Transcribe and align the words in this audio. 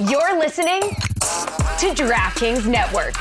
You're 0.00 0.36
listening 0.40 0.80
to 0.80 1.94
DraftKings 1.94 2.66
Network. 2.66 3.14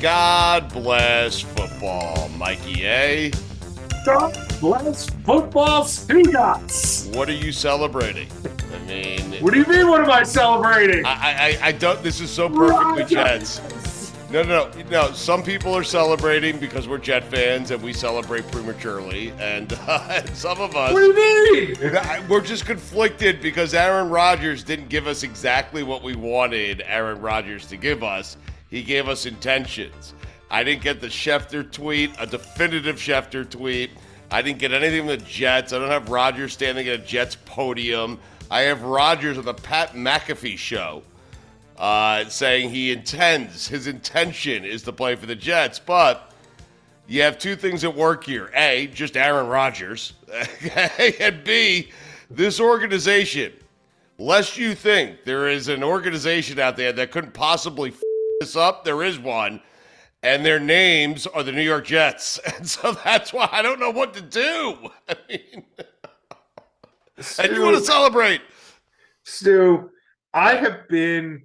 God 0.00 0.72
bless 0.72 1.40
football, 1.40 2.28
Mikey 2.38 2.86
A. 2.86 3.32
God 4.06 4.38
bless 4.60 5.10
football 5.10 5.82
Stugotz. 5.82 7.12
What 7.16 7.28
are 7.28 7.32
you 7.32 7.50
celebrating? 7.50 8.28
Mean, 8.86 9.42
What 9.42 9.52
do 9.52 9.60
you 9.60 9.66
mean? 9.66 9.88
What 9.88 10.02
am 10.02 10.10
I 10.10 10.22
celebrating? 10.22 11.04
I, 11.06 11.58
I, 11.62 11.68
I 11.68 11.72
don't. 11.72 12.02
This 12.02 12.20
is 12.20 12.30
so 12.30 12.48
perfectly 12.48 13.04
Jets. 13.04 13.60
No, 14.30 14.42
no, 14.42 14.70
no, 14.70 14.82
no. 14.90 15.12
Some 15.12 15.42
people 15.42 15.74
are 15.76 15.84
celebrating 15.84 16.58
because 16.58 16.88
we're 16.88 16.96
Jet 16.98 17.22
fans 17.24 17.70
and 17.70 17.82
we 17.82 17.92
celebrate 17.92 18.50
prematurely, 18.50 19.30
and 19.38 19.72
uh, 19.86 20.24
some 20.34 20.58
of 20.58 20.74
us 20.74 20.92
What 20.94 21.00
do 21.00 21.20
you 21.20 21.74
mean? 21.78 22.28
we're 22.28 22.40
just 22.40 22.64
conflicted 22.64 23.42
because 23.42 23.74
Aaron 23.74 24.08
Rodgers 24.08 24.64
didn't 24.64 24.88
give 24.88 25.06
us 25.06 25.22
exactly 25.22 25.82
what 25.82 26.02
we 26.02 26.16
wanted 26.16 26.82
Aaron 26.86 27.20
Rodgers 27.20 27.66
to 27.66 27.76
give 27.76 28.02
us. 28.02 28.38
He 28.70 28.82
gave 28.82 29.06
us 29.06 29.26
intentions. 29.26 30.14
I 30.50 30.64
didn't 30.64 30.82
get 30.82 31.00
the 31.02 31.08
Schefter 31.08 31.70
tweet, 31.70 32.10
a 32.18 32.26
definitive 32.26 32.96
Schefter 32.96 33.48
tweet. 33.48 33.90
I 34.30 34.40
didn't 34.40 34.60
get 34.60 34.72
anything 34.72 35.00
from 35.00 35.08
the 35.08 35.16
Jets. 35.18 35.74
I 35.74 35.78
don't 35.78 35.90
have 35.90 36.08
Rodgers 36.08 36.54
standing 36.54 36.88
at 36.88 36.94
a 36.94 37.02
Jets 37.02 37.36
podium. 37.44 38.18
I 38.52 38.60
have 38.64 38.82
Rodgers 38.82 39.38
on 39.38 39.46
the 39.46 39.54
Pat 39.54 39.94
McAfee 39.94 40.58
show 40.58 41.02
uh, 41.78 42.26
saying 42.26 42.68
he 42.68 42.92
intends, 42.92 43.66
his 43.66 43.86
intention 43.86 44.66
is 44.66 44.82
to 44.82 44.92
play 44.92 45.16
for 45.16 45.24
the 45.24 45.34
Jets. 45.34 45.78
But 45.78 46.34
you 47.06 47.22
have 47.22 47.38
two 47.38 47.56
things 47.56 47.82
at 47.82 47.96
work 47.96 48.24
here 48.24 48.50
A, 48.54 48.88
just 48.88 49.16
Aaron 49.16 49.46
Rodgers, 49.46 50.12
and 51.18 51.42
B, 51.44 51.92
this 52.30 52.60
organization. 52.60 53.54
Lest 54.18 54.58
you 54.58 54.74
think 54.74 55.24
there 55.24 55.48
is 55.48 55.68
an 55.68 55.82
organization 55.82 56.58
out 56.58 56.76
there 56.76 56.92
that 56.92 57.10
couldn't 57.10 57.32
possibly 57.32 57.88
f- 57.88 58.00
this 58.40 58.54
up, 58.54 58.84
there 58.84 59.02
is 59.02 59.18
one, 59.18 59.62
and 60.22 60.44
their 60.44 60.60
names 60.60 61.26
are 61.26 61.42
the 61.42 61.52
New 61.52 61.62
York 61.62 61.86
Jets. 61.86 62.38
And 62.58 62.68
so 62.68 62.92
that's 63.02 63.32
why 63.32 63.48
I 63.50 63.62
don't 63.62 63.80
know 63.80 63.90
what 63.90 64.12
to 64.12 64.20
do. 64.20 64.90
I 65.08 65.16
mean, 65.30 65.64
and 67.38 67.52
you 67.52 67.62
want 67.62 67.76
to 67.76 67.84
celebrate. 67.84 68.40
Stu, 69.24 69.90
I 70.34 70.54
have 70.56 70.88
been, 70.88 71.42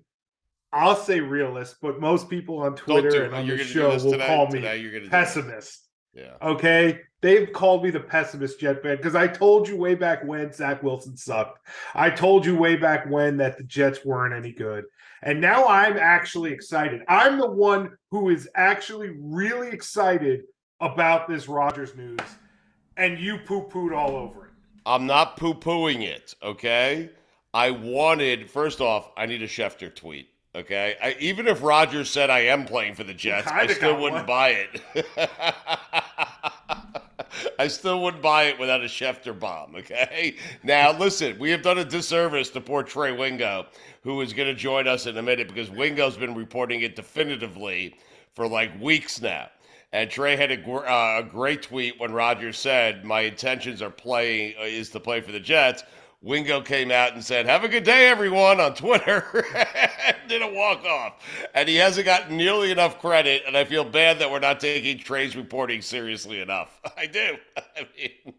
I'll 0.73 0.95
say 0.95 1.19
realist, 1.19 1.77
but 1.81 1.99
most 1.99 2.29
people 2.29 2.59
on 2.59 2.75
Twitter 2.75 3.09
do 3.09 3.23
and 3.23 3.35
on 3.35 3.45
You're 3.45 3.57
the 3.57 3.63
going 3.63 3.67
to 3.67 3.73
do 3.73 3.79
show 3.79 4.05
will 4.05 4.11
today. 4.13 4.27
call 4.27 4.47
me 4.47 4.61
today 4.61 5.09
pessimist. 5.09 5.83
Yeah. 6.13 6.33
Okay, 6.41 7.01
they've 7.21 7.51
called 7.53 7.83
me 7.83 7.91
the 7.91 7.99
pessimist 7.99 8.59
Jet 8.59 8.81
fan 8.81 8.97
because 8.97 9.13
I 9.13 9.27
told 9.27 9.67
you 9.67 9.77
way 9.77 9.93
back 9.93 10.23
when 10.25 10.51
Zach 10.51 10.81
Wilson 10.81 11.15
sucked. 11.15 11.59
I 11.93 12.09
told 12.09 12.43
you 12.43 12.55
way 12.55 12.75
back 12.75 13.07
when 13.07 13.37
that 13.37 13.57
the 13.57 13.63
Jets 13.63 14.03
weren't 14.03 14.33
any 14.33 14.51
good, 14.51 14.85
and 15.21 15.39
now 15.39 15.67
I'm 15.67 15.97
actually 15.97 16.51
excited. 16.51 17.03
I'm 17.07 17.37
the 17.37 17.49
one 17.49 17.95
who 18.09 18.29
is 18.29 18.49
actually 18.55 19.15
really 19.19 19.67
excited 19.67 20.41
about 20.79 21.27
this 21.27 21.47
Rodgers 21.47 21.95
news, 21.95 22.17
and 22.95 23.19
you 23.19 23.37
poo 23.37 23.67
pooed 23.67 23.95
all 23.95 24.15
over 24.15 24.45
it. 24.45 24.46
I'm 24.87 25.05
not 25.05 25.35
poo 25.35 25.53
pooing 25.53 26.01
it, 26.01 26.33
okay? 26.41 27.09
I 27.53 27.71
wanted, 27.71 28.49
first 28.49 28.79
off, 28.79 29.11
I 29.17 29.25
need 29.25 29.41
a 29.41 29.47
Schefter 29.47 29.93
tweet, 29.93 30.29
okay? 30.55 30.95
I, 31.03 31.17
even 31.19 31.45
if 31.45 31.61
Rodgers 31.61 32.09
said 32.09 32.29
I 32.29 32.39
am 32.39 32.65
playing 32.65 32.95
for 32.95 33.03
the 33.03 33.13
Jets, 33.13 33.47
I 33.47 33.67
still 33.67 33.99
wouldn't 33.99 34.21
one. 34.21 34.25
buy 34.25 34.49
it. 34.49 34.81
I 37.59 37.67
still 37.67 38.01
wouldn't 38.01 38.23
buy 38.23 38.43
it 38.43 38.57
without 38.57 38.81
a 38.81 38.85
Schefter 38.85 39.37
bomb, 39.37 39.75
okay? 39.75 40.35
Now, 40.63 40.97
listen, 40.97 41.37
we 41.37 41.51
have 41.51 41.61
done 41.61 41.79
a 41.79 41.85
disservice 41.85 42.49
to 42.51 42.61
poor 42.61 42.81
Trey 42.81 43.11
Wingo, 43.11 43.65
who 44.03 44.21
is 44.21 44.31
going 44.31 44.47
to 44.47 44.55
join 44.55 44.87
us 44.87 45.05
in 45.05 45.17
a 45.17 45.21
minute 45.21 45.49
because 45.49 45.69
Wingo's 45.69 46.15
been 46.15 46.33
reporting 46.33 46.81
it 46.81 46.95
definitively 46.95 47.95
for 48.33 48.47
like 48.47 48.71
weeks 48.81 49.21
now. 49.21 49.49
And 49.93 50.09
Trey 50.09 50.35
had 50.35 50.51
a, 50.51 50.69
uh, 50.69 51.19
a 51.19 51.23
great 51.23 51.61
tweet 51.61 51.99
when 51.99 52.11
Rodgers 52.11 52.57
said, 52.57 53.05
"My 53.05 53.21
intentions 53.21 53.81
are 53.81 53.89
playing 53.89 54.55
uh, 54.59 54.63
is 54.63 54.89
to 54.91 54.99
play 54.99 55.21
for 55.21 55.31
the 55.31 55.39
Jets." 55.39 55.83
Wingo 56.21 56.61
came 56.61 56.91
out 56.91 57.13
and 57.13 57.23
said, 57.23 57.45
"Have 57.45 57.63
a 57.63 57.69
good 57.69 57.83
day, 57.83 58.09
everyone," 58.09 58.59
on 58.59 58.73
Twitter, 58.73 59.23
did 60.27 60.41
a 60.41 60.47
walk 60.51 60.83
off. 60.83 61.13
And 61.53 61.69
he 61.69 61.75
hasn't 61.75 62.05
gotten 62.05 62.35
nearly 62.35 62.71
enough 62.71 62.99
credit, 62.99 63.43
and 63.47 63.55
I 63.55 63.63
feel 63.63 63.85
bad 63.85 64.19
that 64.19 64.29
we're 64.29 64.39
not 64.39 64.59
taking 64.59 64.97
Trey's 64.97 65.35
reporting 65.35 65.81
seriously 65.81 66.41
enough. 66.41 66.81
I 66.97 67.05
do. 67.05 67.37
I 67.77 67.87
mean, 67.97 68.33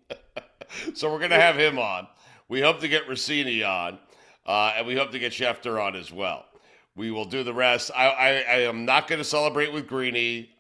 so 0.94 1.10
we're 1.10 1.20
gonna 1.20 1.41
have 1.41 1.56
him 1.56 1.78
on. 1.78 2.08
We 2.48 2.60
hope 2.60 2.81
to 2.81 2.88
get 2.88 3.06
Russini 3.06 3.66
on, 3.66 3.98
uh, 4.44 4.75
and 4.76 4.87
we 4.87 4.97
hope 4.97 5.12
to 5.12 5.19
get 5.19 5.32
Schefter 5.32 5.82
on 5.82 5.97
as 5.97 6.12
well. 6.12 6.47
We 6.97 7.10
will 7.10 7.26
do 7.26 7.44
the 7.44 7.54
rest. 7.54 7.91
I, 7.94 8.08
I, 8.08 8.28
I 8.28 8.58
am 8.62 8.84
not 8.84 9.06
going 9.06 9.20
to 9.20 9.25
celebrate 9.25 9.72
with 9.72 9.87
Greeny. 9.87 10.50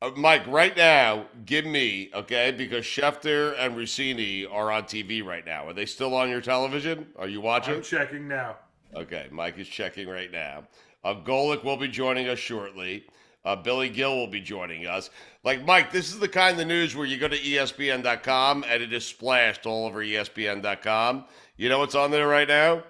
Uh, 0.00 0.10
Mike, 0.16 0.46
right 0.46 0.76
now, 0.76 1.26
give 1.44 1.64
me, 1.64 2.10
okay, 2.14 2.52
because 2.52 2.84
Schefter 2.84 3.54
and 3.58 3.74
Russini 3.74 4.46
are 4.50 4.70
on 4.70 4.84
TV 4.84 5.24
right 5.24 5.44
now. 5.44 5.66
Are 5.66 5.72
they 5.72 5.86
still 5.86 6.14
on 6.14 6.30
your 6.30 6.40
television? 6.40 7.08
Are 7.18 7.26
you 7.26 7.40
watching? 7.40 7.74
I'm 7.74 7.82
checking 7.82 8.28
now. 8.28 8.56
Okay, 8.94 9.26
Mike 9.32 9.58
is 9.58 9.66
checking 9.66 10.08
right 10.08 10.30
now. 10.30 10.64
Uh, 11.04 11.14
Golic 11.14 11.64
will 11.64 11.76
be 11.76 11.88
joining 11.88 12.28
us 12.28 12.38
shortly. 12.38 13.06
Uh, 13.44 13.56
Billy 13.56 13.88
Gill 13.88 14.16
will 14.16 14.28
be 14.28 14.40
joining 14.40 14.86
us. 14.86 15.10
Like, 15.42 15.64
Mike, 15.64 15.90
this 15.90 16.10
is 16.10 16.18
the 16.18 16.28
kind 16.28 16.60
of 16.60 16.66
news 16.66 16.94
where 16.94 17.06
you 17.06 17.18
go 17.18 17.28
to 17.28 17.38
ESPN.com 17.38 18.64
and 18.68 18.82
it 18.82 18.92
is 18.92 19.04
splashed 19.04 19.66
all 19.66 19.86
over 19.86 20.00
ESPN.com. 20.04 21.24
You 21.56 21.68
know 21.68 21.78
what's 21.78 21.94
on 21.94 22.10
there 22.10 22.28
right 22.28 22.48
now? 22.48 22.84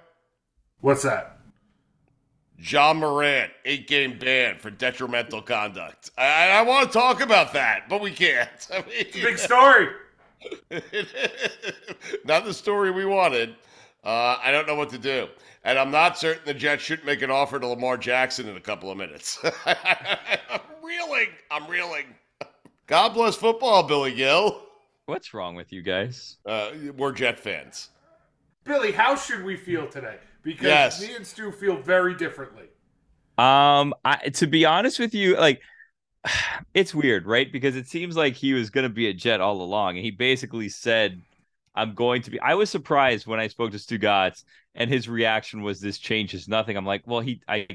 What's 0.80 1.02
that? 1.04 1.37
Ja 2.58 2.92
Morant, 2.92 3.52
eight 3.64 3.86
game 3.86 4.18
ban 4.18 4.58
for 4.58 4.70
detrimental 4.70 5.40
conduct. 5.40 6.10
I, 6.18 6.50
I 6.50 6.62
want 6.62 6.90
to 6.90 6.98
talk 6.98 7.20
about 7.20 7.52
that, 7.52 7.88
but 7.88 8.00
we 8.00 8.10
can't. 8.10 8.48
I 8.72 8.78
mean, 8.78 9.06
Big 9.12 9.38
story. 9.38 9.88
not 12.24 12.44
the 12.44 12.52
story 12.54 12.90
we 12.90 13.04
wanted. 13.04 13.54
Uh, 14.04 14.38
I 14.42 14.50
don't 14.50 14.66
know 14.66 14.74
what 14.74 14.90
to 14.90 14.98
do. 14.98 15.28
And 15.64 15.78
I'm 15.78 15.90
not 15.90 16.18
certain 16.18 16.42
the 16.46 16.54
Jets 16.54 16.82
should 16.82 17.04
make 17.04 17.22
an 17.22 17.30
offer 17.30 17.58
to 17.58 17.66
Lamar 17.66 17.96
Jackson 17.96 18.48
in 18.48 18.56
a 18.56 18.60
couple 18.60 18.90
of 18.90 18.96
minutes. 18.96 19.38
I'm 19.66 20.60
reeling. 20.82 21.28
I'm 21.50 21.66
reeling. 21.68 22.06
God 22.86 23.10
bless 23.10 23.36
football, 23.36 23.82
Billy 23.82 24.14
Gill. 24.14 24.62
What's 25.06 25.34
wrong 25.34 25.54
with 25.54 25.72
you 25.72 25.82
guys? 25.82 26.36
Uh, 26.46 26.70
we're 26.96 27.12
Jet 27.12 27.38
fans. 27.38 27.90
Billy, 28.64 28.92
how 28.92 29.16
should 29.16 29.44
we 29.44 29.56
feel 29.56 29.88
today? 29.88 30.16
Because 30.42 30.62
Yes. 30.62 31.00
me 31.00 31.14
and 31.14 31.26
Stu 31.26 31.52
feel 31.52 31.76
very 31.76 32.14
differently. 32.14 32.66
Um, 33.36 33.94
I 34.04 34.30
to 34.34 34.46
be 34.46 34.64
honest 34.64 34.98
with 34.98 35.14
you, 35.14 35.36
like 35.36 35.62
it's 36.74 36.94
weird, 36.94 37.26
right? 37.26 37.50
Because 37.50 37.76
it 37.76 37.88
seems 37.88 38.16
like 38.16 38.34
he 38.34 38.52
was 38.52 38.70
going 38.70 38.84
to 38.84 38.88
be 38.92 39.08
a 39.08 39.14
Jet 39.14 39.40
all 39.40 39.62
along, 39.62 39.96
and 39.96 40.04
he 40.04 40.10
basically 40.10 40.68
said, 40.68 41.22
"I'm 41.74 41.94
going 41.94 42.22
to 42.22 42.30
be." 42.30 42.40
I 42.40 42.54
was 42.54 42.70
surprised 42.70 43.26
when 43.26 43.40
I 43.40 43.48
spoke 43.48 43.72
to 43.72 43.78
Stugotz, 43.78 44.44
and 44.74 44.90
his 44.90 45.08
reaction 45.08 45.62
was, 45.62 45.80
"This 45.80 45.98
changes 45.98 46.48
nothing." 46.48 46.76
I'm 46.76 46.86
like, 46.86 47.02
"Well, 47.06 47.20
he, 47.20 47.40
I, 47.48 47.66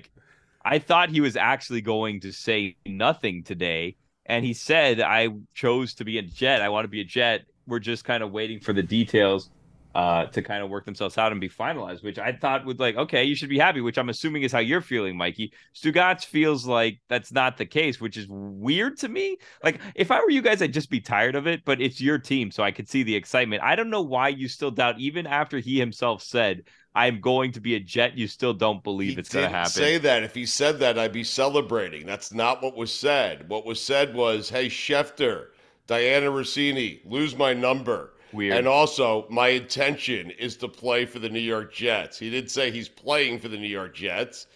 I 0.66 0.80
thought 0.80 1.10
he 1.10 1.22
was 1.22 1.38
actually 1.38 1.82
going 1.82 2.22
to 2.22 2.32
say 2.32 2.76
nothing 2.86 3.44
today." 3.44 3.96
And 4.26 4.46
he 4.46 4.54
said, 4.54 5.02
I 5.02 5.28
chose 5.54 5.96
to 5.96 6.06
be 6.06 6.18
a 6.18 6.22
jet. 6.22 6.62
I 6.62 6.70
want 6.70 6.86
to 6.86 6.90
be 6.90 7.02
a 7.02 7.06
jet. 7.06 7.44
We're 7.68 7.80
just 7.80 8.06
kind 8.06 8.24
of 8.24 8.32
waiting 8.32 8.60
for 8.60 8.72
the 8.72 8.84
details 8.84 9.50
uh, 9.96 10.26
to 10.26 10.42
kind 10.42 10.64
of 10.64 10.70
work 10.70 10.86
themselves 10.86 11.18
out 11.18 11.32
and 11.32 11.40
be 11.40 11.50
finalized, 11.50 12.04
which 12.04 12.18
I 12.18 12.32
thought 12.32 12.66
would 12.66 12.80
like, 12.80 12.96
okay, 12.96 13.24
you 13.24 13.36
should 13.36 13.50
be 13.50 13.60
happy, 13.60 13.80
which 13.82 13.98
I'm 13.98 14.10
assuming 14.10 14.44
is 14.44 14.52
how 14.52 14.60
you're 14.60 14.82
feeling, 14.82 15.16
Mikey. 15.16 15.54
Stugotz 15.76 16.26
feels 16.26 16.66
like 16.66 17.00
that's 17.10 17.32
not 17.32 17.58
the 17.58 17.66
case, 17.66 18.02
which 18.02 18.18
is 18.18 18.26
weird 18.30 18.98
to 18.98 19.10
me. 19.10 19.38
Like, 19.64 19.80
if 19.96 20.10
I 20.12 20.20
were 20.22 20.32
you 20.32 20.42
guys, 20.42 20.62
I'd 20.62 20.74
just 20.74 20.90
be 20.90 21.00
tired 21.00 21.36
of 21.36 21.46
it, 21.48 21.64
but 21.66 21.80
it's 21.82 22.02
your 22.02 22.18
team, 22.18 22.50
so 22.52 22.64
I 22.64 22.72
could 22.72 22.90
see 22.90 23.04
the 23.04 23.16
excitement. 23.16 23.62
I 23.64 23.76
don't 23.76 23.90
know 23.90 24.02
why 24.02 24.30
you 24.30 24.48
still 24.48 24.72
doubt, 24.72 25.00
even 25.00 25.28
after 25.28 25.60
he 25.60 25.78
himself 25.80 26.24
said, 26.24 26.64
I'm 26.96 27.22
going 27.22 27.52
to 27.54 27.60
be 27.62 27.76
a 27.76 27.80
jet, 27.80 28.18
you 28.18 28.28
still 28.28 28.54
don't 28.54 28.84
believe 28.84 29.14
He 29.14 29.20
it's 29.20 29.30
going 29.30 29.46
to 29.46 29.50
happen. 29.50 29.72
say 29.72 29.98
that. 30.00 30.24
If 30.24 30.36
he 30.36 30.46
said 30.46 30.80
that, 30.80 31.00
I'd 31.00 31.12
be 31.12 31.24
celebrating. 31.24 32.06
That's 32.06 32.32
not 32.34 32.62
what 32.62 32.76
was 32.76 32.94
said. 32.94 33.50
What 33.50 33.66
was 33.66 33.82
said 33.82 34.14
was, 34.14 34.50
"Hey 34.50 34.68
Schefter, 34.68 35.48
Dianna 35.88 36.32
Russini, 36.32 37.02
lose 37.06 37.36
my 37.36 37.54
number." 37.54 38.14
Weird. 38.34 38.58
And 38.58 38.68
also, 38.68 39.26
my 39.30 39.50
intention 39.50 40.32
is 40.32 40.58
to 40.58 40.68
play 40.68 41.06
for 41.06 41.20
the 41.20 41.30
New 41.30 41.40
York 41.40 41.74
Jets. 41.74 42.18
He 42.18 42.30
did 42.30 42.50
say 42.50 42.72
he's 42.72 42.90
playing 42.90 43.40
for 43.40 43.48
the 43.48 43.58
New 43.58 43.68
York 43.68 43.94
Jets. 43.94 44.48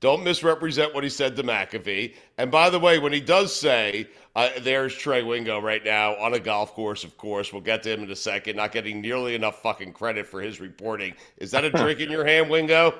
Don't 0.00 0.22
misrepresent 0.22 0.94
what 0.94 1.02
he 1.02 1.10
said 1.10 1.34
to 1.36 1.42
McAfee. 1.42 2.14
And 2.36 2.50
by 2.50 2.68
the 2.68 2.78
way, 2.78 2.98
when 2.98 3.12
he 3.12 3.20
does 3.20 3.54
say, 3.54 4.06
uh, 4.36 4.50
there's 4.60 4.94
Trey 4.94 5.22
Wingo 5.22 5.60
right 5.60 5.82
now 5.84 6.14
on 6.16 6.34
a 6.34 6.40
golf 6.40 6.74
course, 6.74 7.04
of 7.04 7.16
course. 7.16 7.52
We'll 7.52 7.62
get 7.62 7.82
to 7.84 7.92
him 7.92 8.02
in 8.02 8.10
a 8.10 8.16
second. 8.16 8.56
Not 8.56 8.72
getting 8.72 9.00
nearly 9.00 9.34
enough 9.34 9.62
fucking 9.62 9.92
credit 9.92 10.26
for 10.26 10.40
his 10.42 10.60
reporting. 10.60 11.14
Is 11.38 11.50
that 11.52 11.64
a 11.64 11.70
drink 11.82 12.00
in 12.00 12.10
your 12.10 12.24
hand, 12.24 12.50
Wingo? 12.50 12.94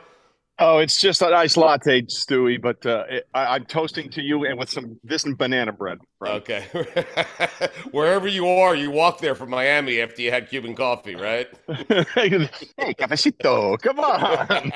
Oh, 0.61 0.79
it's 0.79 1.01
just 1.01 1.21
a 1.21 1.31
nice 1.31 1.57
latte, 1.57 2.03
Stewie, 2.03 2.63
but 2.63 2.87
uh, 2.87 3.05
it, 3.09 3.29
I, 3.35 3.57
am 3.57 3.65
toasting 3.65 4.09
to 4.11 4.23
you 4.23 4.45
and 4.45 4.57
with 4.57 4.71
some 4.71 5.01
this 5.03 5.25
and 5.25 5.37
banana 5.37 5.73
bread. 5.73 5.99
Friend. 6.21 6.37
Okay. 6.37 6.65
Wherever 7.91 8.29
you 8.29 8.47
are, 8.47 8.77
you 8.77 8.93
walk 8.93 9.19
there 9.19 9.35
from 9.35 9.51
Miami 9.51 10.01
after 10.01 10.23
you 10.23 10.31
had 10.31 10.49
Cuban 10.49 10.77
coffee, 10.77 11.17
right? 11.17 11.49
hey, 11.67 12.95
cafecito, 12.95 13.77
come 13.81 13.99
on. 13.99 14.71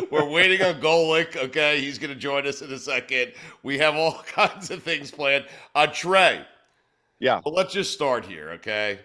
We're 0.10 0.28
waiting 0.28 0.60
on 0.62 0.80
Golic. 0.80 1.36
Okay, 1.36 1.80
he's 1.80 2.00
going 2.00 2.12
to 2.12 2.18
join 2.18 2.48
us 2.48 2.62
in 2.62 2.72
a 2.72 2.78
second. 2.78 3.34
We 3.62 3.78
have 3.78 3.94
all 3.94 4.24
kinds 4.26 4.72
of 4.72 4.82
things 4.82 5.12
planned. 5.12 5.44
Uh, 5.76 5.86
Trey. 5.86 6.44
Yeah. 7.20 7.42
Well, 7.44 7.54
let's 7.54 7.72
just 7.72 7.92
start 7.92 8.24
here, 8.24 8.50
okay? 8.52 8.98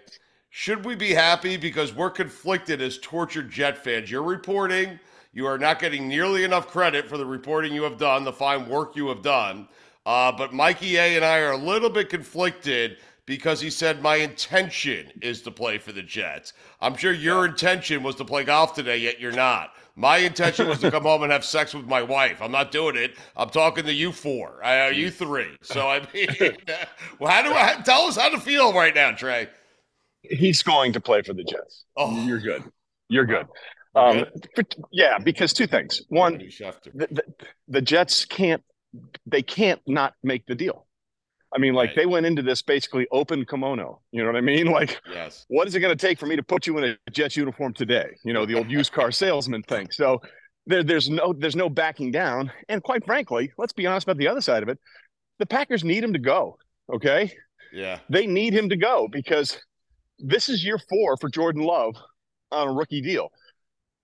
Should 0.57 0.85
we 0.85 0.95
be 0.95 1.13
happy 1.13 1.57
because 1.57 1.93
we're 1.93 2.09
conflicted 2.09 2.81
as 2.81 2.97
tortured 2.99 3.51
Jet 3.51 3.77
fans? 3.77 4.09
You're 4.09 4.23
reporting. 4.23 5.01
You 5.33 5.47
are 5.47 5.57
not 5.57 5.79
getting 5.79 6.07
nearly 6.07 6.45
enough 6.45 6.69
credit 6.69 7.09
for 7.09 7.17
the 7.17 7.25
reporting 7.25 7.73
you 7.73 7.83
have 7.83 7.97
done, 7.97 8.23
the 8.23 8.31
fine 8.31 8.69
work 8.69 8.95
you 8.95 9.09
have 9.09 9.21
done. 9.21 9.67
Uh, 10.05 10.31
but 10.31 10.53
Mikey 10.53 10.95
A 10.95 11.17
and 11.17 11.25
I 11.25 11.39
are 11.39 11.51
a 11.51 11.57
little 11.57 11.89
bit 11.89 12.07
conflicted 12.07 12.99
because 13.25 13.59
he 13.59 13.69
said 13.69 14.01
my 14.01 14.15
intention 14.15 15.11
is 15.21 15.41
to 15.41 15.51
play 15.51 15.77
for 15.77 15.91
the 15.91 16.01
Jets. 16.01 16.53
I'm 16.79 16.95
sure 16.95 17.11
your 17.11 17.45
intention 17.47 18.01
was 18.01 18.15
to 18.15 18.23
play 18.23 18.45
golf 18.45 18.73
today, 18.73 18.95
yet 18.95 19.19
you're 19.19 19.33
not. 19.33 19.73
My 19.97 20.19
intention 20.19 20.69
was 20.69 20.79
to 20.79 20.89
come 20.89 21.03
home 21.03 21.23
and 21.23 21.33
have 21.33 21.43
sex 21.43 21.73
with 21.73 21.85
my 21.85 22.01
wife. 22.01 22.41
I'm 22.41 22.53
not 22.53 22.71
doing 22.71 22.95
it. 22.95 23.17
I'm 23.35 23.49
talking 23.49 23.83
to 23.83 23.93
you 23.93 24.13
four, 24.13 24.63
uh, 24.63 24.87
you 24.87 25.11
three. 25.11 25.57
So 25.61 25.89
I 25.89 26.07
mean, 26.13 26.29
well, 27.19 27.29
how 27.29 27.41
do 27.41 27.53
I 27.53 27.81
tell 27.83 28.03
us 28.03 28.15
how 28.15 28.29
to 28.29 28.39
feel 28.39 28.71
right 28.71 28.95
now, 28.95 29.11
Trey? 29.11 29.49
He's 30.30 30.63
going 30.63 30.94
to 30.94 31.01
play 31.01 31.22
for 31.22 31.33
the 31.33 31.44
Jets. 31.44 31.86
Oh, 31.98 32.25
you're 32.25 32.39
good. 32.39 32.63
You're 33.10 33.25
good. 33.25 33.48
Um, 33.95 34.25
for, 34.56 34.63
yeah, 34.92 35.18
because 35.18 35.54
two 35.54 35.68
things. 35.68 36.01
One, 36.10 36.38
the, 36.38 36.74
the, 36.94 37.24
the, 37.69 37.81
Jets 37.81 38.25
can't 38.25 38.62
they 39.25 39.42
can't 39.42 39.81
not 39.88 40.13
make 40.22 40.45
the 40.45 40.56
deal. 40.56 40.86
I 41.54 41.60
mean, 41.60 41.74
like 41.74 41.89
right. 41.89 41.95
they 41.95 42.06
went 42.06 42.25
into 42.25 42.42
this 42.42 42.62
basically 42.62 43.07
open 43.12 43.45
kimono. 43.45 44.01
You 44.12 44.22
know 44.24 44.27
what 44.27 44.36
I 44.36 44.42
mean? 44.42 44.68
Like, 44.72 45.00
yes. 45.10 45.45
what 45.48 45.68
is 45.68 45.75
it 45.75 45.80
going 45.80 45.95
to 45.95 46.07
take 46.07 46.19
for 46.19 46.25
me 46.25 46.36
to 46.36 46.44
put 46.44 46.68
you 46.68 46.77
in 46.77 46.83
a 46.83 47.12
Jets 47.12 47.38
uniform 47.38 47.74
today? 47.74 48.10
You 48.25 48.33
know, 48.33 48.45
the 48.45 48.56
old 48.56 48.69
used 48.69 48.92
car 48.92 49.12
salesman 49.12 49.63
thing. 49.63 49.88
So 49.92 50.22
there, 50.68 50.83
there's 50.83 51.10
no 51.10 51.33
there's 51.33 51.56
no 51.56 51.69
backing 51.69 52.12
down. 52.12 52.51
And 52.68 52.83
quite 52.83 53.06
frankly, 53.06 53.54
let's 53.57 53.74
be 53.74 53.88
honest 53.88 54.06
about 54.06 54.18
the 54.18 54.27
other 54.27 54.42
side 54.42 54.63
of 54.63 54.69
it. 54.69 54.80
The 55.39 55.45
Packers 55.45 55.86
need 55.86 56.04
him 56.04 56.13
to 56.13 56.19
go. 56.19 56.57
Okay. 56.94 57.31
Yeah. 57.72 58.00
They 58.10 58.27
need 58.27 58.54
him 58.54 58.69
to 58.69 58.77
go 58.77 59.07
because 59.10 59.57
this 60.19 60.50
is 60.50 60.63
year 60.63 60.79
four 60.89 61.17
for 61.17 61.29
Jordan 61.29 61.63
Love 61.63 61.95
on 62.51 62.67
a 62.67 62.73
rookie 62.73 63.01
deal. 63.01 63.29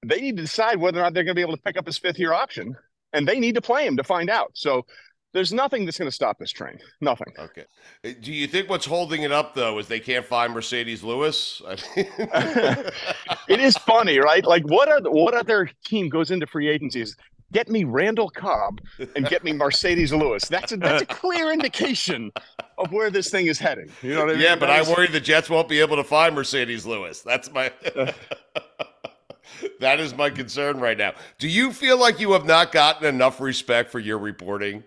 They 0.05 0.19
need 0.19 0.37
to 0.37 0.43
decide 0.43 0.79
whether 0.79 0.99
or 0.99 1.03
not 1.03 1.13
they're 1.13 1.23
going 1.23 1.35
to 1.35 1.39
be 1.39 1.43
able 1.43 1.55
to 1.55 1.61
pick 1.61 1.77
up 1.77 1.85
his 1.85 1.97
fifth 1.97 2.19
year 2.19 2.33
option, 2.33 2.75
and 3.13 3.27
they 3.27 3.39
need 3.39 3.55
to 3.55 3.61
play 3.61 3.85
him 3.85 3.97
to 3.97 4.03
find 4.03 4.29
out. 4.29 4.51
So 4.53 4.85
there's 5.33 5.53
nothing 5.53 5.85
that's 5.85 5.97
going 5.97 6.09
to 6.09 6.15
stop 6.15 6.37
this 6.39 6.51
train. 6.51 6.79
Nothing. 6.99 7.33
Okay. 7.37 7.65
Uh, 8.03 8.09
do 8.19 8.33
you 8.33 8.47
think 8.47 8.69
what's 8.69 8.85
holding 8.85 9.23
it 9.23 9.31
up 9.31 9.55
though 9.55 9.79
is 9.79 9.87
they 9.87 9.99
can't 9.99 10.25
find 10.25 10.53
Marcedes 10.53 11.03
Lewis? 11.03 11.61
it 11.95 13.59
is 13.59 13.77
funny, 13.77 14.19
right? 14.19 14.45
Like 14.45 14.63
what 14.63 14.89
are 14.89 14.99
what 15.09 15.33
other 15.33 15.69
team 15.85 16.09
goes 16.09 16.31
into 16.31 16.47
free 16.47 16.67
agencies? 16.67 17.15
Get 17.51 17.69
me 17.69 17.83
Randall 17.83 18.29
Cobb 18.29 18.81
and 19.15 19.27
get 19.27 19.43
me 19.43 19.51
Marcedes 19.51 20.17
Lewis. 20.17 20.45
That's 20.45 20.71
a, 20.71 20.77
that's 20.77 21.01
a 21.01 21.05
clear 21.05 21.51
indication 21.51 22.31
of 22.77 22.91
where 22.91 23.09
this 23.09 23.29
thing 23.29 23.47
is 23.47 23.59
heading. 23.59 23.89
You 24.01 24.13
know 24.15 24.21
what 24.21 24.29
I 24.29 24.33
mean? 24.33 24.41
Yeah, 24.41 24.55
but 24.55 24.69
I 24.69 24.81
worry 24.83 25.07
the 25.07 25.19
Jets 25.19 25.49
won't 25.49 25.67
be 25.67 25.79
able 25.79 25.97
to 25.97 26.03
find 26.03 26.35
Marcedes 26.35 26.85
Lewis. 26.85 27.21
That's 27.21 27.51
my 27.51 27.71
that 29.79 29.99
is 29.99 30.15
my 30.15 30.29
concern 30.29 30.79
right 30.79 30.97
now. 30.97 31.13
Do 31.39 31.47
you 31.47 31.73
feel 31.73 31.97
like 31.99 32.19
you 32.19 32.31
have 32.33 32.45
not 32.45 32.71
gotten 32.71 33.05
enough 33.07 33.41
respect 33.41 33.91
for 33.91 33.99
your 33.99 34.17
reporting? 34.17 34.83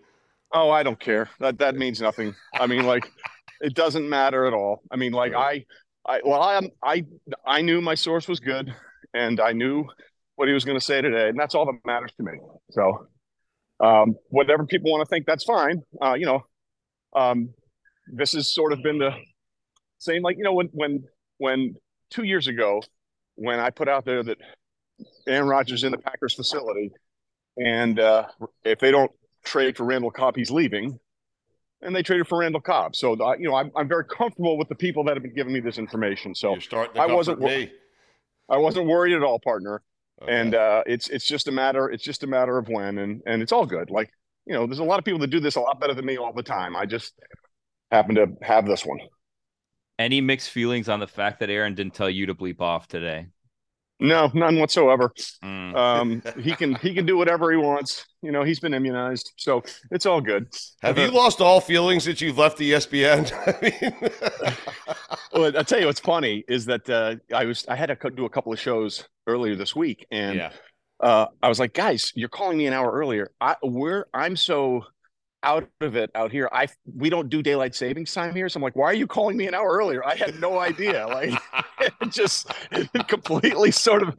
Oh, 0.53 0.71
I 0.71 0.83
don't 0.83 0.99
care. 0.99 1.29
That 1.41 1.59
that 1.59 1.75
means 1.75 2.01
nothing. 2.01 2.35
I 2.55 2.67
mean, 2.67 2.87
like, 2.87 3.11
it 3.61 3.75
doesn't 3.75 4.09
matter 4.09 4.47
at 4.47 4.55
all. 4.55 4.83
I 4.91 4.97
mean, 4.97 5.13
like, 5.13 5.35
I, 5.35 5.65
I, 6.07 6.21
well, 6.25 6.41
I, 6.41 6.61
I, 6.83 7.05
I 7.47 7.61
knew 7.63 7.81
my 7.81 7.97
source 7.97 8.29
was 8.29 8.41
good, 8.41 8.73
and 9.13 9.41
I 9.41 9.53
knew 9.53 9.87
what 10.37 10.49
he 10.49 10.55
was 10.55 10.65
going 10.65 10.79
to 10.79 10.85
say 10.85 11.01
today, 11.01 11.29
and 11.29 11.39
that's 11.39 11.55
all 11.55 11.67
that 11.67 11.79
matters 11.85 12.13
to 12.17 12.23
me. 12.23 12.33
So, 12.71 13.07
um, 13.81 14.17
whatever 14.29 14.67
people 14.67 14.91
want 14.91 15.07
to 15.07 15.09
think, 15.09 15.27
that's 15.27 15.45
fine. 15.45 15.83
Uh, 16.03 16.15
you 16.15 16.27
know, 16.27 16.45
um, 17.15 17.51
this 18.13 18.33
has 18.33 18.53
sort 18.53 18.73
of 18.73 18.83
been 18.83 18.99
the 18.99 19.13
same 19.99 20.23
like 20.23 20.37
you 20.37 20.45
know 20.45 20.53
when 20.53 20.69
when 20.73 21.05
when 21.39 21.75
two 22.11 22.25
years 22.25 22.47
ago 22.47 22.83
when 23.37 23.59
I 23.59 23.71
put 23.71 23.89
out 23.89 24.05
there 24.05 24.23
that 24.23 24.39
Aaron 25.27 25.49
Rodgers 25.49 25.85
in 25.85 25.91
the 25.91 25.99
Packers 25.99 26.35
facility, 26.35 26.93
and 27.59 27.99
uh, 27.99 28.27
if 28.65 28.79
they 28.79 28.91
don't 28.91 29.11
trade 29.45 29.77
for 29.77 29.85
Randall 29.85 30.11
Cobb, 30.11 30.37
he's 30.37 30.51
leaving, 30.51 30.99
and 31.83 31.95
they 31.95 32.03
traded 32.03 32.29
for 32.29 32.39
Randall 32.39 32.61
Cobb. 32.61 32.95
So 32.95 33.15
uh, 33.15 33.35
you 33.39 33.49
know 33.49 33.55
I'm 33.55 33.71
I'm 33.77 33.89
very 33.89 34.05
comfortable 34.05 34.59
with 34.59 34.69
the 34.69 34.75
people 34.75 35.05
that 35.05 35.15
have 35.15 35.23
been 35.23 35.35
giving 35.35 35.53
me 35.53 35.61
this 35.61 35.79
information. 35.79 36.35
So 36.35 36.57
I 36.97 37.07
wasn't 37.07 37.41
me. 37.41 37.73
I 38.49 38.59
wasn't 38.59 38.87
worried 38.87 39.15
at 39.15 39.23
all, 39.23 39.41
partner. 39.41 39.83
Okay. 40.23 40.33
And 40.33 40.55
uh, 40.55 40.83
it's 40.87 41.09
it's 41.09 41.27
just 41.27 41.49
a 41.49 41.53
matter 41.53 41.91
it's 41.91 42.05
just 42.05 42.23
a 42.23 42.27
matter 42.27 42.57
of 42.57 42.69
when, 42.69 42.99
and 42.99 43.23
and 43.27 43.43
it's 43.43 43.53
all 43.53 43.67
good. 43.67 43.91
Like 43.91 44.11
you 44.47 44.55
know, 44.55 44.67
there's 44.67 44.79
a 44.79 44.85
lot 44.85 44.99
of 44.99 45.05
people 45.05 45.21
that 45.21 45.29
do 45.31 45.41
this 45.41 45.57
a 45.57 45.61
lot 45.61 45.81
better 45.81 45.95
than 45.95 46.05
me 46.05 46.17
all 46.17 46.33
the 46.33 46.43
time. 46.43 46.77
I 46.77 46.87
just 46.87 47.15
happen 47.91 48.15
to 48.17 48.29
have 48.43 48.67
this 48.67 48.85
one. 48.85 48.99
Any 49.99 50.21
mixed 50.21 50.51
feelings 50.51 50.89
on 50.89 51.01
the 51.01 51.07
fact 51.07 51.41
that 51.41 51.51
Aaron 51.51 51.75
didn't 51.75 51.95
tell 51.95 52.11
you 52.11 52.27
to 52.27 52.35
bleep 52.35 52.61
off 52.61 52.89
today? 52.89 53.29
No, 54.01 54.31
none 54.35 54.59
whatsoever. 54.59 55.13
Mm. 55.43 55.77
Um, 55.77 56.23
he 56.41 56.55
can 56.55 56.75
he 56.77 56.95
can 56.95 57.07
do 57.07 57.17
whatever 57.17 57.51
he 57.51 57.57
wants. 57.57 58.07
You 58.23 58.33
know, 58.33 58.43
he's 58.43 58.61
been 58.61 58.75
immunized, 58.75 59.33
so 59.37 59.63
it's 59.91 60.07
all 60.07 60.21
good. 60.21 60.49
Have 60.83 60.99
you 60.99 61.09
lost 61.09 61.41
all 61.41 61.61
feelings 61.61 62.05
since 62.05 62.21
you've 62.21 62.39
left 62.39 62.59
the 62.59 62.73
ESPN? 62.73 63.31
I 63.47 63.61
mean, 63.63 64.11
well, 65.33 65.57
I'll 65.57 65.65
tell 65.65 65.81
you 65.81 65.87
what's 65.87 66.01
funny 66.01 66.45
is 66.49 66.65
that 66.67 66.89
uh, 66.89 67.17
I 67.35 67.45
was 67.45 67.67
I 67.69 67.77
had 67.77 67.87
to 67.87 68.11
do 68.11 68.25
a 68.25 68.31
couple 68.31 68.53
of 68.53 68.59
shows 68.59 69.07
earlier 69.27 69.55
this 69.55 69.77
week, 69.77 70.07
and 70.11 70.37
yeah. 70.37 70.53
uh, 71.01 71.27
I 71.43 71.49
was 71.49 71.61
like, 71.61 71.75
guys, 71.75 72.13
you're 72.15 72.29
calling 72.29 72.59
me 72.59 72.67
an 72.67 72.73
hour 72.73 72.91
earlier. 72.91 73.31
I 73.41 73.57
we're 73.63 74.07
I'm 74.13 74.37
so 74.37 74.85
out 75.45 75.69
of 75.81 75.97
it 75.97 76.11
out 76.15 76.33
here. 76.33 76.49
I 76.51 76.67
we 76.97 77.11
don't 77.11 77.29
do 77.29 77.43
daylight 77.43 77.75
savings 77.75 78.13
time 78.13 78.35
here, 78.35 78.49
so 78.49 78.59
I'm 78.59 78.63
like, 78.63 78.77
why 78.77 78.87
are 78.87 78.95
you 78.95 79.07
calling 79.07 79.37
me 79.37 79.47
an 79.47 79.55
hour 79.55 79.77
earlier? 79.77 80.05
I 80.05 80.17
had 80.17 80.41
no 80.41 80.59
idea. 80.59 81.07
Like, 81.07 81.35
it 81.81 81.93
just 82.11 82.51
it 82.73 83.09
completely 83.09 83.71
sort 83.71 84.03
of 84.03 84.17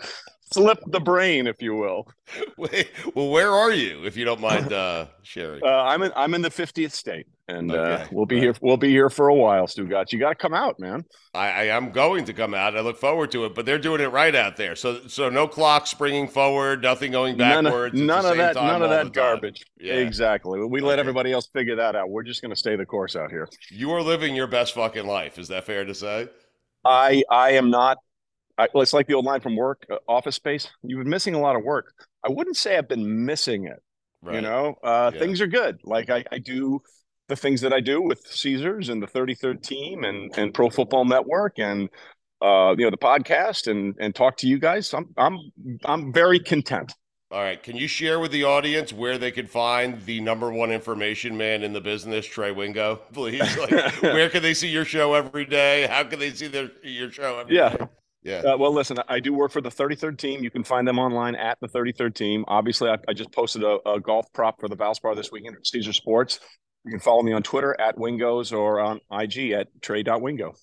slipped 0.53 0.89
the 0.91 0.99
brain, 0.99 1.47
if 1.47 1.61
you 1.61 1.75
will. 1.75 2.07
Wait, 2.57 2.89
well, 3.13 3.29
where 3.29 3.51
are 3.51 3.71
you, 3.71 4.05
if 4.05 4.15
you 4.15 4.25
don't 4.25 4.41
mind 4.41 4.71
uh, 4.71 5.07
sharing? 5.23 5.63
Uh, 5.63 5.83
I'm 5.83 6.03
in 6.03 6.11
I'm 6.15 6.33
in 6.33 6.41
the 6.41 6.49
50th 6.49 6.91
state, 6.91 7.27
and 7.47 7.71
uh, 7.71 7.75
okay. 7.75 8.03
uh, 8.03 8.07
we'll 8.11 8.25
be 8.25 8.35
right. 8.35 8.43
here. 8.43 8.55
We'll 8.61 8.77
be 8.77 8.89
here 8.89 9.09
for 9.09 9.27
a 9.27 9.35
while, 9.35 9.67
Stu. 9.67 9.85
Got 9.87 10.11
You 10.11 10.19
got 10.19 10.29
to 10.29 10.35
come 10.35 10.53
out, 10.53 10.79
man. 10.79 11.05
I, 11.33 11.47
I, 11.47 11.63
am 11.65 11.91
going 11.91 12.25
to 12.25 12.33
come 12.33 12.55
out. 12.55 12.75
I 12.75 12.81
look 12.81 12.97
forward 12.97 13.31
to 13.31 13.45
it, 13.45 13.53
but 13.53 13.65
they're 13.65 13.77
doing 13.77 14.01
it 14.01 14.07
right 14.07 14.33
out 14.33 14.57
there. 14.57 14.75
So 14.75 15.07
so 15.07 15.29
no 15.29 15.47
clock 15.47 15.85
springing 15.85 16.27
forward, 16.27 16.81
nothing 16.81 17.11
going 17.11 17.37
backwards. 17.37 17.99
None 17.99 18.25
of, 18.25 18.37
that. 18.37 18.55
None 18.55 18.81
of 18.81 18.89
that 18.89 19.13
garbage. 19.13 19.63
Yeah. 19.77 19.93
Exactly. 19.93 20.59
We 20.59 20.79
okay. 20.79 20.87
let 20.87 20.99
everybody 20.99 21.31
else 21.31 21.47
figure 21.47 21.75
that 21.75 21.95
out. 21.95 22.09
We're 22.09 22.23
just 22.23 22.41
going 22.41 22.51
to 22.51 22.55
stay 22.55 22.75
the 22.75 22.85
course 22.85 23.15
out 23.15 23.29
here. 23.29 23.47
You 23.69 23.91
are 23.91 24.01
living 24.01 24.35
your 24.35 24.47
best 24.47 24.73
fucking 24.73 25.05
life. 25.05 25.37
Is 25.37 25.49
that 25.49 25.65
fair 25.65 25.85
to 25.85 25.93
say? 25.93 26.27
I 26.83 27.23
I 27.29 27.51
am 27.51 27.69
not 27.69 27.97
I, 28.57 28.67
it's 28.75 28.93
like 28.93 29.07
the 29.07 29.13
old 29.13 29.25
line 29.25 29.41
from 29.41 29.55
work, 29.55 29.85
uh, 29.91 29.97
Office 30.07 30.35
Space. 30.35 30.69
You've 30.81 30.99
been 30.99 31.09
missing 31.09 31.35
a 31.35 31.39
lot 31.39 31.55
of 31.55 31.63
work. 31.63 31.93
I 32.25 32.31
wouldn't 32.31 32.57
say 32.57 32.77
I've 32.77 32.87
been 32.87 33.25
missing 33.25 33.65
it. 33.65 33.81
Right. 34.21 34.35
You 34.35 34.41
know, 34.41 34.75
uh, 34.83 35.11
yeah. 35.13 35.19
things 35.19 35.41
are 35.41 35.47
good. 35.47 35.77
Like 35.83 36.09
I, 36.09 36.23
I 36.31 36.39
do 36.39 36.81
the 37.27 37.35
things 37.35 37.61
that 37.61 37.73
I 37.73 37.79
do 37.79 38.01
with 38.01 38.19
Caesars 38.27 38.89
and 38.89 39.01
the 39.01 39.07
33rd 39.07 39.61
team 39.61 40.03
and 40.03 40.35
and 40.37 40.53
Pro 40.53 40.69
Football 40.69 41.05
Network 41.05 41.59
and 41.59 41.89
uh, 42.41 42.75
you 42.77 42.85
know 42.85 42.91
the 42.91 42.97
podcast 42.97 43.69
and 43.69 43.95
and 43.99 44.13
talk 44.13 44.37
to 44.37 44.47
you 44.47 44.59
guys. 44.59 44.93
I'm 44.93 45.13
I'm 45.17 45.39
I'm 45.83 46.13
very 46.13 46.39
content. 46.39 46.93
All 47.31 47.41
right. 47.41 47.61
Can 47.61 47.75
you 47.75 47.87
share 47.87 48.19
with 48.19 48.31
the 48.31 48.43
audience 48.43 48.93
where 48.93 49.17
they 49.17 49.31
can 49.31 49.47
find 49.47 49.99
the 50.05 50.21
number 50.21 50.51
one 50.51 50.71
information 50.71 51.35
man 51.35 51.63
in 51.63 51.73
the 51.73 51.81
business, 51.81 52.25
Trey 52.25 52.51
Wingo? 52.51 53.01
Please. 53.13 53.57
Like, 53.57 53.71
where 54.01 54.29
can 54.29 54.43
they 54.43 54.53
see 54.53 54.69
your 54.69 54.85
show 54.85 55.15
every 55.15 55.45
day? 55.45 55.87
How 55.87 56.03
can 56.03 56.19
they 56.19 56.31
see 56.31 56.47
their 56.47 56.69
your 56.83 57.11
show 57.11 57.39
every 57.39 57.55
yeah. 57.55 57.69
Day? 57.75 57.85
Yeah. 58.23 58.37
Uh, 58.37 58.57
well, 58.57 58.73
listen, 58.73 58.97
I 59.07 59.19
do 59.19 59.33
work 59.33 59.51
for 59.51 59.61
the 59.61 59.69
33rd 59.69 60.17
team. 60.17 60.43
You 60.43 60.49
can 60.49 60.63
find 60.63 60.87
them 60.87 60.97
online 60.97 61.35
at 61.35 61.59
the 61.61 61.67
33rd 61.67 62.15
team. 62.15 62.45
Obviously, 62.47 62.89
I, 62.89 62.97
I 63.07 63.13
just 63.13 63.31
posted 63.31 63.63
a, 63.63 63.77
a, 63.87 63.99
golf 63.99 64.25
prop 64.33 64.59
for 64.59 64.67
the 64.67 64.75
Valspar 64.75 65.15
this 65.15 65.31
weekend 65.31 65.55
at 65.55 65.67
Caesar 65.67 65.93
Sports. 65.93 66.39
You 66.85 66.91
can 66.91 66.99
follow 66.99 67.23
me 67.23 67.33
on 67.33 67.41
Twitter 67.43 67.75
at 67.81 67.97
Wingos 67.97 68.55
or 68.55 68.79
on 68.79 69.01
IG 69.11 69.51
at 69.51 69.67
Trey.wingo. 69.81 70.53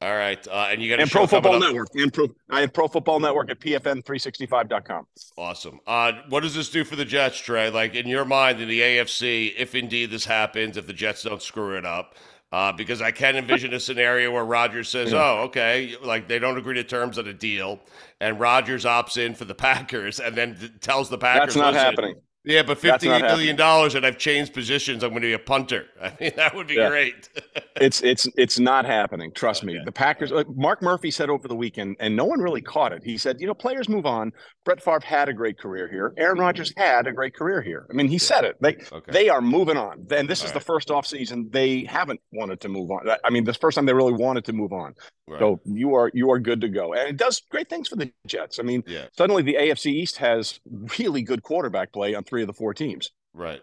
All 0.00 0.14
right. 0.14 0.46
Uh, 0.46 0.68
and 0.70 0.82
you 0.82 0.88
got 0.90 1.00
and 1.00 1.10
Pro 1.10 1.26
Football 1.26 1.58
Network. 1.58 1.88
And 1.94 2.12
Pro, 2.12 2.28
I 2.50 2.62
have 2.62 2.72
Pro 2.72 2.88
Football 2.88 3.20
Network 3.20 3.50
at 3.50 3.60
PFN365.com. 3.60 5.06
Awesome. 5.38 5.80
Uh, 5.86 6.12
what 6.28 6.42
does 6.42 6.54
this 6.54 6.70
do 6.70 6.84
for 6.84 6.96
the 6.96 7.04
Jets, 7.04 7.38
Trey? 7.38 7.70
Like 7.70 7.94
in 7.94 8.06
your 8.06 8.24
mind, 8.24 8.60
in 8.60 8.68
the 8.68 8.80
AFC, 8.80 9.52
if 9.56 9.74
indeed 9.74 10.10
this 10.10 10.24
happens, 10.24 10.76
if 10.76 10.86
the 10.86 10.92
Jets 10.92 11.22
don't 11.22 11.42
screw 11.42 11.76
it 11.76 11.84
up, 11.86 12.14
Uh, 12.52 12.72
because 12.72 13.02
I 13.02 13.10
can 13.10 13.34
envision 13.36 13.74
a 13.74 13.80
scenario 13.80 14.30
where 14.30 14.44
Rodgers 14.44 14.88
says, 14.88 15.12
"Oh, 15.12 15.42
okay," 15.46 15.96
like 16.00 16.28
they 16.28 16.38
don't 16.38 16.56
agree 16.56 16.76
to 16.76 16.84
terms 16.84 17.18
of 17.18 17.24
the 17.24 17.34
deal, 17.34 17.80
and 18.20 18.38
Rodgers 18.38 18.84
opts 18.84 19.18
in 19.18 19.34
for 19.34 19.44
the 19.44 19.54
Packers, 19.68 20.20
and 20.20 20.36
then 20.36 20.54
th- 20.56 20.70
tells 20.80 21.10
the 21.10 21.18
Packers, 21.18 21.54
That's 21.54 21.56
not 21.56 21.74
happening. 21.74 22.14
Yeah, 22.46 22.62
but 22.62 22.80
That's 22.80 23.02
fifty 23.02 23.08
not 23.08 23.22
eight 23.22 23.26
million 23.26 23.56
dollars, 23.56 23.96
and 23.96 24.06
I've 24.06 24.18
changed 24.18 24.54
positions. 24.54 25.02
I'm 25.02 25.10
going 25.10 25.22
to 25.22 25.28
be 25.28 25.32
a 25.32 25.38
punter. 25.38 25.86
I 26.02 26.12
mean, 26.20 26.30
that 26.36 26.54
would 26.54 26.68
be 26.68 26.74
Yeah. 26.74 26.88
great. 26.88 27.28
It's 27.78 28.00
it's 28.02 28.26
it's 28.38 28.58
not 28.58 28.86
happening. 28.86 29.32
Trust 29.34 29.62
me. 29.62 29.78
The 29.84 29.92
Packers. 29.92 30.30
Like 30.30 30.46
Mark 30.56 30.80
Murphy 30.80 31.10
said 31.10 31.28
over 31.28 31.46
the 31.46 31.54
weekend, 31.54 31.96
and 32.00 32.16
no 32.16 32.24
one 32.24 32.40
really 32.40 32.62
caught 32.62 32.90
it. 32.94 33.02
He 33.04 33.18
said, 33.18 33.36
"You 33.38 33.46
know, 33.46 33.52
players 33.52 33.86
move 33.86 34.06
on. 34.06 34.32
Brett 34.64 34.82
Favre 34.82 35.02
had 35.04 35.28
a 35.28 35.34
great 35.34 35.58
career 35.58 35.86
here. 35.86 36.14
Aaron 36.16 36.36
mm-hmm. 36.36 36.40
Rodgers 36.40 36.72
had 36.78 37.06
a 37.06 37.12
great 37.12 37.34
career 37.34 37.60
here. 37.60 37.86
I 37.90 37.92
mean, 37.92 38.08
he 38.08 38.16
said 38.16 38.44
it. 38.44 38.56
They 38.62 38.76
Okay. 38.90 39.12
they 39.12 39.28
are 39.28 39.42
moving 39.42 39.76
on. 39.76 40.06
And 40.10 40.26
this 40.26 40.40
All 40.40 40.46
is 40.46 40.52
the 40.52 40.60
first 40.60 40.90
off 40.90 41.06
season 41.06 41.50
they 41.52 41.84
haven't 41.84 42.20
wanted 42.32 42.62
to 42.62 42.70
move 42.70 42.90
on. 42.90 43.00
I 43.22 43.28
mean, 43.28 43.44
this 43.44 43.58
first 43.58 43.74
time 43.74 43.84
they 43.84 43.92
really 43.92 44.14
wanted 44.14 44.46
to 44.46 44.54
move 44.54 44.72
on. 44.72 44.94
Right. 45.28 45.38
So 45.40 45.60
you 45.66 45.94
are 45.94 46.10
you 46.14 46.30
are 46.30 46.38
good 46.38 46.62
to 46.62 46.68
go, 46.68 46.94
and 46.94 47.08
it 47.10 47.16
does 47.18 47.42
great 47.50 47.68
things 47.68 47.88
for 47.88 47.96
the 47.96 48.10
Jets. 48.26 48.58
I 48.58 48.62
mean, 48.62 48.84
yeah, 48.86 49.06
suddenly 49.18 49.42
the 49.42 49.56
AFC 49.56 49.86
East 49.86 50.16
has 50.16 50.60
really 50.98 51.20
good 51.20 51.42
quarterback 51.42 51.92
play 51.92 52.14
on 52.14 52.24
three 52.24 52.35
of 52.42 52.46
the 52.48 52.52
four 52.54 52.74
teams. 52.74 53.10
right. 53.34 53.62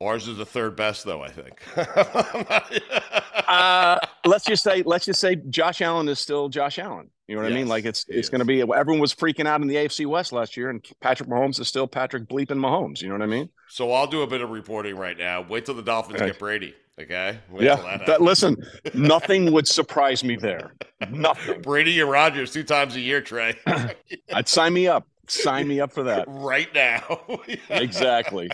Ours 0.00 0.26
is 0.26 0.36
the 0.36 0.44
third 0.44 0.74
best, 0.74 1.04
though. 1.04 1.22
I 1.22 1.28
think. 1.28 1.60
Uh, 3.48 3.98
let's 4.26 4.44
just 4.44 4.64
say 4.64 4.82
let's 4.84 5.04
just 5.04 5.20
say 5.20 5.36
Josh 5.36 5.80
Allen 5.80 6.08
is 6.08 6.18
still 6.18 6.48
Josh 6.48 6.78
Allen. 6.80 7.08
You 7.28 7.36
know 7.36 7.42
what 7.42 7.52
I 7.52 7.54
mean? 7.54 7.68
Like 7.68 7.84
it's 7.84 8.04
it's 8.08 8.28
going 8.28 8.40
to 8.40 8.44
be 8.44 8.60
everyone 8.62 8.98
was 9.00 9.14
freaking 9.14 9.46
out 9.46 9.60
in 9.62 9.68
the 9.68 9.76
AFC 9.76 10.06
West 10.06 10.32
last 10.32 10.56
year, 10.56 10.70
and 10.70 10.84
Patrick 11.00 11.28
Mahomes 11.28 11.60
is 11.60 11.68
still 11.68 11.86
Patrick 11.86 12.28
bleeping 12.28 12.58
Mahomes. 12.58 13.00
You 13.00 13.08
know 13.08 13.14
what 13.14 13.22
I 13.22 13.26
mean? 13.26 13.48
so 13.68 13.92
I'll 13.92 14.06
do 14.08 14.22
a 14.22 14.26
bit 14.26 14.40
of 14.42 14.50
reporting 14.50 14.96
right 14.96 15.16
now. 15.16 15.46
Wait 15.48 15.64
till 15.66 15.74
the 15.74 15.82
Dolphins 15.82 16.16
Okay. 16.16 16.26
get 16.26 16.38
Brady. 16.38 16.74
Okay. 17.00 17.38
Wait 17.50 17.60
till 17.60 17.68
yeah. 17.68 17.96
that 17.98 18.06
That, 18.06 18.20
listen, 18.22 18.56
nothing 18.94 19.52
would 19.52 19.66
surprise 19.68 20.22
me 20.24 20.36
there. 20.36 20.74
Nothing. 21.10 21.62
Brady 21.62 22.00
and 22.00 22.10
Rodgers 22.10 22.52
two 22.52 22.64
times 22.64 22.96
a 22.96 23.00
year, 23.00 23.20
Trey. 23.22 23.56
I'd 24.34 24.48
sign 24.48 24.72
me 24.74 24.88
up. 24.88 25.06
Sign 25.32 25.66
me 25.68 25.80
up 25.80 25.92
for 25.92 26.02
that. 26.04 26.24
right 26.28 26.72
now. 26.74 27.20
Exactly. 27.70 28.50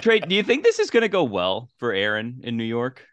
Trey, 0.00 0.20
do 0.20 0.34
you 0.34 0.42
think 0.42 0.62
this 0.64 0.78
is 0.78 0.90
going 0.90 1.02
to 1.02 1.08
go 1.08 1.24
well 1.24 1.68
for 1.78 1.92
Aaron 1.92 2.40
in 2.44 2.56
New 2.56 2.64
York? 2.64 3.04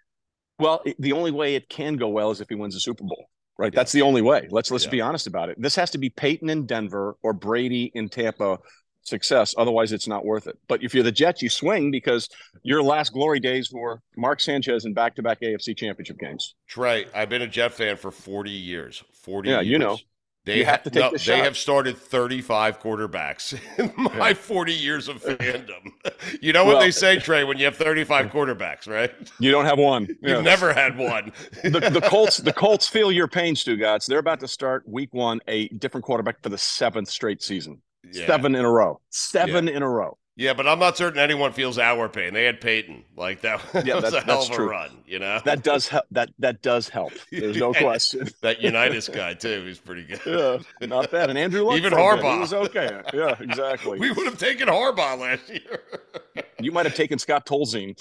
Well, 0.60 0.82
it- 0.86 0.96
the 1.00 1.14
only 1.14 1.32
way 1.32 1.56
it 1.56 1.70
can 1.70 1.96
go 1.98 2.08
well 2.10 2.32
is 2.32 2.42
if 2.42 2.50
he 2.50 2.56
wins 2.56 2.74
the 2.74 2.80
Super 2.80 3.04
Bowl. 3.04 3.28
Right. 3.58 3.74
That's 3.74 3.92
the 3.92 4.04
only 4.04 4.22
way. 4.22 4.48
Let's 4.52 4.70
let's 4.70 4.86
Yeah. 4.86 4.92
be 4.92 5.02
honest 5.02 5.26
about 5.26 5.50
it. 5.50 5.60
This 5.60 5.76
has 5.76 5.90
to 5.92 5.98
be 5.98 6.10
Peyton 6.12 6.48
in 6.50 6.68
Denver 6.68 7.18
or 7.24 7.34
Brady 7.34 7.92
in 7.96 8.08
Tampa 8.08 8.60
success. 9.02 9.56
Otherwise, 9.58 9.92
it's 9.94 10.08
not 10.08 10.26
worth 10.26 10.46
it. 10.46 10.58
But 10.68 10.84
if 10.84 10.94
you're 10.94 11.04
the 11.04 11.12
Jets, 11.12 11.42
you 11.42 11.50
swing 11.50 11.90
because 11.90 12.30
your 12.62 12.84
last 12.84 13.14
glory 13.14 13.40
days 13.40 13.72
were 13.72 14.00
Mark 14.16 14.42
Sanchez 14.42 14.86
in 14.86 14.94
back-to-back 14.94 15.40
AFC 15.42 15.76
Championship 15.76 16.20
games. 16.20 16.54
Trey, 16.68 17.06
I've 17.16 17.30
been 17.30 17.42
a 17.42 17.48
Jet 17.48 17.74
fan 17.74 17.98
for 17.98 18.12
40 18.12 18.52
years. 18.52 19.04
40 19.24 19.50
Yeah, 19.50 19.62
years. 19.62 19.68
you 19.72 19.80
know. 19.80 19.98
They 20.48 20.60
You 20.60 20.66
have 20.66 20.82
to 20.84 20.90
take 20.90 21.04
no, 21.04 21.12
the 21.12 21.18
They 21.24 21.40
have 21.40 21.58
started 21.58 21.98
35 21.98 22.80
quarterbacks 22.80 23.60
in 23.78 23.92
my 24.18 24.30
Yeah. 24.30 24.34
40 24.34 24.74
years 24.74 25.08
of 25.08 25.22
fandom. 25.22 25.92
You 26.42 26.54
know 26.54 26.64
what 26.66 26.76
Well- 26.76 26.82
they 26.82 26.92
say, 26.92 27.20
Trey, 27.20 27.44
when 27.44 27.58
you 27.58 27.66
have 27.66 27.76
35 27.76 28.28
quarterbacks, 28.32 28.88
right? 28.88 29.12
You 29.40 29.52
don't 29.52 29.66
have 29.66 29.78
one. 29.78 30.08
You've 30.08 30.18
Yeah. 30.22 30.42
never 30.42 30.74
had 30.74 30.98
one. 30.98 31.32
the, 31.64 31.80
the 31.92 32.02
Colts. 32.02 32.38
The 32.38 32.54
Colts 32.54 32.88
feel 32.88 33.12
your 33.12 33.28
pain, 33.28 33.56
Stugotz. 33.56 34.06
They're 34.08 34.20
about 34.20 34.40
to 34.40 34.48
start 34.48 34.88
Week 34.88 35.10
One 35.14 35.40
a 35.48 35.68
different 35.70 36.06
quarterback 36.06 36.42
for 36.42 36.50
the 36.50 36.58
seventh 36.58 37.10
straight 37.10 37.42
season. 37.44 37.82
Yeah. 38.12 38.26
Seven 38.28 38.56
in 38.56 38.64
a 38.66 38.72
row. 38.72 39.02
Seven 39.10 39.68
in 39.68 39.84
a 39.84 39.90
row. 39.90 40.18
Yeah, 40.40 40.54
but 40.54 40.68
I'm 40.68 40.78
not 40.78 40.96
certain 40.98 41.20
anyone 41.20 41.52
feels 41.52 41.80
our 41.80 42.08
pain. 42.08 42.32
They 42.34 42.46
had 42.46 42.62
Peyton. 42.62 43.04
Like 43.16 43.42
that, 43.42 43.60
Yeah, 43.86 43.96
was 43.96 44.04
that- 44.12 44.14
a 44.14 44.22
hell 44.22 44.36
that's 44.38 44.46
of 44.50 44.52
a 44.54 44.56
true. 44.56 44.70
run, 44.70 44.92
you 45.08 45.18
know? 45.18 45.42
That 45.46 45.64
does 45.64 45.88
help. 45.88 46.06
That 46.12 46.30
that 46.38 46.62
does 46.62 46.88
help. 46.90 47.12
There's 47.32 47.58
no 47.58 47.74
question. 47.74 48.30
that 48.42 48.62
Unitas 48.62 49.10
guy 49.10 49.34
too. 49.34 49.66
He's 49.66 49.80
pretty 49.80 50.04
good. 50.04 50.22
Yeah, 50.80 50.86
not 50.88 51.10
bad. 51.10 51.32
And 51.32 51.40
Andrew 51.40 51.64
Luck 51.64 51.78
Even. 51.78 51.92
Harbaugh. 51.92 52.34
He 52.36 52.40
was 52.40 52.54
okay. 52.54 53.02
Yeah, 53.16 53.36
exactly. 53.40 53.98
We 54.00 54.12
would 54.12 54.26
have 54.28 54.38
taken 54.38 54.68
Harbaugh 54.68 55.18
last 55.20 55.50
year. 55.50 55.82
You 56.60 56.72
might 56.72 56.86
have 56.86 56.96
taken 56.96 57.18
Scott 57.18 57.46
Tolzien. 57.48 57.96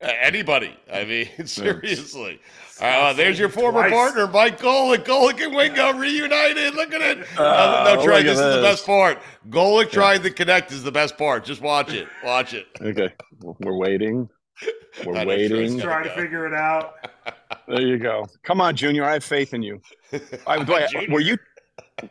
Uh, 0.00 0.12
Anybody. 0.20 0.76
I 0.92 1.04
mean, 1.04 1.28
seriously. 1.46 2.40
Uh, 2.80 3.12
there's 3.12 3.38
your 3.38 3.48
Twice. 3.48 3.60
former 3.60 3.90
partner, 3.90 4.26
Mike 4.28 4.60
Golic. 4.60 5.04
Golic 5.04 5.42
and 5.44 5.54
Wingo 5.54 5.92
reunited. 5.94 6.74
Look 6.74 6.94
at 6.94 7.00
it. 7.00 7.26
Uh, 7.38 7.84
no, 7.84 7.94
no, 7.96 8.04
Trey, 8.04 8.18
look 8.18 8.26
at 8.26 8.26
this 8.26 8.38
is 8.38 8.54
the 8.54 8.62
best 8.62 8.86
part. 8.86 9.18
Golic 9.50 9.90
trying 9.90 10.22
to 10.22 10.30
connect 10.30 10.70
is 10.70 10.84
the 10.84 10.92
best 10.92 11.18
part. 11.18 11.44
Just 11.44 11.60
watch 11.60 11.92
it. 11.92 12.06
Watch 12.24 12.54
it. 12.54 12.68
Okay, 12.80 13.12
we're 13.40 13.76
waiting. 13.76 14.28
We're 15.04 15.14
know, 15.14 15.26
waiting. 15.26 15.56
Trey's 15.56 15.82
Trying 15.82 16.04
to 16.04 16.10
figure 16.14 16.46
it 16.46 16.54
out. 16.54 16.94
There 17.66 17.80
you 17.80 17.98
go. 17.98 18.26
Come 18.44 18.60
on, 18.60 18.76
Junior. 18.76 19.04
I 19.04 19.14
have 19.14 19.24
faith 19.24 19.54
in 19.54 19.62
you. 19.62 19.80
I, 20.46 20.62
do 20.62 20.74
I- 20.74 21.06
were 21.08 21.20
you 21.20 21.36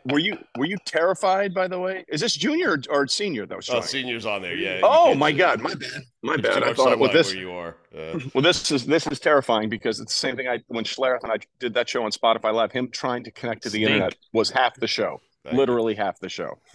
were 0.06 0.18
you 0.18 0.36
were 0.56 0.64
you 0.66 0.76
terrified? 0.84 1.54
By 1.54 1.68
the 1.68 1.78
way, 1.78 2.04
is 2.08 2.20
this 2.20 2.34
junior 2.34 2.72
or, 2.72 2.78
or 2.90 3.06
senior 3.06 3.46
that 3.46 3.56
was 3.56 3.68
Oh, 3.70 3.80
senior's 3.80 4.26
on 4.26 4.42
there. 4.42 4.54
Yeah. 4.54 4.80
Oh 4.82 5.14
my 5.14 5.30
see 5.32 5.38
God, 5.38 5.60
my 5.60 5.74
bad, 5.74 6.02
my 6.22 6.36
There's 6.36 6.54
bad. 6.56 6.62
I 6.64 6.72
thought 6.74 6.92
it 6.92 6.98
was 6.98 7.12
this. 7.12 7.28
where 7.32 7.40
you 7.40 7.52
are. 7.52 7.76
Uh, 7.96 8.18
Well, 8.34 8.42
this 8.42 8.70
is 8.70 8.86
this 8.86 9.06
is 9.06 9.18
terrifying 9.20 9.68
because 9.68 10.00
it's 10.00 10.12
the 10.12 10.18
same 10.18 10.36
thing. 10.36 10.48
I 10.48 10.60
when 10.68 10.84
Schlereth 10.84 11.22
and 11.22 11.32
I 11.32 11.38
did 11.58 11.74
that 11.74 11.88
show 11.88 12.02
on 12.04 12.10
Spotify 12.10 12.52
Live, 12.52 12.72
him 12.72 12.88
trying 12.90 13.24
to 13.24 13.30
connect 13.30 13.62
to 13.64 13.68
the 13.70 13.78
Stink. 13.78 13.90
internet 13.90 14.16
was 14.32 14.50
half 14.50 14.74
the 14.76 14.86
show, 14.86 15.20
Thank 15.44 15.54
you. 15.54 15.58
literally 15.58 15.94
half 15.94 16.18
the 16.20 16.28
show. 16.28 16.58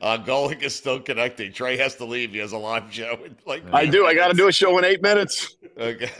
uh, 0.00 0.18
Golic 0.18 0.62
is 0.62 0.74
still 0.74 1.00
connecting. 1.00 1.52
Trey 1.52 1.76
has 1.76 1.94
to 1.96 2.04
leave. 2.04 2.32
He 2.32 2.38
has 2.38 2.52
a 2.52 2.58
live 2.58 2.92
show. 2.92 3.18
in, 3.24 3.36
Like 3.46 3.62
I 3.72 3.86
do. 3.86 4.06
I 4.06 4.14
got 4.14 4.28
to 4.28 4.34
do 4.34 4.48
a 4.48 4.52
show 4.52 4.78
in 4.78 4.84
eight 4.84 5.02
minutes. 5.02 5.56
Okay. 5.78 6.10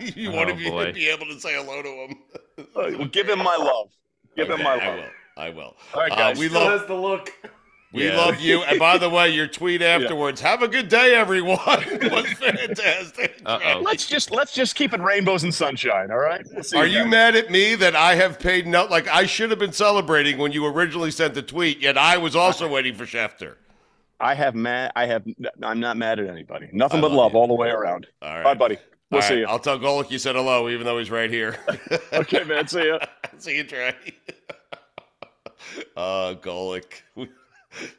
you 0.14 0.30
want 0.32 0.50
Oh, 0.50 0.54
to 0.54 0.86
be, 0.86 0.92
be 0.92 1.08
able 1.08 1.26
to 1.26 1.40
say 1.40 1.54
hello 1.54 1.82
to 1.82 1.88
him. 1.88 2.14
Uh, 2.58 2.98
Well, 2.98 3.08
give 3.08 3.28
him 3.28 3.38
my 3.38 3.56
love. 3.56 3.88
Give 4.38 4.46
him 4.48 4.54
Okay, 4.54 4.62
my 4.62 4.74
I 4.76 4.86
love. 4.88 4.96
will. 4.96 5.04
I 5.36 5.50
will. 5.50 5.76
All 5.94 6.00
right, 6.00 6.12
Uh, 6.12 6.16
guys. 6.16 6.38
we 6.38 6.48
Still 6.48 6.60
love 6.64 6.78
has 6.80 6.88
the 6.88 6.94
look. 6.94 7.32
we 7.92 8.06
Yeah. 8.08 8.16
love 8.16 8.38
you. 8.40 8.62
And 8.62 8.78
by 8.78 8.98
the 8.98 9.10
way, 9.10 9.30
your 9.30 9.48
tweet 9.48 9.82
afterwards, 9.96 10.40
have 10.40 10.62
a 10.62 10.68
good 10.68 10.88
day, 10.88 11.14
everyone. 11.16 11.58
was 11.66 12.26
fantastic. 12.34 13.40
Uh-oh. 13.46 13.80
let's 13.80 14.06
just 14.06 14.30
let's 14.30 14.52
just 14.54 14.74
keep 14.76 14.92
it 14.92 15.00
rainbows 15.00 15.42
and 15.42 15.52
sunshine. 15.52 16.10
All 16.12 16.18
right. 16.18 16.44
We'll 16.72 16.80
Are 16.82 16.86
you 16.86 17.00
guys. 17.02 17.10
mad 17.10 17.36
at 17.36 17.50
me 17.50 17.74
that 17.76 17.96
I 17.96 18.14
have 18.14 18.38
paid 18.38 18.66
no 18.66 18.84
like 18.86 19.08
I 19.08 19.26
should 19.26 19.50
have 19.50 19.58
been 19.58 19.72
celebrating 19.72 20.38
when 20.38 20.52
you 20.52 20.64
originally 20.66 21.10
sent 21.10 21.34
the 21.34 21.42
tweet, 21.42 21.80
yet 21.80 21.98
I 21.98 22.16
was 22.18 22.36
also 22.36 22.68
waiting 22.68 22.94
for 22.94 23.04
Schefter. 23.06 23.56
I 24.20 24.34
have 24.34 24.54
mad. 24.56 24.92
I 24.96 25.06
have. 25.06 25.24
I'm 25.62 25.78
not 25.80 25.96
mad 25.96 26.18
at 26.18 26.28
anybody. 26.28 26.68
Nothing 26.72 26.98
I 26.98 27.02
but 27.02 27.10
love 27.12 27.16
love 27.32 27.34
all 27.36 27.46
the 27.48 27.54
way 27.54 27.70
around. 27.70 28.06
All 28.22 28.28
All 28.28 28.34
right. 28.36 28.44
right, 28.44 28.58
buddy. 28.58 28.78
We'll 29.10 29.18
All 29.18 29.22
see 29.22 29.34
right, 29.34 29.40
you. 29.40 29.46
I'll 29.46 29.58
tell 29.58 29.78
Golic 29.78 30.10
you 30.10 30.18
said 30.18 30.36
hello, 30.36 30.68
even 30.68 30.84
though 30.84 30.98
he's 30.98 31.10
right 31.10 31.30
here. 31.30 31.56
Okay, 32.12 32.44
man. 32.44 32.66
See 32.68 32.86
ya. 32.86 32.98
See 33.38 33.56
you, 33.56 33.64
Trey. 33.64 33.94
uh, 35.96 36.34
Golic. 36.34 36.84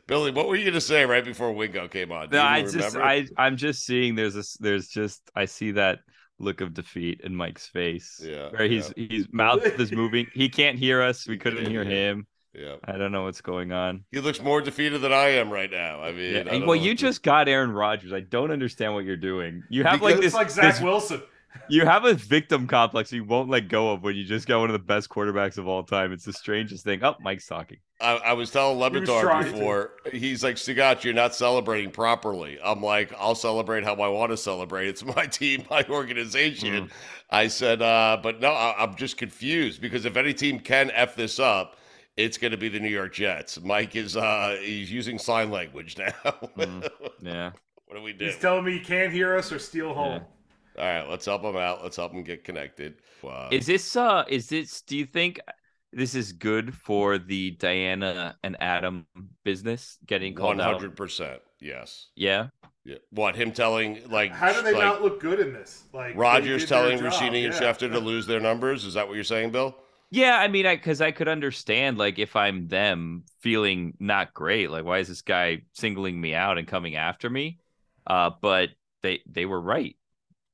Billy, 0.08 0.32
what 0.32 0.48
were 0.48 0.56
you 0.56 0.66
gonna 0.66 0.82
say 0.82 1.06
right 1.06 1.24
before 1.24 1.54
Wingo 1.54 1.88
came 1.88 2.12
on? 2.12 2.30
Do 2.30 2.38
No, 2.38 2.44
I 2.44 2.60
even 2.60 2.72
just 2.72 2.96
remember? 2.96 3.04
I 3.04 3.28
I'm 3.38 3.58
just 3.58 3.86
seeing 3.86 4.16
there's 4.16 4.36
a 4.36 4.40
s- 4.40 4.58
there's 4.60 4.88
just 4.88 5.30
I 5.36 5.46
see 5.46 5.72
that 5.72 6.00
look 6.40 6.62
of 6.62 6.74
defeat 6.74 7.22
in 7.24 7.36
Mike's 7.36 7.68
face. 7.68 8.20
Yeah, 8.24 8.50
Where 8.50 8.68
he's 8.68 8.92
he's 8.96 9.28
mouth 9.32 9.66
is 9.80 9.92
moving. 9.92 10.28
He 10.34 10.50
can't 10.50 10.78
hear 10.78 11.02
us. 11.02 11.28
We 11.28 11.38
couldn't 11.38 11.70
hear 11.70 11.84
him. 11.84 12.28
Yeah. 12.54 12.76
I 12.86 12.94
don't 12.98 13.12
know 13.12 13.24
what's 13.26 13.42
going 13.42 13.72
on. 13.72 14.04
He 14.12 14.20
looks 14.20 14.42
more 14.42 14.62
defeated 14.62 15.02
than 15.02 15.14
I 15.14 15.30
am 15.30 15.50
right 15.52 15.70
now. 15.72 16.02
I 16.02 16.12
mean, 16.12 16.34
Yeah, 16.36 16.44
I 16.52 16.58
well, 16.58 16.68
know 16.68 16.74
you 16.74 16.96
just 16.96 17.24
got 17.24 17.48
Aaron 17.48 17.72
Rodgers. 17.72 18.12
I 18.14 18.22
don't 18.22 18.52
understand 18.52 18.94
what 18.94 19.06
you're 19.06 19.18
doing. 19.18 19.64
You 19.70 19.84
have 19.84 20.02
like 20.02 20.18
this, 20.18 20.26
It's 20.28 20.36
like 20.36 20.50
Zach 20.50 20.74
this- 20.76 20.82
Wilson. 20.84 21.22
you 21.68 21.84
have 21.86 22.06
a 22.06 22.14
victim 22.14 22.68
complex 22.68 23.12
you 23.12 23.24
won't 23.24 23.50
let 23.50 23.70
go 23.70 23.92
of 23.92 24.04
when 24.04 24.16
you 24.16 24.24
just 24.24 24.48
got 24.48 24.60
one 24.60 24.70
of 24.70 24.74
the 24.74 24.80
best 24.80 25.10
quarterbacks 25.10 25.58
of 25.58 25.68
all 25.68 25.84
time. 25.84 26.12
It's 26.12 26.26
the 26.26 26.34
strangest 26.34 26.84
thing. 26.84 27.04
Oh, 27.04 27.16
Mike's 27.22 27.48
talking. 27.48 27.78
I, 28.02 28.14
I 28.18 28.34
was 28.34 28.50
telling 28.52 28.78
He 28.78 29.00
was 29.00 29.10
Levitar 29.10 29.22
trying 29.22 29.46
to. 29.46 29.52
before. 29.52 29.92
He's 30.12 30.44
like, 30.44 30.56
Sagat, 30.56 31.04
you're 31.04 31.14
not 31.14 31.36
celebrating 31.36 31.92
properly. 31.92 32.58
I'm 32.64 32.82
like, 32.82 33.12
I'll 33.18 33.36
celebrate 33.36 33.84
how 33.84 33.96
I 33.96 34.08
want 34.08 34.32
to 34.32 34.38
celebrate. 34.38 34.88
It's 34.88 35.04
my 35.04 35.26
team, 35.28 35.66
my 35.70 35.84
organization. 35.90 36.74
Mm-hmm. 36.86 36.94
I 37.32 37.48
said, 37.48 37.82
uh, 37.82 38.18
but 38.24 38.40
no, 38.40 38.52
I, 38.52 38.76
I'm 38.82 38.96
just 38.96 39.18
confused 39.18 39.82
because 39.82 40.06
if 40.06 40.18
any 40.18 40.34
team 40.34 40.60
can 40.60 40.92
f 40.92 41.16
this 41.16 41.40
up, 41.40 41.78
it's 42.18 42.38
going 42.38 42.52
to 42.52 42.58
be 42.58 42.70
the 42.70 42.80
New 42.80 42.90
York 42.90 43.14
Jets. 43.14 43.62
Mike 43.62 43.96
is 43.96 44.18
uh, 44.18 44.58
he's 44.62 44.92
using 44.92 45.18
sign 45.18 45.52
language 45.52 45.98
now. 45.98 46.14
Mm. 46.58 46.88
Yeah. 47.22 47.52
what 47.86 47.98
do 47.98 48.02
we 48.02 48.14
do? 48.14 48.26
He's 48.26 48.38
telling 48.38 48.64
me 48.64 48.72
he 48.74 48.80
can't 48.80 49.12
hear 49.12 49.36
us 49.36 49.52
or 49.52 49.60
steal 49.60 49.94
home. 49.94 50.22
All 50.78 50.86
right, 50.86 51.10
let's 51.10 51.26
help 51.26 51.44
him 51.44 51.58
out. 51.58 51.84
Let's 51.84 51.98
help 51.98 52.14
him 52.14 52.24
get 52.24 52.46
connected. 52.46 52.96
Uh, 53.22 53.50
Is 53.52 53.66
this 53.66 53.96
uh 53.98 54.24
is 54.30 54.48
this 54.48 54.82
do 54.84 54.96
you 54.98 55.06
think 55.06 55.40
this 55.92 56.16
is 56.16 56.32
good 56.32 56.74
for 56.74 57.18
the 57.18 57.58
Dianna 57.58 58.36
and 58.44 58.56
Adam 58.62 59.06
business 59.44 59.98
getting 60.06 60.34
one 60.34 60.58
called 60.58 60.62
out? 60.62 60.74
hundred 60.76 60.96
percent? 60.96 61.42
Yes. 61.60 62.08
Yeah. 62.16 62.48
Yeah. 62.86 62.96
What 63.10 63.36
him 63.36 63.52
telling 63.52 64.00
like 64.10 64.32
How 64.32 64.54
do 64.54 64.62
they 64.62 64.72
like, 64.72 64.82
not 64.82 65.02
look 65.02 65.20
good 65.20 65.42
in 65.42 65.52
this? 65.52 65.84
Like 65.94 66.16
Rodgers 66.16 66.66
telling 66.66 67.00
job, 67.00 67.12
Russini 67.12 67.44
and 67.44 67.54
yeah. 67.54 67.60
Schefter 67.60 67.92
to 67.92 68.00
lose 68.00 68.26
their 68.26 68.40
numbers? 68.40 68.86
Is 68.86 68.94
that 68.94 69.08
what 69.08 69.16
you're 69.16 69.24
saying, 69.26 69.52
Bill? 69.52 69.76
Yeah, 70.12 70.38
I 70.38 70.48
mean, 70.48 70.66
I 70.66 70.76
because 70.76 71.02
I 71.02 71.12
could 71.12 71.28
understand 71.28 71.98
like 71.98 72.18
if 72.18 72.36
I'm 72.36 72.68
them 72.68 73.26
feeling 73.42 73.96
not 74.00 74.34
great, 74.34 74.72
like 74.72 74.84
why 74.84 75.00
is 75.00 75.08
this 75.08 75.22
guy 75.22 75.62
singling 75.74 76.20
me 76.20 76.34
out 76.34 76.58
and 76.58 76.68
coming 76.68 76.96
after 76.96 77.30
me? 77.30 77.60
Uh, 78.08 78.32
but 78.42 78.70
they 79.04 79.22
they 79.28 79.46
were 79.46 79.62
right, 79.62 79.96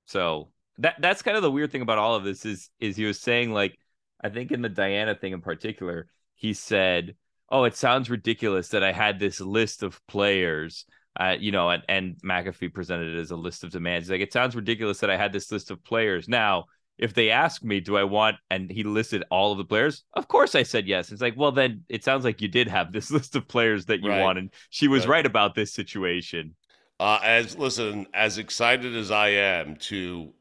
so 0.06 0.52
that 0.80 0.96
that's 1.00 1.22
kind 1.22 1.38
of 1.38 1.44
the 1.44 1.52
weird 1.52 1.72
thing 1.72 1.82
about 1.82 1.98
all 1.98 2.16
of 2.16 2.26
this 2.26 2.46
is 2.46 2.70
is 2.80 2.98
he 2.98 3.06
was 3.06 3.20
saying 3.20 3.52
like 3.54 3.80
I 4.22 4.30
think 4.30 4.52
in 4.52 4.62
the 4.62 4.70
Dianna 4.70 5.20
thing 5.20 5.32
in 5.34 5.42
particular, 5.42 6.08
he 6.36 6.54
said, 6.54 7.16
"Oh, 7.50 7.64
it 7.64 7.76
sounds 7.78 8.10
ridiculous 8.10 8.70
that 8.70 8.84
I 8.84 8.92
had 8.92 9.20
this 9.20 9.40
list 9.40 9.84
of 9.84 10.06
players." 10.08 10.86
Uh, 11.18 11.38
you 11.40 11.54
know, 11.54 11.70
and, 11.70 11.82
and 11.88 12.18
McAfee 12.26 12.74
presented 12.74 13.16
it 13.16 13.22
as 13.22 13.32
a 13.32 13.38
list 13.38 13.64
of 13.64 13.72
demands. 13.72 14.08
He's 14.08 14.12
like, 14.12 14.20
it 14.20 14.34
sounds 14.34 14.54
ridiculous 14.54 15.00
that 15.00 15.10
I 15.10 15.16
had 15.16 15.32
this 15.32 15.50
list 15.50 15.72
of 15.72 15.82
players. 15.86 16.28
Now, 16.28 16.66
if 16.98 17.14
they 17.14 17.30
ask 17.30 17.64
me, 17.64 17.80
do 17.80 17.98
I 17.98 18.04
want, 18.04 18.38
and 18.50 18.72
he 18.72 18.84
listed 18.84 19.24
all 19.30 19.52
of 19.52 19.58
the 19.58 19.66
players, 19.66 20.04
of 20.14 20.28
course 20.28 20.56
I 20.56 20.64
said 20.64 20.88
yes. 20.88 21.12
It's 21.12 21.22
like, 21.22 21.36
well, 21.38 21.52
then 21.52 21.84
it 21.90 22.04
sounds 22.04 22.24
like 22.24 22.42
you 22.42 22.48
did 22.48 22.68
have 22.68 22.92
this 22.92 23.12
list 23.18 23.36
of 23.36 23.48
players 23.48 23.86
that 23.88 24.02
you 24.02 24.10
Right. 24.10 24.22
wanted. 24.22 24.52
She 24.70 24.88
was 24.88 25.06
Right. 25.06 25.18
right 25.18 25.26
about 25.26 25.56
this 25.56 25.74
situation. 25.74 26.56
Uh, 27.00 27.20
as 27.24 27.58
listen, 27.58 28.08
as 28.14 28.38
excited 28.38 28.96
as 28.96 29.12
I 29.12 29.30
am 29.30 29.76
to 29.78 30.34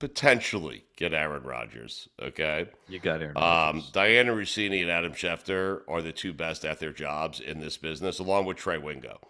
potentially 0.00 0.84
get 0.96 1.14
Aaron 1.14 1.44
Rodgers, 1.44 2.08
okay. 2.20 2.66
You 2.88 2.98
got 2.98 3.22
Aaron. 3.22 3.36
Um, 3.36 3.82
Dianna 3.92 4.34
Russini 4.34 4.82
and 4.82 4.90
Adam 4.90 5.12
Schefter 5.12 5.82
are 5.88 6.02
the 6.02 6.12
two 6.12 6.32
best 6.32 6.64
at 6.64 6.80
their 6.80 6.92
jobs 6.92 7.40
in 7.40 7.60
this 7.60 7.76
business, 7.76 8.18
along 8.18 8.46
with 8.46 8.56
Trey 8.56 8.78
Wingo. 8.78 9.20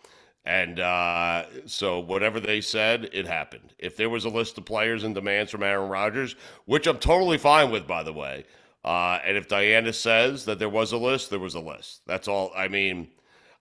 And 0.47 0.79
uh, 0.79 1.45
so, 1.65 2.01
whatever 2.01 2.39
they 2.39 2.61
said, 2.61 3.09
it 3.15 3.27
happened. 3.27 3.73
If 3.79 3.97
there 3.97 4.11
was 4.11 4.27
a 4.27 4.29
list 4.29 4.59
of 4.59 4.67
players 4.67 5.03
and 5.05 5.15
demands 5.15 5.51
from 5.51 5.63
Aaron 5.63 5.89
Rodgers, 5.89 6.37
which 6.67 6.87
I'm 6.87 6.99
totally 6.99 7.39
fine 7.39 7.71
with, 7.71 7.87
by 7.87 8.03
the 8.03 8.13
way, 8.13 8.45
uh, 8.85 9.19
and 9.25 9.39
if 9.39 9.49
Dianna 9.49 9.95
says 9.95 10.45
that 10.45 10.59
there 10.59 10.69
was 10.69 10.93
a 10.93 10.99
list, 10.99 11.31
there 11.31 11.39
was 11.39 11.55
a 11.55 11.61
list. 11.61 12.03
That's 12.07 12.29
all. 12.29 12.53
I 12.55 12.69
mean, 12.69 13.09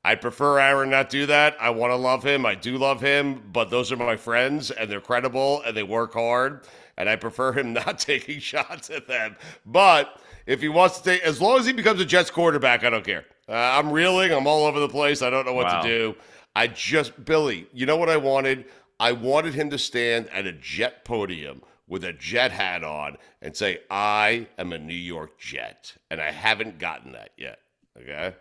I 0.04 0.16
prefer 0.16 0.60
Aaron 0.60 0.90
not 0.90 1.10
do 1.10 1.26
that. 1.28 1.56
I 1.62 1.70
want 1.70 1.92
to 1.92 1.96
love 1.96 2.22
him. 2.24 2.46
I 2.46 2.56
do 2.56 2.78
love 2.78 3.00
him, 3.00 3.42
but 3.54 3.70
those 3.70 3.90
are 3.94 3.96
my 3.96 4.18
friends, 4.18 4.70
and 4.70 4.92
they're 4.92 5.00
credible 5.00 5.62
and 5.66 5.78
they 5.78 5.84
work 5.84 6.14
hard. 6.14 6.66
And 6.98 7.08
I 7.08 7.16
prefer 7.16 7.54
him 7.54 7.72
not 7.86 8.00
taking 8.00 8.40
shots 8.40 8.90
at 8.90 9.08
them. 9.08 9.38
But 9.66 10.20
if 10.46 10.60
he 10.60 10.68
wants 10.68 10.98
to 10.98 11.04
take, 11.06 11.22
as 11.24 11.40
long 11.40 11.58
as 11.60 11.66
he 11.66 11.72
becomes 11.72 12.02
a 12.02 12.06
Jets 12.06 12.30
quarterback, 12.30 12.84
I 12.84 12.90
don't 12.90 13.06
care. 13.06 13.24
Uh, 13.48 13.54
I'm 13.54 13.90
reeling. 13.90 14.34
I'm 14.34 14.48
all 14.48 14.66
over 14.66 14.82
the 14.82 14.90
place. 14.90 15.22
I 15.22 15.30
don't 15.30 15.46
know 15.46 15.54
what 15.54 15.66
Wow. 15.68 15.82
to 15.82 15.88
do. 15.88 16.16
I 16.56 16.68
just, 16.68 17.26
Billy, 17.26 17.68
you 17.74 17.86
know 17.86 17.98
what 17.98 18.10
I 18.10 18.18
wanted? 18.18 18.66
I 19.00 19.12
wanted 19.12 19.54
him 19.54 19.70
to 19.72 19.78
stand 19.78 20.30
at 20.30 20.46
a 20.46 20.52
Jet 20.52 21.04
podium 21.04 21.62
with 21.88 22.04
a 22.04 22.14
Jet 22.14 22.52
hat 22.52 22.84
on 22.84 23.18
and 23.42 23.56
say, 23.56 23.80
I 23.90 24.48
am 24.58 24.72
a 24.72 24.78
New 24.78 24.94
York 24.94 25.40
Jet. 25.40 25.96
And 26.10 26.22
I 26.22 26.32
haven't 26.32 26.80
gotten 26.80 27.14
that 27.14 27.32
yet. 27.38 27.60
Okay. 28.00 28.34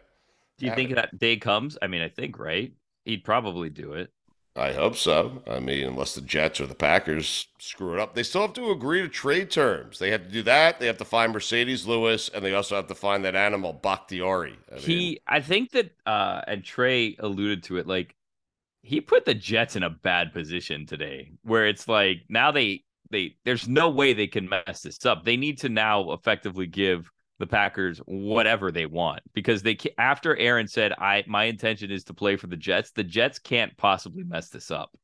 Do 0.58 0.66
you 0.66 0.74
think 0.74 0.94
that 0.94 1.18
day 1.18 1.36
comes? 1.36 1.76
I 1.82 1.86
mean, 1.86 2.02
I 2.02 2.08
think 2.08 2.38
right. 2.38 2.72
He'd 3.04 3.24
probably 3.24 3.70
do 3.70 3.94
it. 3.94 4.12
I 4.54 4.72
hope 4.72 4.96
so. 4.96 5.42
I 5.46 5.60
mean, 5.60 5.86
unless 5.86 6.14
the 6.14 6.20
Jets 6.20 6.60
or 6.60 6.66
the 6.66 6.74
Packers 6.74 7.48
screw 7.58 7.94
it 7.94 8.00
up, 8.00 8.14
they 8.14 8.22
still 8.22 8.42
have 8.42 8.52
to 8.54 8.70
agree 8.70 9.00
to 9.00 9.08
trade 9.08 9.50
terms. 9.50 9.98
They 9.98 10.10
have 10.10 10.24
to 10.24 10.28
do 10.28 10.42
that. 10.42 10.78
They 10.78 10.86
have 10.86 10.98
to 10.98 11.06
find 11.06 11.34
Marcedes 11.34 11.86
Lewis, 11.86 12.28
and 12.28 12.44
they 12.44 12.52
also 12.52 12.76
have 12.76 12.86
to 12.88 12.94
find 12.94 13.24
that 13.24 13.34
animal 13.34 13.72
Bakhtiari. 13.72 14.58
I 14.70 14.74
mean, 14.74 14.82
he, 14.82 15.20
I 15.26 15.40
think 15.40 15.70
that, 15.70 15.92
uh, 16.04 16.42
and 16.46 16.62
Trey 16.62 17.16
alluded 17.18 17.62
to 17.64 17.78
it. 17.78 17.86
Like 17.86 18.14
he 18.82 19.00
put 19.00 19.24
the 19.24 19.34
Jets 19.34 19.74
in 19.74 19.84
a 19.84 19.90
bad 19.90 20.34
position 20.34 20.84
today, 20.84 21.32
where 21.44 21.66
it's 21.66 21.88
like 21.88 22.24
now 22.28 22.52
they 22.52 22.84
they 23.10 23.36
there's 23.46 23.68
no 23.68 23.88
way 23.88 24.12
they 24.12 24.26
can 24.26 24.48
mess 24.48 24.82
this 24.82 25.06
up. 25.06 25.24
They 25.24 25.38
need 25.38 25.58
to 25.58 25.70
now 25.70 26.12
effectively 26.12 26.66
give 26.66 27.10
the 27.38 27.46
Packers 27.46 27.98
whatever 28.06 28.70
they 28.70 28.86
want 28.86 29.20
because 29.34 29.62
they 29.62 29.76
after 29.98 30.36
Aaron 30.36 30.68
said 30.68 30.92
I 30.92 31.24
my 31.26 31.44
intention 31.44 31.90
is 31.90 32.04
to 32.04 32.14
play 32.14 32.36
for 32.36 32.46
the 32.46 32.56
Jets, 32.56 32.92
the 32.92 33.04
Jets 33.04 33.38
can't 33.38 33.76
possibly 33.76 34.22
mess 34.24 34.48
this 34.48 34.70
up. 34.70 34.96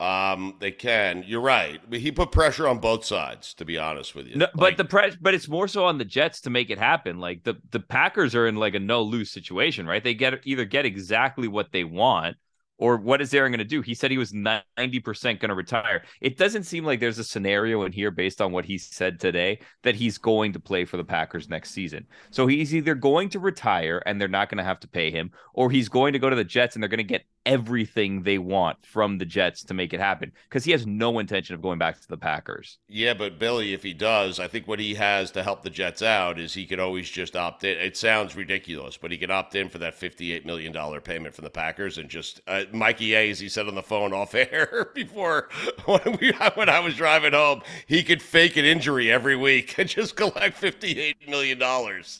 um, 0.00 0.56
they 0.60 0.72
can. 0.72 1.22
You're 1.26 1.40
right. 1.40 1.80
But 1.88 2.00
he 2.00 2.10
put 2.10 2.32
pressure 2.32 2.66
on 2.66 2.78
both 2.80 3.04
sides. 3.04 3.54
To 3.54 3.64
be 3.64 3.78
honest 3.78 4.14
with 4.14 4.26
you, 4.26 4.36
No, 4.36 4.48
but 4.54 4.60
Like, 4.60 4.76
the 4.76 4.84
press, 4.84 5.16
but 5.20 5.34
it's 5.34 5.48
more 5.48 5.68
so 5.68 5.84
on 5.84 5.98
the 5.98 6.04
Jets 6.04 6.40
to 6.42 6.50
make 6.50 6.70
it 6.70 6.78
happen. 6.78 7.18
Like 7.20 7.44
the 7.44 7.54
the 7.70 7.80
Packers 7.80 8.34
are 8.34 8.46
in 8.48 8.56
like 8.56 8.74
a 8.74 8.80
no 8.80 9.02
lose 9.02 9.30
situation, 9.30 9.86
right? 9.86 10.02
They 10.02 10.14
get 10.14 10.40
either 10.44 10.64
get 10.64 10.86
exactly 10.86 11.46
what 11.48 11.70
they 11.72 11.84
want, 11.84 12.36
or 12.82 12.96
what 12.96 13.22
is 13.22 13.32
Aaron 13.32 13.52
going 13.52 13.58
to 13.58 13.64
do? 13.64 13.80
He 13.80 13.94
said 13.94 14.10
he 14.10 14.18
was 14.18 14.34
ninety 14.34 14.98
percent 14.98 15.38
going 15.38 15.50
to 15.50 15.54
retire. 15.54 16.02
It 16.20 16.36
doesn't 16.36 16.64
seem 16.64 16.84
like 16.84 16.98
there's 16.98 17.20
a 17.20 17.24
scenario 17.24 17.84
in 17.84 17.92
here 17.92 18.10
based 18.10 18.40
on 18.40 18.50
what 18.50 18.64
he 18.64 18.76
said 18.76 19.20
today 19.20 19.60
that 19.84 19.94
he's 19.94 20.18
going 20.18 20.52
to 20.54 20.58
play 20.58 20.84
for 20.84 20.96
the 20.96 21.04
Packers 21.04 21.48
next 21.48 21.70
season. 21.70 22.06
So 22.30 22.48
he's 22.48 22.74
either 22.74 22.96
going 22.96 23.28
to 23.30 23.38
retire 23.38 24.02
and 24.04 24.20
they're 24.20 24.26
not 24.26 24.48
going 24.48 24.58
to 24.58 24.64
have 24.64 24.80
to 24.80 24.88
pay 24.88 25.12
him, 25.12 25.30
or 25.54 25.70
he's 25.70 25.88
going 25.88 26.12
to 26.14 26.18
go 26.18 26.28
to 26.28 26.34
the 26.34 26.42
Jets 26.42 26.74
and 26.74 26.82
they're 26.82 26.88
going 26.88 26.98
to 26.98 27.04
get 27.04 27.24
everything 27.46 28.22
they 28.22 28.38
want 28.38 28.84
from 28.84 29.18
the 29.18 29.24
Jets 29.24 29.62
to 29.64 29.74
make 29.74 29.92
it 29.92 30.00
happen 30.00 30.32
because 30.48 30.64
he 30.64 30.72
has 30.72 30.86
no 30.86 31.18
intention 31.18 31.54
of 31.54 31.62
going 31.62 31.78
back 31.78 32.00
to 32.00 32.08
the 32.08 32.16
Packers. 32.16 32.78
Yeah, 32.88 33.14
but 33.14 33.38
Billy, 33.38 33.72
if 33.72 33.82
he 33.82 33.94
does, 33.94 34.38
I 34.38 34.48
think 34.48 34.68
what 34.68 34.78
he 34.78 34.94
has 34.94 35.30
to 35.32 35.42
help 35.42 35.62
the 35.62 35.70
Jets 35.70 36.02
out 36.02 36.38
is 36.38 36.54
he 36.54 36.66
could 36.66 36.80
always 36.80 37.08
just 37.08 37.36
opt 37.36 37.64
in. 37.64 37.78
It 37.78 37.96
sounds 37.96 38.36
ridiculous, 38.36 38.96
but 38.96 39.10
he 39.10 39.18
could 39.18 39.30
opt 39.30 39.54
in 39.54 39.68
for 39.68 39.78
that 39.78 39.98
$58 39.98 40.44
million 40.44 40.72
payment 41.00 41.34
from 41.34 41.44
the 41.44 41.50
Packers 41.50 41.98
and 41.98 42.08
just, 42.08 42.40
uh, 42.46 42.64
Mikey 42.72 43.14
A, 43.14 43.30
as 43.30 43.40
he 43.40 43.48
said 43.48 43.68
on 43.68 43.74
the 43.74 43.82
phone 43.82 44.12
off 44.12 44.34
air 44.34 44.90
before 44.94 45.48
when, 45.86 46.18
we, 46.20 46.32
when 46.54 46.68
I 46.68 46.80
was 46.80 46.94
driving 46.94 47.32
home, 47.32 47.62
he 47.86 48.02
could 48.02 48.22
fake 48.22 48.56
an 48.56 48.64
injury 48.64 49.10
every 49.10 49.36
week 49.36 49.78
and 49.78 49.88
just 49.88 50.16
collect 50.16 50.60
$58 50.60 51.28
million, 51.28 51.58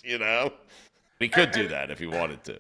you 0.05 0.19
know? 0.19 0.53
He 1.19 1.29
could 1.29 1.53
do 1.53 1.69
that 1.69 1.91
if 1.91 2.01
he 2.01 2.07
wanted 2.07 2.43
to. 2.45 2.59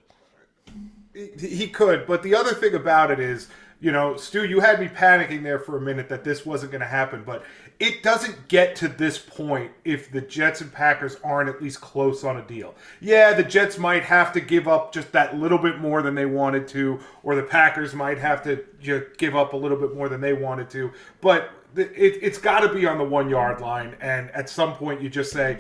He- 1.14 1.68
could, 1.68 2.06
but 2.06 2.22
the 2.22 2.34
other 2.34 2.54
thing 2.54 2.74
about 2.74 3.10
it 3.10 3.20
is, 3.20 3.48
you 3.80 3.90
know, 3.90 4.16
Stu, 4.16 4.44
you 4.44 4.60
had 4.60 4.78
me 4.80 4.88
panicking 4.88 5.42
there 5.42 5.58
for 5.58 5.76
a 5.76 5.80
minute 5.80 6.08
that 6.08 6.22
this 6.22 6.46
wasn't 6.46 6.70
going 6.70 6.82
to 6.82 6.86
happen, 6.86 7.24
but 7.24 7.44
it 7.80 8.02
doesn't 8.02 8.48
get 8.48 8.76
to 8.76 8.88
this 8.88 9.18
point 9.18 9.72
if 9.84 10.12
the 10.12 10.20
Jets 10.20 10.60
and 10.60 10.72
Packers 10.72 11.16
aren't 11.24 11.48
at 11.48 11.60
least 11.60 11.80
close 11.80 12.22
on 12.22 12.36
a 12.36 12.42
deal. 12.42 12.74
Yeah, 13.00 13.32
the 13.32 13.42
Jets 13.42 13.78
might 13.78 14.04
have 14.04 14.32
to 14.34 14.40
give 14.40 14.68
up 14.68 14.92
just 14.92 15.10
that 15.12 15.36
little 15.36 15.58
bit 15.58 15.78
more 15.78 16.00
than 16.00 16.14
they 16.14 16.26
wanted 16.26 16.68
to, 16.68 17.00
or 17.24 17.34
the 17.34 17.42
Packers 17.42 17.92
might 17.92 18.18
have 18.18 18.42
to 18.44 18.64
just 18.80 19.16
give 19.18 19.34
up 19.34 19.52
a 19.52 19.56
little 19.56 19.78
bit 19.78 19.94
more 19.94 20.08
than 20.08 20.20
they 20.20 20.32
wanted 20.32 20.70
to, 20.70 20.92
but 21.20 21.50
it, 21.74 21.90
it's 22.22 22.38
got 22.38 22.60
to 22.60 22.72
be 22.72 22.86
on 22.86 22.98
the 22.98 23.04
one 23.04 23.28
yard 23.28 23.60
line, 23.60 23.96
and 24.00 24.30
at 24.30 24.48
some 24.48 24.74
point 24.74 25.02
you 25.02 25.08
just 25.08 25.32
say, 25.32 25.58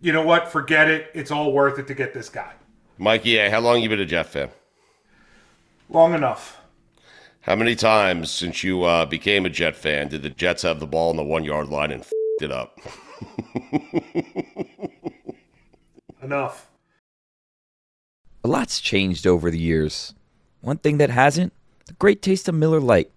you 0.00 0.12
know 0.12 0.22
what, 0.22 0.50
forget 0.50 0.88
it, 0.88 1.10
it's 1.14 1.30
all 1.30 1.52
worth 1.52 1.78
it 1.78 1.86
to 1.88 1.94
get 1.94 2.14
this 2.14 2.28
guy. 2.28 2.52
Mikey 2.96 3.36
A, 3.36 3.50
how 3.50 3.60
long 3.60 3.82
you 3.82 3.88
been 3.88 4.00
a 4.00 4.06
Jet 4.06 4.26
fan? 4.26 4.50
Long 5.90 6.14
enough. 6.14 6.60
How 7.40 7.56
many 7.56 7.74
times 7.74 8.30
since 8.30 8.62
you 8.62 8.82
uh, 8.84 9.06
became 9.06 9.46
a 9.46 9.50
Jet 9.50 9.74
fan 9.74 10.08
did 10.08 10.22
the 10.22 10.28
Jets 10.28 10.62
have 10.62 10.80
the 10.80 10.86
ball 10.86 11.08
on 11.10 11.16
the 11.16 11.24
one 11.24 11.44
yard 11.44 11.68
line 11.68 11.90
and 11.90 12.02
f***ed 12.02 12.44
it 12.44 12.52
up? 12.52 12.78
Enough. 16.22 16.68
A 18.44 18.48
lot's 18.48 18.80
changed 18.80 19.26
over 19.26 19.50
the 19.50 19.58
years. 19.58 20.14
One 20.60 20.76
thing 20.76 20.98
that 20.98 21.10
hasn't, 21.10 21.54
the 21.86 21.94
great 21.94 22.20
taste 22.20 22.48
of 22.48 22.54
Miller 22.54 22.80
Lite. 22.80 23.10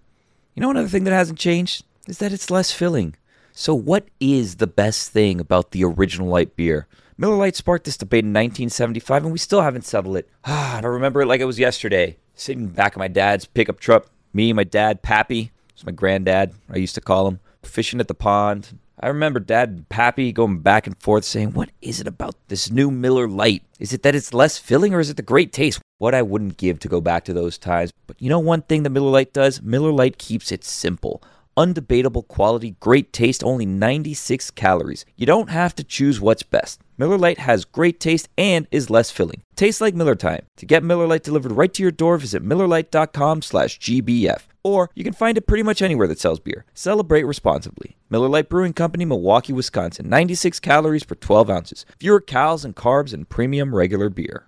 You 0.56 0.62
know, 0.62 0.70
another 0.70 0.88
thing 0.88 1.04
that 1.04 1.14
hasn't 1.14 1.40
changed 1.40 1.84
is 2.08 2.20
that 2.20 2.32
it's 2.32 2.50
less 2.50 2.72
filling. 2.72 3.16
So, 3.52 3.76
what 3.76 4.08
is 4.22 4.56
the 4.56 4.68
best 4.68 5.12
thing 5.12 5.42
about 5.42 5.72
the 5.72 5.84
original 5.84 6.28
light 6.30 6.56
beer? 6.56 6.88
Miller 7.18 7.36
Lite 7.36 7.58
sparked 7.58 7.84
this 7.84 7.98
debate 7.98 8.24
in 8.24 8.30
1975, 8.30 9.24
and 9.24 9.34
we 9.34 9.40
still 9.40 9.62
haven't 9.62 9.86
settled 9.86 10.16
it. 10.16 10.30
Ah, 10.46 10.78
and 10.78 10.86
I 10.86 10.90
remember 10.90 11.22
it 11.22 11.28
like 11.28 11.42
it 11.42 11.46
was 11.46 11.60
yesterday. 11.60 12.18
Sitting 12.36 12.68
back 12.68 12.96
of 12.96 13.00
my 13.00 13.08
dad's 13.08 13.46
pickup 13.46 13.80
truck, 13.80 14.08
me, 14.34 14.50
and 14.50 14.56
my 14.56 14.64
dad, 14.64 15.02
Pappy, 15.02 15.52
it's 15.74 15.86
my 15.86 15.92
granddad, 15.92 16.54
I 16.70 16.78
used 16.78 16.96
to 16.96 17.02
call 17.02 17.28
him, 17.28 17.40
fishing 17.64 18.00
at 18.00 18.08
the 18.08 18.14
pond. 18.14 18.78
I 19.04 19.08
remember 19.08 19.40
Dad 19.40 19.70
and 19.70 19.90
Pappy 19.90 20.32
going 20.32 20.60
back 20.60 20.86
and 20.86 20.96
forth 21.02 21.26
saying, 21.26 21.54
What 21.54 21.72
is 21.82 22.00
it 22.00 22.06
about 22.06 22.36
this 22.50 22.70
new 22.70 22.92
Miller 22.92 23.28
Lite? 23.28 23.64
Is 23.80 23.94
it 23.94 24.04
that 24.04 24.14
it's 24.14 24.32
less 24.32 24.60
filling 24.60 24.94
or 24.94 25.00
is 25.00 25.10
it 25.10 25.18
the 25.18 25.24
great 25.24 25.52
taste? 25.52 25.82
What 25.98 26.14
I 26.14 26.22
wouldn't 26.22 26.58
give 26.58 26.78
to 26.80 26.88
go 26.88 27.02
back 27.02 27.26
to 27.26 27.34
those 27.34 27.58
times. 27.58 27.92
But 28.06 28.22
you 28.22 28.30
know 28.30 28.38
one 28.38 28.62
thing 28.62 28.84
that 28.84 28.92
Miller 28.92 29.10
Lite 29.10 29.34
does? 29.34 29.60
Miller 29.60 29.92
Lite 29.92 30.20
keeps 30.20 30.52
it 30.52 30.64
simple. 30.64 31.24
Undebatable 31.58 32.28
quality, 32.28 32.76
great 32.80 33.12
taste, 33.12 33.44
only 33.44 33.66
96 33.66 34.52
calories. 34.52 35.04
You 35.16 35.26
don't 35.26 35.50
have 35.50 35.74
to 35.76 35.84
choose 35.84 36.22
what's 36.22 36.44
best. 36.44 36.80
Miller 37.02 37.18
Lite 37.18 37.40
has 37.40 37.66
great 37.66 38.00
taste 38.00 38.30
and 38.38 38.68
is 38.70 38.92
less 38.92 39.10
filling. 39.10 39.42
Tastes 39.56 39.82
like 39.82 39.96
Miller 39.96 40.14
time. 40.14 40.46
To 40.58 40.68
get 40.68 40.84
Miller 40.84 41.08
Lite 41.08 41.24
delivered 41.24 41.54
right 41.54 41.74
to 41.74 41.82
your 41.82 41.92
door, 41.92 42.16
visit 42.20 42.44
MillerLite.com 42.44 43.42
slash 43.42 43.80
GBF. 43.80 44.44
Or 44.64 44.92
you 44.94 45.04
can 45.04 45.14
find 45.14 45.36
it 45.36 45.48
pretty 45.48 45.64
much 45.64 45.82
anywhere 45.82 46.06
that 46.06 46.20
sells 46.20 46.40
beer. 46.40 46.64
Celebrate 46.76 47.24
responsibly. 47.24 47.98
Miller 48.12 48.28
Lite 48.28 48.50
Brewing 48.50 48.74
Company, 48.74 49.06
Milwaukee, 49.06 49.52
Wisconsin. 49.52 50.10
96 50.10 50.60
calories 50.60 51.04
per 51.04 51.16
12 51.16 51.50
ounces. 51.50 51.88
Fewer 52.00 52.22
calories 52.22 52.64
and 52.64 52.76
carbs 52.76 53.16
and 53.16 53.28
premium 53.28 53.74
regular 53.74 54.12
beer. 54.12 54.46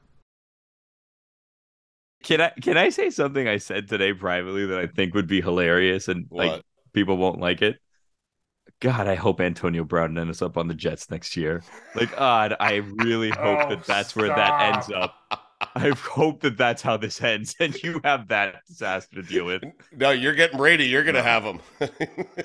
Can 2.22 2.40
I 2.40 2.52
can 2.62 2.78
I 2.78 2.90
say 2.90 3.10
something 3.10 3.48
I 3.48 3.58
said 3.58 3.90
today 3.90 4.14
privately 4.14 4.68
that 4.68 4.78
I 4.78 4.86
think 4.86 5.16
would 5.16 5.28
be 5.28 5.42
hilarious 5.42 6.08
and 6.08 6.28
like 6.30 6.62
people 6.94 7.18
won't 7.18 7.40
like 7.40 7.64
it? 7.64 7.80
God, 8.84 9.08
I 9.08 9.16
hope 9.16 9.40
Antonio 9.40 9.86
Brown 9.86 10.18
ends 10.18 10.42
up 10.42 10.58
on 10.58 10.68
the 10.68 10.74
Jets 10.74 11.10
next 11.10 11.38
year. 11.38 11.64
Like, 11.96 12.14
God, 12.18 12.54
I 12.60 12.76
really 12.98 13.30
hope 13.30 13.60
Oh, 13.64 13.70
that 13.70 13.86
that's 13.86 14.14
where 14.14 14.28
that 14.28 14.76
ends 14.76 14.92
up. 14.92 15.16
I 15.76 15.92
hope 15.92 16.42
that 16.42 16.58
that's 16.58 16.82
how 16.82 16.98
this 16.98 17.22
ends, 17.24 17.56
and 17.62 17.74
you 17.82 18.02
have 18.04 18.28
that 18.28 18.56
disaster 18.68 19.16
to 19.16 19.24
deal 19.24 19.46
with. 19.46 19.64
No, 19.96 20.12
you're 20.12 20.34
getting 20.36 20.58
Brady. 20.58 20.84
You're 20.84 21.06
gonna 21.06 21.24
have 21.24 21.44
him. 21.44 21.62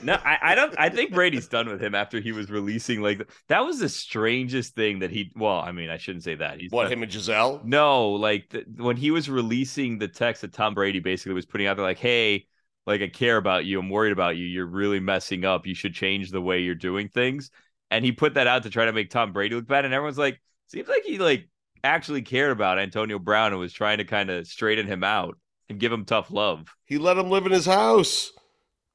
No, 0.04 0.14
I, 0.24 0.38
I 0.40 0.54
don't. 0.54 0.72
I 0.78 0.90
think 0.90 1.12
Brady's 1.12 1.48
done 1.48 1.68
with 1.68 1.82
him 1.82 1.96
after 1.96 2.20
he 2.20 2.30
was 2.30 2.48
releasing 2.50 3.00
like 3.02 3.28
that 3.48 3.64
was 3.64 3.80
the 3.80 3.88
strangest 3.88 4.76
thing 4.76 5.00
that 5.00 5.10
he. 5.10 5.32
Well, 5.34 5.58
I 5.58 5.72
mean, 5.72 5.90
I 5.90 5.96
shouldn't 5.96 6.22
say 6.22 6.36
that. 6.36 6.60
He's 6.60 6.70
what 6.70 6.84
not- 6.84 6.92
him 6.92 7.02
and 7.02 7.10
Gisele? 7.10 7.62
No, 7.64 8.10
like 8.10 8.50
the, 8.50 8.64
when 8.76 8.96
he 8.96 9.10
was 9.10 9.28
releasing 9.28 9.98
the 9.98 10.06
text 10.06 10.42
that 10.42 10.52
Tom 10.52 10.74
Brady 10.74 11.00
basically 11.00 11.34
was 11.34 11.46
putting 11.46 11.66
out 11.66 11.76
there, 11.76 11.84
like, 11.84 11.98
"Hey, 11.98 12.46
like 12.88 13.02
I 13.02 13.08
care 13.08 13.36
about 13.36 13.66
you. 13.66 13.78
I'm 13.78 13.90
worried 13.90 14.12
about 14.12 14.38
you. 14.38 14.46
You're 14.46 14.66
really 14.66 14.98
messing 14.98 15.44
up. 15.44 15.66
You 15.66 15.74
should 15.74 15.94
change 15.94 16.30
the 16.30 16.40
way 16.40 16.60
you're 16.60 16.74
doing 16.74 17.08
things." 17.08 17.50
And 17.90 18.04
he 18.04 18.12
put 18.12 18.34
that 18.34 18.46
out 18.46 18.62
to 18.64 18.70
try 18.70 18.86
to 18.86 18.92
make 18.92 19.10
Tom 19.10 19.32
Brady 19.32 19.54
look 19.54 19.66
bad, 19.66 19.84
and 19.84 19.92
everyone's 19.92 20.18
like, 20.18 20.40
"Seems 20.68 20.88
like 20.88 21.04
he 21.04 21.18
like 21.18 21.48
actually 21.84 22.22
cared 22.22 22.50
about 22.50 22.78
Antonio 22.78 23.18
Brown 23.18 23.52
and 23.52 23.60
was 23.60 23.72
trying 23.74 23.98
to 23.98 24.04
kind 24.04 24.30
of 24.30 24.46
straighten 24.46 24.86
him 24.86 25.04
out 25.04 25.38
and 25.68 25.78
give 25.78 25.92
him 25.92 26.06
tough 26.06 26.30
love." 26.30 26.74
He 26.86 26.96
let 26.96 27.18
him 27.18 27.28
live 27.30 27.44
in 27.44 27.52
his 27.52 27.66
house. 27.66 28.32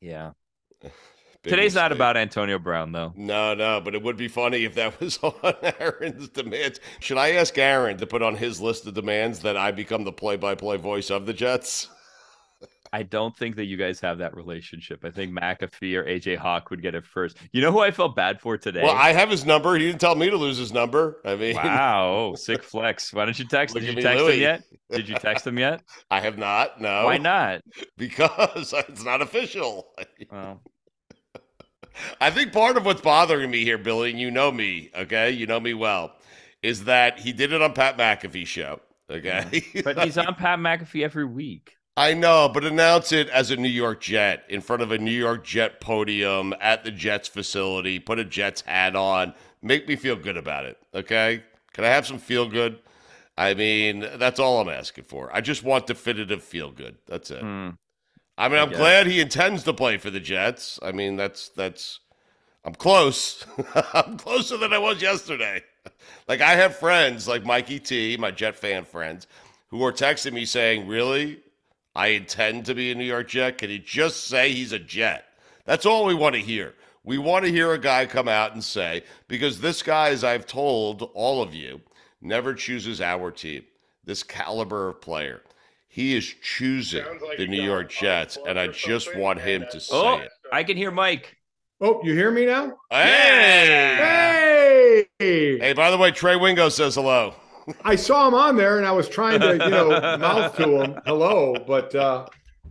Yeah. 0.02 0.32
Big 0.82 1.52
Today's 1.52 1.76
not 1.76 1.92
about 1.92 2.18
Antonio 2.18 2.58
Brown 2.58 2.94
though. 2.94 3.14
No, 3.16 3.54
no, 3.54 3.80
but 3.80 3.94
it 3.94 4.02
would 4.02 4.18
be 4.18 4.28
funny 4.28 4.64
if 4.64 4.74
that 4.76 5.00
was 5.00 5.20
on 5.22 5.54
Aaron's 5.80 6.30
demands. 6.30 6.80
Should 7.00 7.18
I 7.20 7.34
ask 7.34 7.56
Aaron 7.60 7.98
to 7.98 8.08
put 8.08 8.24
on 8.24 8.38
his 8.38 8.60
list 8.60 8.88
of 8.88 8.96
demands 8.96 9.42
that 9.42 9.56
I 9.56 9.72
become 9.72 10.04
the 10.04 10.12
play-by-play 10.12 10.78
voice 10.78 11.12
of 11.12 11.28
the 11.28 11.34
Jets? 11.34 11.90
I 12.94 13.02
don't 13.02 13.36
think 13.36 13.56
that 13.56 13.66
you 13.66 13.76
guys 13.76 14.00
have 14.02 14.20
that 14.20 14.36
relationship. 14.36 15.04
I 15.04 15.10
think 15.10 15.34
McAfee 15.34 15.98
or 15.98 16.04
AJ 16.04 16.38
Hawk 16.38 16.70
would 16.70 16.84
get 16.84 16.94
it 16.94 17.04
first. 17.04 17.38
You 17.52 17.64
know 17.64 17.72
who 17.72 17.80
I 17.80 17.90
felt 17.90 18.16
bad 18.16 18.40
for 18.40 18.56
today? 18.56 18.84
Well, 18.84 18.96
I 18.96 19.14
have 19.14 19.32
his 19.32 19.48
number. 19.48 19.74
He 19.74 19.88
didn't 19.88 20.00
tell 20.00 20.14
me 20.14 20.30
to 20.30 20.38
lose 20.38 20.60
his 20.60 20.72
number. 20.72 21.20
I 21.26 21.36
mean, 21.36 21.56
Wow, 21.56 22.30
oh, 22.34 22.36
sick 22.36 22.62
flex. 22.62 23.12
Why 23.12 23.26
don't 23.26 23.38
you 23.38 23.46
text? 23.46 23.74
Did 23.74 23.86
you 23.86 24.00
text 24.00 24.24
Louis. 24.24 24.36
him 24.36 24.42
yet? 24.42 24.64
Did 24.92 25.10
you 25.10 25.16
text 25.16 25.48
him 25.48 25.58
yet? 25.58 25.82
I 26.12 26.20
have 26.20 26.38
not. 26.38 26.80
No. 26.80 27.06
Why 27.06 27.18
not? 27.18 27.62
Because 27.98 28.74
it's 28.90 29.04
not 29.04 29.22
official. 29.22 29.88
Well, 30.32 30.62
I 32.22 32.30
think 32.30 32.54
part 32.54 32.78
of 32.78 32.86
what's 32.86 33.02
bothering 33.02 33.50
me 33.50 33.64
here, 33.64 33.78
Billy, 33.80 34.12
and 34.12 34.20
you 34.20 34.30
know 34.30 34.52
me, 34.52 34.92
okay? 34.96 35.32
You 35.32 35.48
know 35.48 35.60
me 35.60 35.74
well, 35.74 36.14
is 36.62 36.84
that 36.84 37.20
he 37.20 37.34
did 37.34 37.54
it 37.54 37.62
on 37.62 37.74
Pat 37.74 37.98
McAfee 37.98 38.46
show. 38.46 38.82
Okay. 39.10 39.46
Mm-hmm. 39.52 39.80
but 39.84 40.04
he's 40.04 40.18
on 40.18 40.36
Pat 40.36 40.60
McAfee 40.60 41.04
every 41.04 41.26
week. 41.26 41.76
I 41.96 42.14
know, 42.16 42.50
but 42.52 42.64
announce 42.64 43.12
it 43.12 43.30
as 43.30 43.52
a 43.52 43.56
New 43.56 43.70
York 43.70 44.02
Jet 44.02 44.44
in 44.50 44.62
front 44.62 44.82
of 44.82 44.92
a 44.92 44.98
New 44.98 45.12
York 45.12 45.44
Jet 45.46 45.80
podium 45.80 46.54
at 46.60 46.84
the 46.84 46.90
Jets 46.92 47.28
facility. 47.28 48.00
Put 48.00 48.18
a 48.18 48.26
Jets 48.26 48.62
hat 48.62 48.96
on. 48.96 49.34
Make 49.62 49.88
me 49.88 49.96
feel 49.96 50.16
good 50.16 50.38
about 50.38 50.66
it. 50.66 50.78
Okay? 50.96 51.44
Can 51.74 51.84
I 51.84 51.90
have 51.90 52.08
some 52.08 52.18
feel 52.18 52.48
good? 52.48 52.80
I 53.38 53.54
mean, 53.54 54.08
that's 54.16 54.40
all 54.40 54.60
I'm 54.60 54.70
asking 54.70 55.06
for. 55.06 55.30
I 55.36 55.42
just 55.42 55.64
want 55.64 55.88
definitive 55.88 56.44
feel 56.44 56.72
good. 56.72 56.98
That's 57.08 57.30
it. 57.32 57.42
Hmm. 57.42 57.70
I 58.38 58.50
mean, 58.50 58.60
I'm 58.60 58.70
guess. 58.70 58.78
glad 58.78 59.08
he 59.08 59.22
intends 59.22 59.64
to 59.64 59.74
play 59.74 59.98
for 59.98 60.10
the 60.10 60.20
Jets. 60.20 60.80
I 60.82 60.92
mean, 60.92 61.16
that's 61.16 61.50
that's 61.50 62.00
I'm 62.66 62.74
close. 62.74 63.46
I'm 63.94 64.18
closer 64.18 64.58
than 64.58 64.74
I 64.74 64.80
was 64.80 65.02
yesterday. 65.02 65.64
Like 66.28 66.42
I 66.42 66.56
have 66.56 66.76
friends 66.76 67.28
like 67.28 67.46
Mikey 67.46 67.80
T, 67.80 68.18
my 68.18 68.32
Jet 68.32 68.56
fan 68.56 68.86
friends, 68.86 69.28
who 69.68 69.84
are 69.84 69.92
texting 69.92 70.34
me 70.34 70.46
saying, 70.46 70.88
"Really? 70.88 71.43
I 71.96 72.08
intend 72.08 72.66
to 72.66 72.76
be 72.76 72.92
a 72.92 72.96
New 72.96 73.06
York 73.06 73.30
Jet. 73.30 73.60
Can 73.60 73.70
he 73.70 73.80
just 73.80 74.26
say 74.28 74.52
he's 74.52 74.72
a 74.72 74.80
Jet?" 74.80 75.26
That's 75.66 75.86
all 75.86 76.06
we 76.06 76.14
want 76.14 76.36
to 76.36 76.42
hear. 76.42 76.74
We 77.06 77.18
want 77.18 77.46
to 77.46 77.52
hear 77.52 77.74
a 77.74 77.80
guy 77.80 78.06
come 78.06 78.28
out 78.28 78.54
and 78.54 78.64
say, 78.64 79.04
because 79.28 79.60
this 79.60 79.84
guy, 79.84 80.10
as 80.10 80.24
I've 80.24 80.46
told 80.46 81.10
all 81.14 81.42
of 81.42 81.54
you, 81.54 81.82
never 82.22 82.54
chooses 82.54 83.02
our 83.02 83.32
team. 83.32 83.64
This 84.06 84.24
caliber 84.24 84.90
of 84.90 85.02
player. 85.02 85.42
He 85.90 86.16
is 86.16 86.26
choosing 86.42 87.06
like 87.26 87.38
the 87.38 87.48
New 87.48 87.62
York 87.62 87.92
Jets, 87.92 88.38
and 88.48 88.58
I 88.58 88.68
just 88.68 89.16
want 89.16 89.40
him 89.40 89.66
to 89.72 89.80
say 89.80 89.96
Oh, 89.96 90.18
it. 90.20 90.32
I 90.52 90.64
can 90.64 90.76
hear 90.76 90.92
Mike. 90.92 91.38
Oh, 91.82 92.02
you 92.04 92.14
hear 92.14 92.32
me 92.32 92.46
now? 92.46 92.78
Hey! 92.90 95.06
Hey! 95.20 95.60
Hey, 95.60 95.74
by 95.74 95.92
the 95.92 95.98
way, 95.98 96.12
Trey 96.12 96.36
Wingo 96.36 96.70
says 96.70 96.96
hello. 96.96 97.36
I 97.84 97.96
saw 97.96 98.28
him 98.28 98.34
on 98.34 98.56
there 98.56 98.78
and 98.78 98.86
I 98.86 98.92
was 98.92 99.08
trying 99.08 99.40
to, 99.42 99.54
you 99.54 99.70
know, 99.70 99.90
mouth 100.18 100.56
to 100.58 100.84
him, 100.84 101.00
hello, 101.06 101.56
but 101.66 101.94
uh, 101.96 102.26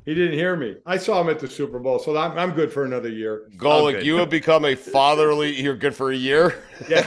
he 0.04 0.14
didn't 0.14 0.34
hear 0.34 0.56
me. 0.56 0.76
I 0.84 0.96
saw 0.96 1.20
him 1.20 1.28
at 1.28 1.38
the 1.38 1.48
Super 1.48 1.78
Bowl, 1.78 1.98
so 1.98 2.16
I'm, 2.16 2.36
I'm 2.38 2.52
good 2.52 2.72
for 2.72 2.84
another 2.84 3.08
year. 3.08 3.48
Golic, 3.56 3.94
good. 3.94 4.06
you 4.06 4.16
have 4.16 4.30
become 4.30 4.64
a 4.64 4.74
fatherly. 4.74 5.60
You're 5.60 5.76
good 5.76 5.94
for 5.94 6.10
a 6.10 6.16
year. 6.16 6.62
Yeah. 6.88 7.04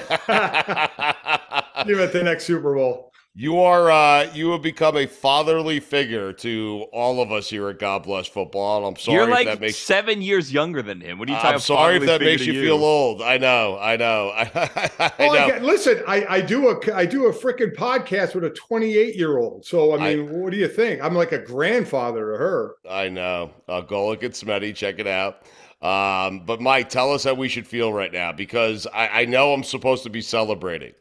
See 1.86 1.92
him 1.92 2.00
at 2.00 2.14
the 2.14 2.22
next 2.24 2.46
Super 2.46 2.74
Bowl. 2.74 3.05
You 3.38 3.60
are. 3.60 3.92
Uh, 3.92 4.32
you 4.34 4.52
have 4.52 4.62
become 4.62 4.96
a 4.96 5.06
fatherly 5.06 5.80
figure 5.82 6.32
to 6.34 6.86
all 6.94 7.22
of 7.22 7.32
us 7.34 7.50
here 7.50 7.68
at 7.70 7.80
God 7.80 8.04
Bless 8.04 8.28
Football. 8.28 8.78
And 8.78 8.88
I'm 8.88 8.96
sorry 8.96 9.16
You're 9.18 9.24
if 9.26 9.30
like 9.34 9.46
that 9.48 9.60
makes. 9.60 9.78
seven 9.78 10.22
years 10.22 10.54
younger 10.54 10.82
than 10.82 11.02
him. 11.02 11.20
What 11.20 11.28
are 11.28 11.34
you 11.34 11.38
talking 11.38 11.54
I'm 11.56 11.60
sorry 11.60 11.98
if 11.98 12.06
that 12.06 12.22
makes 12.22 12.44
to 12.46 12.54
you, 12.54 12.62
feel 12.62 12.84
old. 12.84 13.22
I 13.22 13.38
know. 13.38 13.78
I 13.80 13.98
know. 13.98 14.30
I, 14.36 14.92
I 15.00 15.12
Oh, 15.20 15.36
I 15.38 15.48
know. 15.60 15.66
listen, 15.66 16.02
I, 16.08 16.26
I 16.36 16.42
do 16.42 16.70
a 16.70 16.96
I 16.96 17.06
do 17.06 17.26
a 17.28 17.34
freaking 17.34 17.76
podcast 17.76 18.36
with 18.36 18.46
a 18.46 18.50
28 18.52 19.16
year 19.16 19.38
old. 19.38 19.66
So 19.66 19.92
I 19.92 19.96
I- 20.12 20.16
mean, 20.16 20.40
what 20.42 20.52
do 20.52 20.58
you 20.58 20.68
think? 20.70 21.04
I'm 21.04 21.14
like 21.14 21.32
a 21.34 21.40
grandfather 21.40 22.32
to 22.32 22.38
her. 22.38 22.76
I 22.90 23.10
know. 23.10 23.52
Uh, 23.68 23.80
look 23.90 24.24
at 24.24 24.32
Smetty, 24.32 24.74
check 24.74 25.00
it 25.00 25.08
out. 25.08 25.42
Um, 25.82 26.40
but 26.46 26.62
Mike, 26.62 26.90
tell 26.90 27.12
us 27.14 27.26
how 27.26 27.34
we 27.34 27.48
should 27.50 27.68
feel 27.68 27.92
right 27.94 28.12
now 28.12 28.32
because 28.32 28.88
I, 28.94 29.22
I 29.22 29.26
know 29.26 29.54
I'm 29.54 29.64
supposed 29.64 30.04
to 30.04 30.10
be 30.10 30.22
celebrating, 30.22 30.94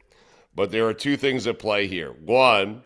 but 0.54 0.70
there 0.70 0.86
are 0.86 0.94
two 0.94 1.16
things 1.16 1.46
at 1.46 1.58
play 1.58 1.86
here. 1.86 2.12
One, 2.24 2.82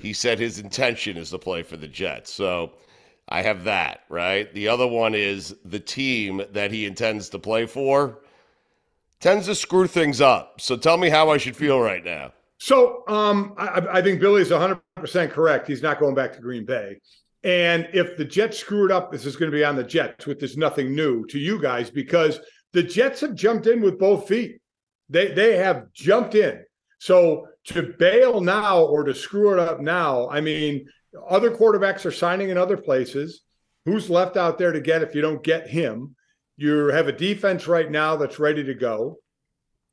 he 0.00 0.12
said 0.12 0.38
his 0.38 0.58
intention 0.58 1.16
is 1.16 1.30
to 1.30 1.38
play 1.38 1.62
for 1.62 1.76
the 1.76 1.88
Jets, 1.88 2.32
so 2.32 2.72
I 3.28 3.42
have 3.42 3.64
that 3.64 4.00
right. 4.08 4.52
The 4.54 4.68
other 4.68 4.86
one 4.86 5.14
is 5.14 5.54
the 5.64 5.80
team 5.80 6.42
that 6.52 6.70
he 6.70 6.86
intends 6.86 7.28
to 7.30 7.38
play 7.38 7.66
for 7.66 8.18
tends 9.20 9.46
to 9.46 9.54
screw 9.54 9.86
things 9.86 10.20
up. 10.20 10.60
So 10.60 10.76
tell 10.76 10.98
me 10.98 11.08
how 11.08 11.30
I 11.30 11.38
should 11.38 11.56
feel 11.56 11.80
right 11.80 12.04
now. 12.04 12.32
So 12.58 13.04
um, 13.08 13.54
I, 13.56 13.82
I 13.90 14.02
think 14.02 14.20
Billy's 14.20 14.50
100% 14.50 15.30
correct. 15.30 15.66
He's 15.66 15.82
not 15.82 15.98
going 15.98 16.14
back 16.14 16.32
to 16.34 16.40
Green 16.40 16.64
Bay. 16.64 16.98
And 17.44 17.88
if 17.92 18.16
the 18.16 18.24
Jets 18.24 18.58
screw 18.58 18.84
it 18.84 18.92
up, 18.92 19.10
this 19.10 19.26
is 19.26 19.36
going 19.36 19.50
to 19.50 19.56
be 19.56 19.64
on 19.64 19.76
the 19.76 19.84
Jets, 19.84 20.26
which 20.26 20.42
is 20.42 20.56
nothing 20.56 20.94
new 20.94 21.26
to 21.26 21.38
you 21.38 21.60
guys 21.60 21.90
because 21.90 22.38
the 22.72 22.82
Jets 22.82 23.20
have 23.20 23.34
jumped 23.34 23.66
in 23.66 23.80
with 23.80 23.98
both 23.98 24.28
feet. 24.28 24.60
They 25.08 25.32
they 25.32 25.56
have 25.56 25.92
jumped 25.92 26.34
in. 26.34 26.64
So 27.02 27.48
to 27.64 27.94
bail 27.98 28.40
now 28.40 28.80
or 28.80 29.02
to 29.02 29.12
screw 29.12 29.52
it 29.52 29.58
up 29.58 29.80
now, 29.80 30.28
I 30.30 30.40
mean, 30.40 30.86
other 31.28 31.50
quarterbacks 31.50 32.06
are 32.06 32.12
signing 32.12 32.50
in 32.50 32.56
other 32.56 32.76
places. 32.76 33.42
Who's 33.86 34.08
left 34.08 34.36
out 34.36 34.56
there 34.56 34.70
to 34.70 34.80
get 34.80 35.02
if 35.02 35.12
you 35.12 35.20
don't 35.20 35.42
get 35.42 35.66
him? 35.66 36.14
You 36.56 36.92
have 36.92 37.08
a 37.08 37.12
defense 37.12 37.66
right 37.66 37.90
now 37.90 38.14
that's 38.14 38.38
ready 38.38 38.62
to 38.62 38.74
go. 38.74 39.18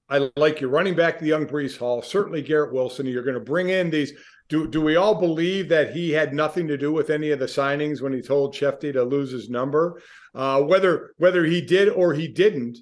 I 0.07 0.29
like 0.35 0.61
your 0.61 0.69
running 0.69 0.93
back, 0.93 1.17
the 1.17 1.25
young 1.25 1.47
Breece 1.47 1.79
Hall, 1.79 2.03
certainly 2.03 2.43
Garrett 2.43 2.73
Wilson. 2.73 3.07
You're 3.07 3.23
going 3.23 3.33
to 3.33 3.39
bring 3.39 3.69
in 3.69 3.89
these. 3.89 4.13
Do 4.47 4.67
do 4.67 4.79
we 4.79 4.95
all 4.95 5.15
believe 5.15 5.67
that 5.69 5.91
he 5.91 6.11
had 6.11 6.35
nothing 6.35 6.67
to 6.67 6.77
do 6.77 6.91
with 6.91 7.09
any 7.09 7.31
of 7.31 7.39
the 7.39 7.47
signings 7.47 8.03
when 8.03 8.13
he 8.13 8.21
told 8.21 8.53
Schefty 8.53 8.93
to 8.93 9.01
lose 9.03 9.31
his 9.31 9.49
number? 9.49 9.99
Uh, 10.35 10.61
whether 10.61 11.15
whether 11.17 11.43
he 11.43 11.59
did 11.59 11.89
or 11.89 12.13
he 12.13 12.27
didn't, 12.27 12.77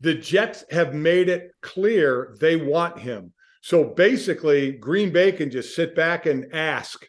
the 0.00 0.14
Jets 0.14 0.64
have 0.70 0.94
made 0.94 1.28
it 1.28 1.50
clear 1.60 2.34
they 2.40 2.56
want 2.56 2.98
him. 2.98 3.34
So 3.60 3.84
basically, 3.84 4.72
Green 4.72 5.12
Bay 5.12 5.32
can 5.32 5.50
just 5.50 5.74
sit 5.74 5.94
back 5.94 6.26
and 6.26 6.54
ask, 6.54 7.06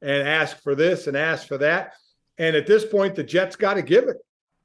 and 0.00 0.26
ask 0.26 0.62
for 0.62 0.74
this 0.74 1.06
and 1.06 1.16
ask 1.16 1.46
for 1.46 1.58
that. 1.58 1.92
And 2.38 2.56
at 2.56 2.66
this 2.66 2.84
point, 2.84 3.14
the 3.14 3.22
Jets 3.22 3.56
got 3.56 3.74
to 3.74 3.82
give 3.82 4.04
it. 4.04 4.16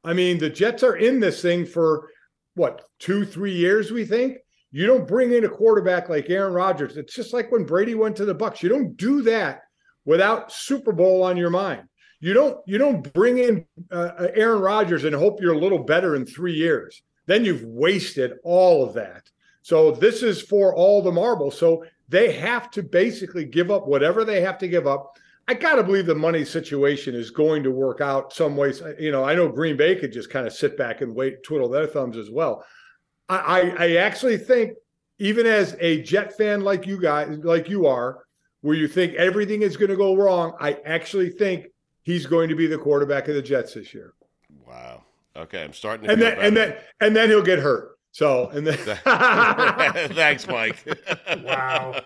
I 0.04 0.14
mean, 0.14 0.38
the 0.38 0.50
Jets 0.50 0.84
are 0.84 0.96
in 0.96 1.20
this 1.20 1.42
thing 1.42 1.66
for 1.66 2.10
what 2.56 2.84
two, 3.00 3.26
three 3.26 3.54
years, 3.54 3.92
we 3.92 4.06
think. 4.06 4.38
You 4.72 4.88
don't 4.88 5.08
bring 5.08 5.34
in 5.34 5.46
a 5.46 5.50
quarterback 5.50 6.10
like 6.10 6.30
Aaron 6.30 6.54
Rodgers. 6.54 6.98
It's 6.98 7.14
just 7.14 7.34
like 7.34 7.52
when 7.52 7.66
Brady 7.66 7.96
went 7.96 8.16
to 8.18 8.26
the 8.26 8.34
Bucks. 8.34 8.62
You 8.62 8.70
don't 8.70 8.96
do 8.98 9.22
that 9.24 9.62
without 10.06 10.52
Super 10.52 10.92
Bowl 10.92 11.24
on 11.24 11.38
your 11.38 11.50
mind. 11.50 11.84
You 12.20 12.34
don't 12.34 12.58
you 12.66 12.78
don't 12.78 13.14
bring 13.14 13.38
in 13.38 13.66
uh, 13.92 14.28
Aaron 14.34 14.62
Rodgers 14.62 15.04
and 15.04 15.16
hope 15.16 15.42
you're 15.42 15.54
a 15.54 15.60
little 15.60 15.84
better 15.84 16.16
in 16.16 16.26
three 16.26 16.56
years. 16.56 17.02
Then 17.26 17.46
you've 17.46 17.64
wasted 17.64 18.34
all 18.44 18.84
of 18.84 18.94
that. 18.94 19.30
So 19.66 19.90
this 19.90 20.22
is 20.22 20.44
for 20.44 20.76
all 20.76 21.02
the 21.02 21.12
marbles. 21.12 21.58
So 21.58 21.84
they 22.08 22.34
have 22.34 22.70
to 22.70 22.84
basically 22.84 23.46
give 23.46 23.72
up 23.72 23.88
whatever 23.88 24.24
they 24.24 24.40
have 24.42 24.60
to 24.60 24.68
give 24.68 24.86
up. 24.86 25.18
I 25.48 25.56
got 25.56 25.78
to 25.78 25.84
believe 25.84 26.06
the 26.06 26.14
money 26.14 26.46
situation 26.46 27.16
is 27.16 27.32
going 27.32 27.64
to 27.64 27.72
work 27.72 28.00
out 28.00 28.32
some 28.32 28.56
ways. 28.56 28.84
Uh, 28.84 28.94
you 29.00 29.12
know, 29.12 29.24
I 29.24 29.34
know 29.34 29.50
Green 29.50 29.76
Bay 29.76 29.96
could 29.96 30.14
just 30.14 30.30
kind 30.30 30.46
of 30.46 30.54
sit 30.54 30.78
back 30.78 31.02
and 31.02 31.16
wait, 31.16 31.42
twiddle 31.42 31.68
their 31.68 31.88
thumbs 31.88 32.16
as 32.16 32.30
well. 32.30 32.64
I, 33.28 33.38
I, 33.38 33.86
I 33.86 33.96
actually 33.96 34.38
think, 34.38 34.74
even 35.18 35.48
as 35.48 35.76
a 35.80 36.04
Jet 36.04 36.38
fan 36.38 36.62
like 36.62 36.86
you 36.86 37.02
guys, 37.02 37.40
like 37.42 37.68
you 37.68 37.88
are, 37.88 38.20
where 38.62 38.76
you 38.76 38.88
think 38.88 39.16
everything 39.16 39.64
is 39.64 39.78
going 39.78 39.90
to 39.90 39.98
go 39.98 40.16
wrong, 40.16 40.54
I 40.60 40.74
actually 40.86 41.32
think 41.32 41.66
he's 42.04 42.28
going 42.28 42.50
to 42.50 42.56
be 42.56 42.68
the 42.68 42.78
quarterback 42.78 43.30
of 43.30 43.34
the 43.34 43.42
Jets 43.42 43.74
this 43.74 43.96
year. 43.96 44.14
Wow. 44.68 45.02
Okay, 45.36 45.64
I'm 45.64 45.74
starting 45.74 46.06
to 46.06 46.14
And 46.14 46.22
then 46.22 46.38
and 46.40 46.56
then 46.56 46.78
and 47.02 47.16
then 47.16 47.30
he'll 47.30 47.42
get 47.42 47.58
hurt. 47.58 47.95
So 48.16 48.48
and 48.54 48.66
then 48.66 48.78
Thanks, 50.16 50.48
Mike. 50.48 50.78
Wow. 51.44 52.00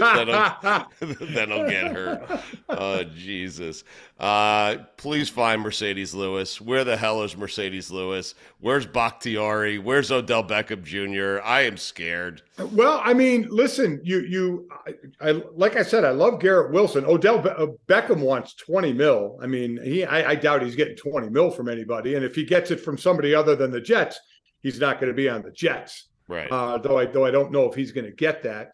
then, 0.00 0.30
I'll, 0.30 0.88
then 1.00 1.52
I'll 1.52 1.68
get 1.68 1.92
hurt. 1.92 2.40
Oh, 2.70 3.02
Jesus. 3.04 3.84
Uh, 4.18 4.76
please 4.96 5.28
find 5.28 5.62
Marcedes 5.62 6.14
Lewis. 6.14 6.62
Where 6.62 6.82
the 6.82 6.96
hell 6.96 7.22
is 7.24 7.34
Marcedes 7.34 7.90
Lewis? 7.90 8.34
Where's 8.60 8.86
Bakhtiari? 8.86 9.78
Where's 9.78 10.10
Odell 10.10 10.44
Beckham 10.44 10.82
Jr.? 10.82 11.42
I 11.46 11.60
am 11.60 11.76
scared. 11.76 12.40
Well, 12.72 13.02
I 13.04 13.12
mean, 13.12 13.46
listen, 13.50 14.00
you 14.02 14.20
you, 14.20 14.66
I, 14.86 14.94
I 15.20 15.42
like 15.54 15.76
I 15.76 15.82
said, 15.82 16.06
I 16.06 16.12
love 16.12 16.40
Garrett 16.40 16.72
Wilson. 16.72 17.04
Odell 17.04 17.38
Be- 17.38 17.50
uh, 17.50 17.66
Beckham 17.86 18.20
wants 18.20 18.54
twenty 18.54 18.94
mil. 18.94 19.38
I 19.42 19.46
mean, 19.46 19.78
he 19.84 20.06
I, 20.06 20.30
I 20.30 20.34
doubt 20.36 20.62
he's 20.62 20.74
getting 20.74 20.96
twenty 20.96 21.28
mil 21.28 21.50
from 21.50 21.68
anybody, 21.68 22.14
and 22.14 22.24
if 22.24 22.34
he 22.34 22.44
gets 22.46 22.70
it 22.70 22.80
from 22.80 22.96
somebody 22.96 23.34
other 23.34 23.54
than 23.54 23.70
the 23.70 23.80
Jets, 23.80 24.18
he's 24.62 24.78
not 24.80 25.00
going 25.00 25.08
to 25.10 25.16
be 25.16 25.28
on 25.28 25.42
the 25.42 25.50
Jets. 25.50 26.08
Right. 26.28 26.50
Uh, 26.50 26.78
though 26.78 26.98
I 26.98 27.06
though 27.06 27.24
I 27.26 27.30
don't 27.30 27.50
know 27.52 27.68
if 27.68 27.74
he's 27.74 27.92
going 27.92 28.06
to 28.06 28.12
get 28.12 28.42
that. 28.44 28.72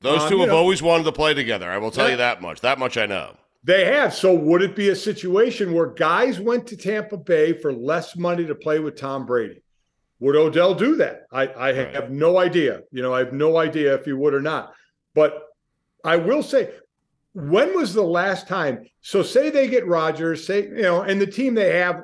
Those 0.00 0.22
um, 0.22 0.28
two 0.28 0.38
have 0.40 0.48
know- 0.48 0.56
always 0.56 0.82
wanted 0.82 1.04
to 1.04 1.12
play 1.12 1.34
together. 1.34 1.70
I 1.70 1.78
will 1.78 1.90
tell 1.90 2.06
Yeah. 2.06 2.12
you 2.12 2.16
that 2.18 2.42
much. 2.42 2.60
That 2.60 2.78
much 2.78 2.96
I 2.96 3.06
know. 3.06 3.36
They 3.64 3.84
have. 3.86 4.14
So 4.14 4.32
would 4.34 4.62
it 4.62 4.76
be 4.76 4.90
a 4.90 4.96
situation 4.96 5.72
where 5.72 5.86
guys 5.86 6.38
went 6.38 6.66
to 6.68 6.76
Tampa 6.76 7.16
Bay 7.16 7.52
for 7.52 7.72
less 7.72 8.16
money 8.16 8.46
to 8.46 8.54
play 8.54 8.78
with 8.78 8.96
Tom 8.96 9.26
Brady? 9.26 9.62
Would 10.20 10.36
Odell 10.36 10.74
do 10.74 10.96
that? 10.96 11.26
I, 11.32 11.46
I 11.48 11.72
Right. 11.72 11.94
have 11.94 12.10
no 12.10 12.38
idea. 12.38 12.82
You 12.92 13.02
know, 13.02 13.12
I 13.12 13.18
have 13.18 13.32
no 13.32 13.56
idea 13.58 13.94
if 13.94 14.04
he 14.04 14.12
would 14.12 14.34
or 14.34 14.40
not. 14.40 14.72
But 15.14 15.42
I 16.04 16.16
will 16.16 16.42
say, 16.44 16.70
when 17.32 17.74
was 17.74 17.92
the 17.92 18.02
last 18.04 18.46
time? 18.46 18.86
So 19.00 19.22
say 19.22 19.50
they 19.50 19.68
get 19.68 19.86
Rodgers, 19.86 20.46
say, 20.46 20.62
you 20.68 20.82
know, 20.82 21.02
and 21.02 21.20
the 21.20 21.26
team 21.26 21.54
they 21.54 21.76
have, 21.78 22.02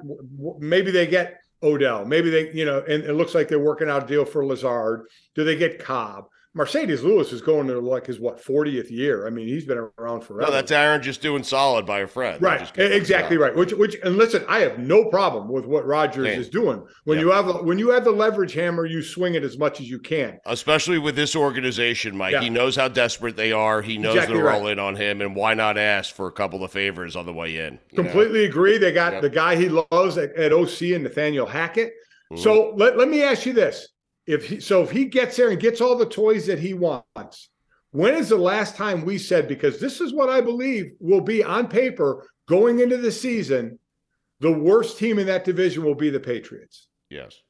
maybe 0.59 0.91
they 0.91 1.07
get 1.07 1.39
Odell, 1.63 2.05
maybe 2.05 2.31
they, 2.31 2.53
you 2.53 2.65
know, 2.65 2.83
and 2.89 3.05
it 3.05 3.15
looks 3.15 3.35
like 3.35 3.49
they're 3.49 3.59
working 3.59 3.89
out 3.89 4.05
a 4.05 4.07
deal 4.07 4.25
for 4.25 4.45
Lazard. 4.45 5.07
Do 5.35 5.45
they 5.45 5.57
get 5.57 5.79
Cobb? 5.79 6.27
Marcedes 6.57 7.03
Lewis 7.03 7.33
is 7.33 7.41
going 7.41 7.67
to 7.69 7.79
like 7.81 8.05
his 8.07 8.21
what 8.21 8.39
40th 8.45 8.91
year. 8.91 9.27
I 9.27 9.31
mean, 9.31 9.49
he's 9.49 9.65
been 9.65 9.79
around 9.99 10.21
forever. 10.21 10.51
No, 10.51 10.55
that's 10.55 10.71
Aaron 10.71 11.01
just 11.03 11.23
doing 11.23 11.43
solid 11.43 11.87
by 11.87 12.01
a 12.01 12.07
friend. 12.07 12.43
Right, 12.43 12.71
exactly 12.79 13.39
right. 13.39 13.55
Which, 13.57 13.73
which, 13.73 13.97
and 14.05 14.17
listen, 14.19 14.45
I 14.49 14.59
have 14.59 14.79
no 14.79 15.07
problem 15.07 15.49
with 15.51 15.65
what 15.65 15.87
Rodgers 15.87 16.27
Same. 16.27 16.39
is 16.41 16.51
doing. 16.51 16.85
When 17.05 17.17
Yep. 17.17 17.25
you 17.25 17.31
have 17.33 17.65
when 17.65 17.79
you 17.79 17.89
have 17.91 18.05
the 18.05 18.11
leverage 18.11 18.53
hammer, 18.53 18.85
you 18.85 19.03
swing 19.03 19.35
it 19.35 19.43
as 19.45 19.57
much 19.57 19.81
as 19.81 19.89
you 19.89 19.99
can. 19.99 20.39
Especially 20.45 20.99
with 20.99 21.17
this 21.17 21.35
organization, 21.35 22.15
Mike. 22.17 22.33
Yeah. 22.33 22.43
He 22.43 22.51
knows 22.51 22.77
how 22.77 22.89
desperate 22.89 23.35
they 23.37 23.53
are. 23.53 23.81
He 23.81 23.97
knows 23.97 24.15
Exactly 24.17 24.37
they're 24.37 24.45
right. 24.45 24.61
all 24.61 24.67
in 24.67 24.79
on 24.79 24.95
him, 24.95 25.23
and 25.23 25.35
why 25.35 25.55
not 25.55 25.79
ask 25.79 26.15
for 26.15 26.27
a 26.27 26.33
couple 26.33 26.63
of 26.63 26.71
favors 26.71 27.17
on 27.17 27.25
the 27.25 27.33
way 27.33 27.57
in? 27.57 27.79
you 27.91 27.97
know? 27.97 28.03
Completely 28.05 28.45
agree. 28.45 28.77
They 28.77 28.93
got 28.93 29.15
Yep. 29.15 29.23
the 29.23 29.31
guy 29.31 29.57
he 29.57 29.71
loves 29.71 30.19
at, 30.19 30.37
at 30.37 30.53
OC 30.53 30.93
and 30.93 31.05
Nathaniel 31.05 31.47
Hackett. 31.47 31.95
Mhm. 32.31 32.39
So 32.39 32.75
let, 32.77 32.99
let 32.99 33.09
me 33.09 33.23
ask 33.23 33.47
you 33.47 33.55
this: 33.55 33.89
if 34.27 34.47
he, 34.49 34.61
so, 34.61 34.83
if 34.83 34.91
he 34.91 35.05
gets 35.05 35.37
there 35.37 35.51
and 35.51 35.61
gets 35.61 35.81
all 35.81 35.97
the 35.97 36.07
toys 36.07 36.47
that 36.47 36.59
he 36.59 36.75
wants, 36.75 37.51
when 37.91 38.15
is 38.15 38.29
the 38.29 38.37
last 38.37 38.77
time 38.77 39.05
we 39.05 39.19
said? 39.19 39.49
Because 39.49 39.81
this 39.81 40.01
is 40.01 40.15
what 40.15 40.31
I 40.31 40.41
believe 40.41 40.93
will 41.01 41.21
be 41.21 41.43
on 41.43 41.69
paper 41.69 42.29
going 42.47 42.81
into 42.81 42.97
the 42.97 43.13
season. 43.13 43.79
The 44.41 44.53
worst 44.53 44.99
team 44.99 45.19
in 45.19 45.27
that 45.27 45.45
division 45.45 45.85
will 45.85 45.95
be 45.95 46.11
the 46.11 46.21
Patriots. 46.21 46.89
Yes. 47.11 47.43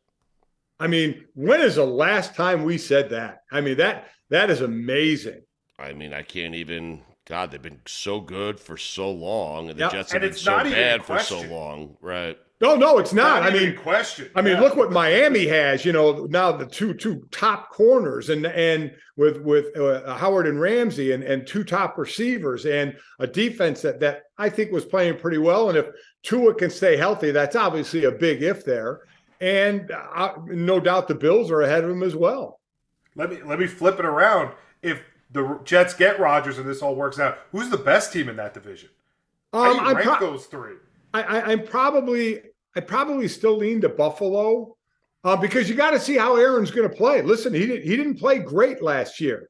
I 0.80 0.88
mean, 0.88 1.24
when 1.34 1.60
is 1.60 1.76
the 1.76 1.86
last 1.86 2.34
time 2.34 2.64
we 2.64 2.76
said 2.76 3.10
that? 3.10 3.44
I 3.52 3.60
mean 3.60 3.76
that 3.76 4.08
that 4.30 4.50
is 4.50 4.62
amazing. 4.62 5.42
I 5.78 5.92
mean, 5.92 6.12
I 6.12 6.22
can't 6.22 6.54
even. 6.54 7.02
God, 7.24 7.52
they've 7.52 7.62
been 7.62 7.80
so 7.86 8.20
good 8.20 8.58
for 8.58 8.76
so 8.76 9.10
long, 9.10 9.70
and 9.70 9.78
the 9.78 9.84
Yep. 9.84 9.92
Jets 9.92 10.12
And 10.12 10.22
have 10.24 10.32
been 10.32 10.38
so 10.38 10.64
bad 10.64 11.04
for 11.04 11.20
so 11.20 11.40
long. 11.42 11.96
Right. 12.00 12.36
No, 12.62 12.76
no, 12.76 12.98
it's 12.98 13.12
not. 13.12 13.42
I 13.42 13.50
mean, 13.50 13.76
question. 13.76 14.30
I 14.36 14.40
mean, 14.40 14.54
Yeah. 14.54 14.60
look 14.60 14.76
what 14.76 14.92
Miami 14.92 15.46
has. 15.48 15.84
You 15.84 15.92
know, 15.92 16.26
now 16.30 16.52
the 16.52 16.64
two 16.64 16.94
two 16.94 17.26
top 17.32 17.70
corners, 17.70 18.30
and 18.30 18.46
and 18.46 18.94
with 19.16 19.38
with 19.42 19.76
uh, 19.76 20.14
Howard 20.14 20.46
and 20.46 20.60
Ramsey, 20.60 21.10
and 21.10 21.24
and 21.24 21.44
two 21.44 21.64
top 21.64 21.98
receivers, 21.98 22.64
and 22.64 22.96
a 23.18 23.26
defense 23.26 23.82
that 23.82 23.98
that 24.00 24.22
I 24.38 24.48
think 24.48 24.70
was 24.70 24.84
playing 24.84 25.18
pretty 25.18 25.38
well. 25.38 25.68
And 25.70 25.76
if 25.76 25.88
Tua 26.22 26.54
can 26.54 26.70
stay 26.70 26.96
healthy, 26.96 27.32
that's 27.32 27.56
obviously 27.56 28.04
a 28.04 28.12
big 28.12 28.42
if 28.44 28.64
there. 28.64 29.00
And 29.40 29.90
uh, 29.90 30.34
no 30.46 30.78
doubt 30.78 31.08
the 31.08 31.16
Bills 31.16 31.50
are 31.50 31.62
ahead 31.62 31.82
of 31.82 31.90
them 31.90 32.04
as 32.04 32.14
well. 32.14 32.60
Let 33.16 33.28
me 33.30 33.38
let 33.44 33.58
me 33.58 33.66
flip 33.66 33.98
it 33.98 34.04
around. 34.04 34.54
If 34.82 35.02
the 35.32 35.58
Jets 35.64 35.94
get 35.94 36.20
Rodgers 36.20 36.58
and 36.58 36.68
this 36.68 36.80
all 36.80 36.94
works 36.94 37.18
out, 37.18 37.38
who's 37.50 37.70
the 37.70 37.76
best 37.78 38.12
team 38.12 38.28
in 38.28 38.36
that 38.36 38.54
division? 38.54 38.90
How 39.52 39.64
Um, 39.72 39.78
do 39.78 39.84
you 39.90 39.94
rank 39.96 40.06
pro- 40.18 40.30
those 40.30 40.46
three? 40.46 40.74
I, 41.12 41.22
I, 41.22 41.40
I'm 41.52 41.64
probably 41.66 42.40
I 42.76 42.80
probably 42.80 43.28
still 43.28 43.56
lean 43.56 43.80
to 43.82 43.88
Buffalo 43.88 44.76
uh, 45.24 45.36
because 45.36 45.68
you 45.68 45.74
got 45.74 45.90
to 45.92 46.00
see 46.00 46.16
how 46.16 46.36
Aaron's 46.36 46.70
going 46.70 46.88
to 46.88 46.94
play. 46.94 47.22
Listen, 47.22 47.52
he 47.54 47.66
did, 47.66 47.82
he 47.82 47.96
didn't 47.96 48.18
play 48.18 48.38
great 48.38 48.82
last 48.82 49.20
year. 49.20 49.48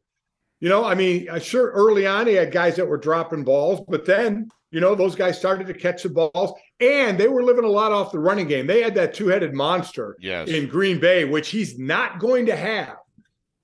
You 0.61 0.69
know, 0.69 0.85
I 0.85 0.95
mean, 0.95 1.29
uh, 1.29 1.39
sure, 1.41 1.71
early 1.73 2.07
on 2.07 2.27
he 2.27 2.35
had 2.35 2.53
guys 2.53 2.77
that 2.77 2.87
were 2.87 2.97
dropping 2.99 3.43
balls, 3.45 3.81
but 3.89 4.05
then 4.05 4.49
you 4.71 4.81
know 4.81 4.95
those 4.95 5.15
guys 5.17 5.37
started 5.39 5.67
to 5.67 5.75
catch 5.75 6.05
the 6.05 6.09
balls, 6.09 6.53
and 6.81 7.19
they 7.19 7.27
were 7.29 7.43
living 7.43 7.65
a 7.65 7.69
lot 7.69 7.91
off 7.93 8.13
the 8.13 8.19
running 8.19 8.47
game. 8.47 8.67
They 8.67 8.81
had 8.81 8.95
that 8.95 9.13
two-headed 9.13 9.55
monster 9.55 10.17
Yes. 10.21 10.49
in 10.49 10.69
Green 10.69 11.01
Bay, 11.01 11.25
which 11.25 11.49
he's 11.49 11.79
not 11.79 12.21
going 12.21 12.47
to 12.47 12.57
have 12.57 12.97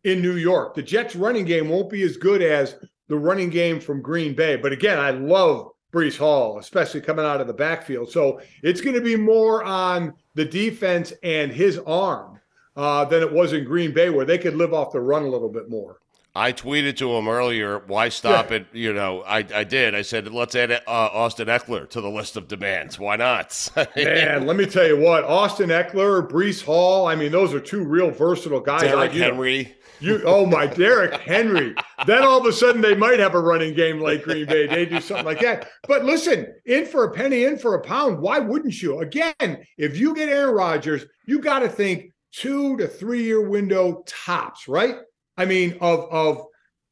in 0.05 0.21
New 0.21 0.35
York. 0.37 0.75
The 0.75 0.83
Jets' 0.83 1.15
running 1.17 1.45
game 1.45 1.69
won't 1.69 1.89
be 1.91 2.03
as 2.03 2.17
good 2.17 2.43
as 2.43 2.75
the 3.09 3.17
running 3.17 3.49
game 3.51 3.81
from 3.81 4.03
Green 4.03 4.35
Bay. 4.35 4.57
But 4.57 4.73
again, 4.73 4.99
I 4.99 5.11
love 5.11 5.71
Breece 5.93 6.19
Hall, 6.19 6.59
especially 6.59 7.01
coming 7.01 7.25
out 7.25 7.41
of 7.41 7.47
the 7.47 7.53
backfield. 7.53 8.11
So 8.11 8.41
it's 8.63 8.81
going 8.81 8.95
to 8.95 9.01
be 9.01 9.17
more 9.17 9.65
on 9.65 10.15
the 10.35 10.45
defense 10.45 11.13
and 11.23 11.51
his 11.51 11.79
arm 11.79 12.41
uh, 12.77 13.05
than 13.07 13.23
it 13.23 13.33
was 13.33 13.53
in 13.53 13.65
Green 13.65 13.93
Bay, 13.93 14.11
where 14.11 14.27
they 14.27 14.39
could 14.39 14.55
live 14.55 14.75
off 14.75 14.93
the 14.93 15.01
run 15.01 15.23
a 15.25 15.29
little 15.29 15.49
bit 15.49 15.69
more. 15.69 16.01
I 16.35 16.53
tweeted 16.53 16.97
to 16.99 17.11
him 17.17 17.27
earlier, 17.27 17.81
why 17.87 18.11
stop 18.11 18.53
it? 18.53 18.67
You 18.73 18.93
know, 18.93 19.23
I, 19.23 19.39
I 19.53 19.65
did. 19.65 19.97
I 19.97 20.03
said, 20.03 20.33
let's 20.33 20.55
add 20.55 20.71
uh, 20.71 20.81
Austin 20.87 21.49
Ekeler 21.49 21.89
to 21.91 22.01
the 22.01 22.09
list 22.11 22.37
of 22.37 22.47
demands. 22.47 22.97
Why 22.97 23.17
not? 23.17 23.69
Man, 23.97 24.47
let 24.47 24.55
me 24.57 24.67
tell 24.67 24.87
you 24.87 25.01
what, 25.01 25.25
Austin 25.25 25.71
Ekeler, 25.71 26.29
Breece 26.29 26.63
Hall, 26.63 27.09
I 27.09 27.17
mean, 27.17 27.33
those 27.33 27.55
are 27.55 27.61
two 27.61 27.83
real 27.83 28.11
versatile 28.11 28.61
guys. 28.61 28.83
Derrick 28.83 29.11
I- 29.11 29.15
you 29.15 29.21
know, 29.21 29.27
Henry. 29.27 29.75
You 30.01 30.23
oh 30.25 30.47
my 30.47 30.67
Derrick 30.67 31.21
Henry. 31.21 31.75
then 32.07 32.23
all 32.23 32.39
of 32.39 32.47
a 32.47 32.53
sudden 32.53 32.81
they 32.81 32.95
might 32.95 33.19
have 33.19 33.35
a 33.35 33.41
running 33.41 33.75
game 33.75 34.01
like 34.01 34.23
Green 34.23 34.47
Bay. 34.47 34.67
They 34.67 34.87
do 34.87 35.01
something 35.01 35.27
like 35.27 35.41
that. 35.41 35.69
But 35.87 36.05
listen, 36.05 36.55
in 36.67 36.87
for 36.87 37.05
a 37.05 37.11
penny, 37.11 37.45
in 37.45 37.59
for 37.59 37.75
a 37.75 37.81
pound. 37.81 38.21
Why 38.21 38.39
wouldn't 38.39 38.81
you? 38.81 39.01
Again, 39.01 39.65
if 39.77 39.97
you 39.97 40.15
get 40.15 40.29
Aaron 40.29 40.55
Rodgers, 40.55 41.05
you 41.27 41.41
got 41.41 41.61
to 41.61 41.69
think 41.69 42.13
two 42.33 42.77
to 42.77 42.87
three 42.87 43.25
year 43.25 43.49
window 43.49 44.05
tops, 44.07 44.69
right? 44.69 44.97
I 45.37 45.45
mean, 45.45 45.77
of 45.81 46.07
of 46.11 46.45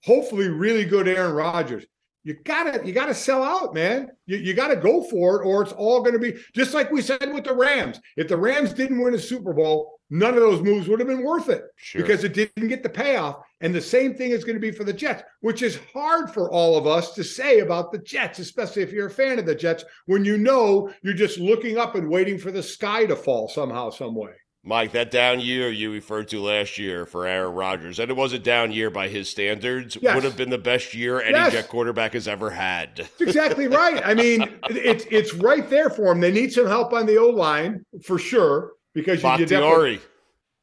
hopefully 0.05 0.49
really 0.49 0.85
good 0.85 1.09
Aaron 1.09 1.35
Rodgers. 1.35 1.85
You 2.25 2.35
gotta 2.45 2.85
you 2.85 2.93
gotta 2.93 3.15
sell 3.15 3.45
out, 3.45 3.73
man. 3.73 4.11
You, 4.27 4.39
you 4.39 4.55
gotta 4.55 4.75
go 4.75 5.05
for 5.05 5.41
it, 5.41 5.47
or 5.47 5.63
it's 5.63 5.73
all 5.73 6.03
gonna 6.03 6.19
be 6.19 6.35
just 6.55 6.75
like 6.75 6.91
we 6.91 7.01
said 7.01 7.33
with 7.33 7.45
the 7.45 7.55
Rams. 7.55 8.01
If 8.17 8.27
the 8.27 8.37
Rams 8.37 8.73
didn't 8.73 9.01
win 9.01 9.15
a 9.15 9.19
Super 9.19 9.53
Bowl, 9.53 9.96
none 10.11 10.35
of 10.35 10.41
those 10.41 10.63
moves 10.63 10.89
would 10.89 11.01
have 11.01 11.09
been 11.09 11.25
worth 11.25 11.49
it 11.49 11.65
Sure. 11.77 12.01
because 12.03 12.25
it 12.25 12.33
didn't 12.35 12.69
get 12.69 12.83
the 12.83 12.89
payoff. 12.89 13.37
And 13.61 13.75
the 13.75 13.81
same 13.81 14.15
thing 14.15 14.31
is 14.33 14.45
going 14.45 14.57
to 14.57 14.61
be 14.61 14.71
for 14.71 14.85
the 14.85 14.93
Jets, 14.93 15.23
which 15.41 15.63
is 15.63 15.79
hard 15.93 16.31
for 16.31 16.51
all 16.51 16.77
of 16.77 16.87
us 16.87 17.15
to 17.15 17.25
say 17.25 17.61
about 17.61 17.91
the 17.91 17.99
Jets, 17.99 18.39
especially 18.39 18.83
if 18.83 18.93
you're 18.93 19.07
a 19.07 19.11
fan 19.11 19.39
of 19.39 19.47
the 19.47 19.55
Jets, 19.55 19.85
when 20.07 20.25
you 20.25 20.37
know 20.37 20.91
you're 21.03 21.15
just 21.15 21.39
looking 21.39 21.79
up 21.79 21.95
and 21.95 22.09
waiting 22.09 22.39
for 22.39 22.51
the 22.53 22.63
sky 22.63 23.07
to 23.07 23.17
fall 23.17 23.49
somehow, 23.49 23.91
some 23.91 24.15
way. 24.15 24.33
Mike, 24.69 24.91
that 24.93 25.13
down 25.13 25.39
year 25.39 25.71
you 25.71 25.93
referred 25.93 26.27
to 26.27 26.41
last 26.41 26.77
year 26.77 27.07
for 27.07 27.25
Aaron 27.25 27.55
Rodgers, 27.55 28.01
and 28.01 28.11
it 28.11 28.17
was 28.17 28.33
a 28.33 28.39
down 28.39 28.73
year 28.73 28.91
by 28.91 29.07
his 29.07 29.29
standards, 29.29 29.97
Yes. 30.01 30.13
would 30.17 30.25
have 30.25 30.37
been 30.37 30.51
the 30.51 30.59
best 30.59 30.93
year 30.93 31.21
any 31.21 31.35
Yes. 31.39 31.53
Jet 31.53 31.69
quarterback 31.69 32.15
has 32.15 32.27
ever 32.27 32.51
had. 32.51 32.97
That's 32.97 33.21
exactly 33.21 33.69
right. 33.69 34.03
I 34.05 34.15
mean, 34.15 34.43
it's 34.69 35.05
it's 35.09 35.33
right 35.35 35.71
there 35.71 35.89
for 35.89 36.07
them. 36.07 36.21
They 36.21 36.33
need 36.33 36.53
some 36.53 36.67
help 36.67 36.93
on 36.93 37.07
the 37.07 37.17
O 37.17 37.29
line 37.29 37.85
for 38.05 38.19
sure 38.19 38.73
because 38.97 39.23
you, 39.23 39.31
you 39.31 39.47
definitely, 39.47 40.01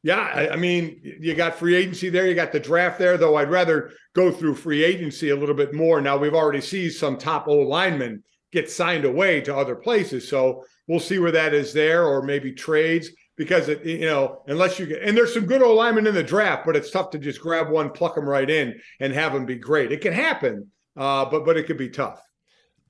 Yeah, 0.01 0.19
I, 0.19 0.53
I 0.53 0.55
mean, 0.57 0.99
you 1.03 1.35
got 1.35 1.55
free 1.55 1.75
agency 1.75 2.09
there, 2.09 2.27
you 2.27 2.33
got 2.35 2.51
the 2.51 2.59
draft 2.59 2.97
there, 2.97 3.15
though 3.17 3.35
I'd 3.37 3.51
rather 3.51 3.91
go 4.13 4.31
through 4.31 4.55
free 4.55 4.83
agency 4.83 5.29
a 5.29 5.35
little 5.35 5.55
bit 5.55 5.73
more. 5.73 6.01
Now 6.01 6.17
we've 6.17 6.33
already 6.33 6.59
seen 6.59 6.89
some 6.89 7.17
top 7.17 7.47
O 7.47 7.59
linemen 7.59 8.23
get 8.51 8.69
signed 8.69 9.05
away 9.05 9.39
to 9.41 9.55
other 9.55 9.75
places, 9.75 10.27
so 10.27 10.65
we'll 10.87 10.99
see 10.99 11.19
where 11.19 11.31
that 11.31 11.53
is 11.53 11.73
there, 11.73 12.05
or 12.05 12.23
maybe 12.23 12.51
trades 12.51 13.09
because 13.35 13.69
it, 13.69 13.85
you 13.85 14.05
know, 14.05 14.41
unless 14.47 14.77
you 14.79 14.87
get 14.87 15.03
and 15.03 15.15
there's 15.15 15.33
some 15.33 15.45
good 15.45 15.61
O 15.61 15.73
linemen 15.73 16.07
in 16.07 16.15
the 16.15 16.23
draft, 16.23 16.65
but 16.65 16.75
it's 16.75 16.91
tough 16.91 17.11
to 17.11 17.19
just 17.19 17.39
grab 17.39 17.69
one, 17.69 17.91
pluck 17.91 18.15
them 18.15 18.27
right 18.27 18.49
in, 18.49 18.79
and 18.99 19.13
have 19.13 19.31
them 19.31 19.45
be 19.45 19.55
great. 19.55 19.91
It 19.91 20.01
can 20.01 20.13
happen, 20.13 20.71
uh, 20.97 21.25
but 21.25 21.45
but 21.45 21.55
it 21.55 21.67
could 21.67 21.77
be 21.77 21.89
tough. 21.89 22.19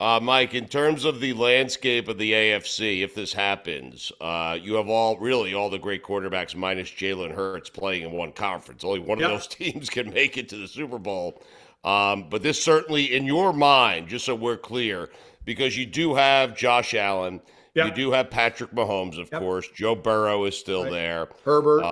Uh, 0.00 0.18
Mike, 0.20 0.54
in 0.54 0.66
terms 0.66 1.04
of 1.04 1.20
the 1.20 1.32
landscape 1.34 2.08
of 2.08 2.18
the 2.18 2.32
AFC, 2.32 3.02
if 3.02 3.14
this 3.14 3.32
happens, 3.32 4.10
uh, 4.20 4.58
you 4.60 4.74
have 4.74 4.88
all 4.88 5.16
really 5.18 5.54
all 5.54 5.70
the 5.70 5.78
great 5.78 6.02
quarterbacks 6.02 6.56
minus 6.56 6.88
Jalen 6.90 7.32
Hurts 7.32 7.70
playing 7.70 8.02
in 8.02 8.10
one 8.10 8.32
conference. 8.32 8.82
Only 8.82 8.98
one 8.98 9.20
Yep. 9.20 9.30
of 9.30 9.36
those 9.38 9.46
teams 9.48 9.88
can 9.88 10.12
make 10.12 10.36
it 10.36 10.48
to 10.48 10.56
the 10.56 10.66
Super 10.66 10.98
Bowl. 10.98 11.40
Um, 11.84 12.28
but 12.28 12.42
this 12.42 12.62
certainly, 12.62 13.14
in 13.14 13.24
your 13.24 13.52
mind, 13.52 14.08
just 14.08 14.24
so 14.24 14.34
we're 14.34 14.56
clear, 14.56 15.10
because 15.44 15.76
you 15.76 15.86
do 15.86 16.14
have 16.14 16.56
Josh 16.56 16.94
Allen, 16.94 17.40
Yep. 17.74 17.86
you 17.86 17.94
do 17.94 18.10
have 18.12 18.30
Patrick 18.30 18.72
Mahomes, 18.72 19.18
of 19.20 19.28
Yep. 19.30 19.40
course. 19.40 19.68
Joe 19.74 19.94
Burrow 19.94 20.44
is 20.44 20.56
still 20.58 20.84
Right. 20.84 20.92
there. 20.92 21.28
Herbert, 21.44 21.84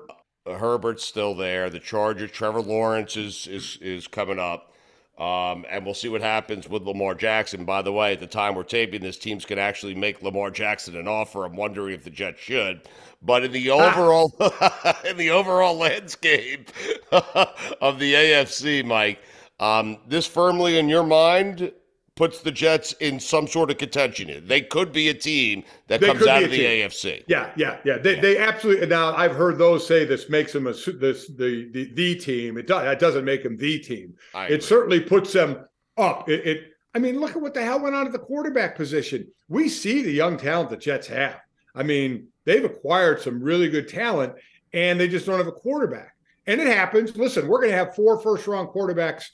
Uh, 0.47 0.55
Herbert's 0.59 1.05
still 1.05 1.35
there. 1.35 1.71
The 1.71 1.79
Chargers, 1.79 2.33
Trevor 2.33 2.63
Lawrence 2.63 3.17
is 3.17 3.47
is 3.47 3.79
is 3.81 4.09
coming 4.09 4.41
up. 4.41 4.72
Um, 5.19 5.67
and 5.71 5.85
we'll 5.85 5.95
see 5.95 6.09
what 6.09 6.23
happens 6.23 6.69
with 6.69 6.83
Lamar 6.83 7.15
Jackson. 7.15 7.65
By 7.65 7.83
the 7.83 7.93
way, 7.93 8.15
at 8.15 8.21
the 8.21 8.27
time 8.27 8.55
we're 8.55 8.63
taping 8.63 9.03
this, 9.03 9.19
teams 9.19 9.45
can 9.45 9.59
actually 9.59 9.95
make 9.95 10.23
Lamar 10.23 10.51
Jackson 10.51 10.97
an 10.97 11.07
offer. 11.07 11.45
I'm 11.45 11.55
wondering 11.55 11.95
if 11.95 12.03
the 12.03 12.11
Jets 12.11 12.41
should. 12.41 12.81
But 13.21 13.45
in 13.45 13.53
the 13.53 13.71
overall 13.71 14.33
in 15.09 15.17
the 15.17 15.31
overall 15.31 15.77
landscape 15.77 16.71
of 17.13 17.99
the 17.99 18.15
AFC, 18.15 18.85
Mike, 18.85 19.21
um, 19.61 19.99
this 20.09 20.27
firmly 20.27 20.79
in 20.79 20.89
your 20.89 21.05
mind 21.05 21.73
puts 22.15 22.41
the 22.41 22.51
Jets 22.51 22.93
in 23.01 23.19
some 23.19 23.47
sort 23.47 23.71
of 23.71 23.79
contention. 23.79 24.47
They 24.47 24.61
could 24.61 24.93
be 24.93 25.09
a 25.09 25.15
team 25.15 25.65
that 25.89 26.01
They 26.01 26.09
comes 26.09 26.27
out 26.27 26.43
of 26.43 26.51
the 26.51 26.59
team. 26.59 26.89
AFC. 26.89 27.25
Yeah, 27.27 27.51
yeah, 27.57 27.79
yeah. 27.85 27.99
They, 27.99 28.21
they 28.21 28.39
absolutely. 28.39 28.87
Now 28.87 29.15
I've 29.15 29.35
heard 29.35 29.59
those 29.59 29.87
say 29.87 30.05
this 30.05 30.29
makes 30.29 30.53
them 30.53 30.67
a 30.67 30.73
this 30.73 31.29
the 31.29 31.69
the, 31.73 31.91
the 31.95 32.15
team. 32.17 32.59
It 32.59 32.67
does. 32.67 32.85
That 32.85 32.99
doesn't 32.99 33.25
make 33.25 33.43
them 33.43 33.57
the 33.57 33.79
team. 33.79 34.15
I 34.35 34.45
It 34.45 34.47
agree. 34.55 34.61
certainly 34.61 35.01
puts 35.01 35.33
them 35.33 35.65
up. 35.97 36.29
It, 36.29 36.47
it. 36.47 36.63
I 36.95 36.99
mean, 36.99 37.19
look 37.19 37.31
at 37.31 37.41
what 37.41 37.55
the 37.55 37.63
hell 37.65 37.81
went 37.81 37.95
on 37.95 38.07
at 38.07 38.13
the 38.13 38.19
quarterback 38.19 38.77
position. 38.77 39.27
We 39.49 39.69
see 39.71 40.03
the 40.03 40.13
young 40.13 40.37
talent 40.37 40.69
the 40.69 40.77
Jets 40.77 41.07
have. 41.07 41.41
I 41.75 41.83
mean, 41.83 42.29
they've 42.45 42.65
acquired 42.65 43.23
some 43.23 43.43
really 43.43 43.71
good 43.71 43.89
talent, 43.89 44.35
and 44.75 45.01
they 45.01 45.09
just 45.09 45.25
don't 45.25 45.39
have 45.39 45.47
a 45.47 45.53
quarterback. 45.53 46.15
And 46.47 46.61
it 46.61 46.67
happens. 46.67 47.17
Listen, 47.17 47.49
we're 47.49 47.61
going 47.61 47.71
to 47.71 47.77
have 47.79 47.95
four 47.95 48.21
first 48.21 48.47
round 48.47 48.69
quarterbacks 48.69 49.25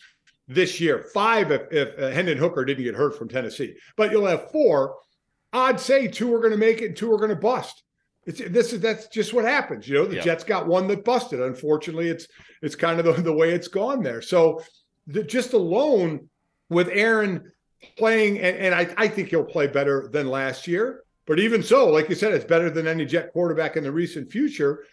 this 0.48 0.80
year. 0.80 1.04
Five 1.14 1.50
if, 1.50 1.70
if 1.70 1.98
uh, 1.98 2.08
Hendon 2.10 2.38
Hooker 2.38 2.64
didn't 2.64 2.84
get 2.84 2.94
hurt 2.94 3.16
from 3.16 3.28
Tennessee, 3.28 3.76
but 3.96 4.10
you'll 4.10 4.26
have 4.26 4.50
four. 4.50 4.96
I'd 5.52 5.78
say 5.78 6.08
two 6.08 6.34
are 6.34 6.40
going 6.40 6.52
to 6.52 6.58
make 6.58 6.82
it 6.82 6.86
and 6.86 6.96
two 6.96 7.12
are 7.12 7.18
going 7.18 7.30
to 7.30 7.36
bust. 7.36 7.82
It's 8.26 8.40
this 8.50 8.72
is 8.72 8.80
that's 8.80 9.08
just 9.08 9.32
what 9.32 9.44
happens. 9.44 9.88
You 9.88 9.94
know, 9.96 10.06
the 10.06 10.16
Yeah. 10.16 10.22
Jets 10.22 10.44
got 10.44 10.66
one 10.66 10.86
that 10.88 11.04
busted. 11.04 11.40
Unfortunately, 11.40 12.08
it's 12.08 12.26
it's 12.60 12.74
kind 12.74 12.98
of 12.98 13.06
the, 13.06 13.22
the 13.22 13.32
way 13.32 13.52
it's 13.52 13.68
gone 13.68 14.02
there. 14.02 14.20
So 14.20 14.62
the, 15.06 15.22
just 15.22 15.52
alone 15.52 16.28
with 16.68 16.88
Aaron 16.88 17.50
playing, 17.96 18.38
and, 18.40 18.56
and 18.56 18.74
I, 18.74 18.92
I 18.98 19.08
think 19.08 19.28
he'll 19.28 19.44
play 19.44 19.66
better 19.66 20.08
than 20.12 20.28
last 20.28 20.66
year. 20.66 21.04
But 21.26 21.38
even 21.38 21.62
so, 21.62 21.88
like 21.88 22.08
you 22.08 22.14
said, 22.14 22.32
it's 22.32 22.44
better 22.44 22.70
than 22.70 22.86
any 22.86 23.06
Jet 23.06 23.32
quarterback 23.32 23.76
in 23.76 23.84
the 23.84 23.92
recent 23.92 24.30
future. 24.30 24.84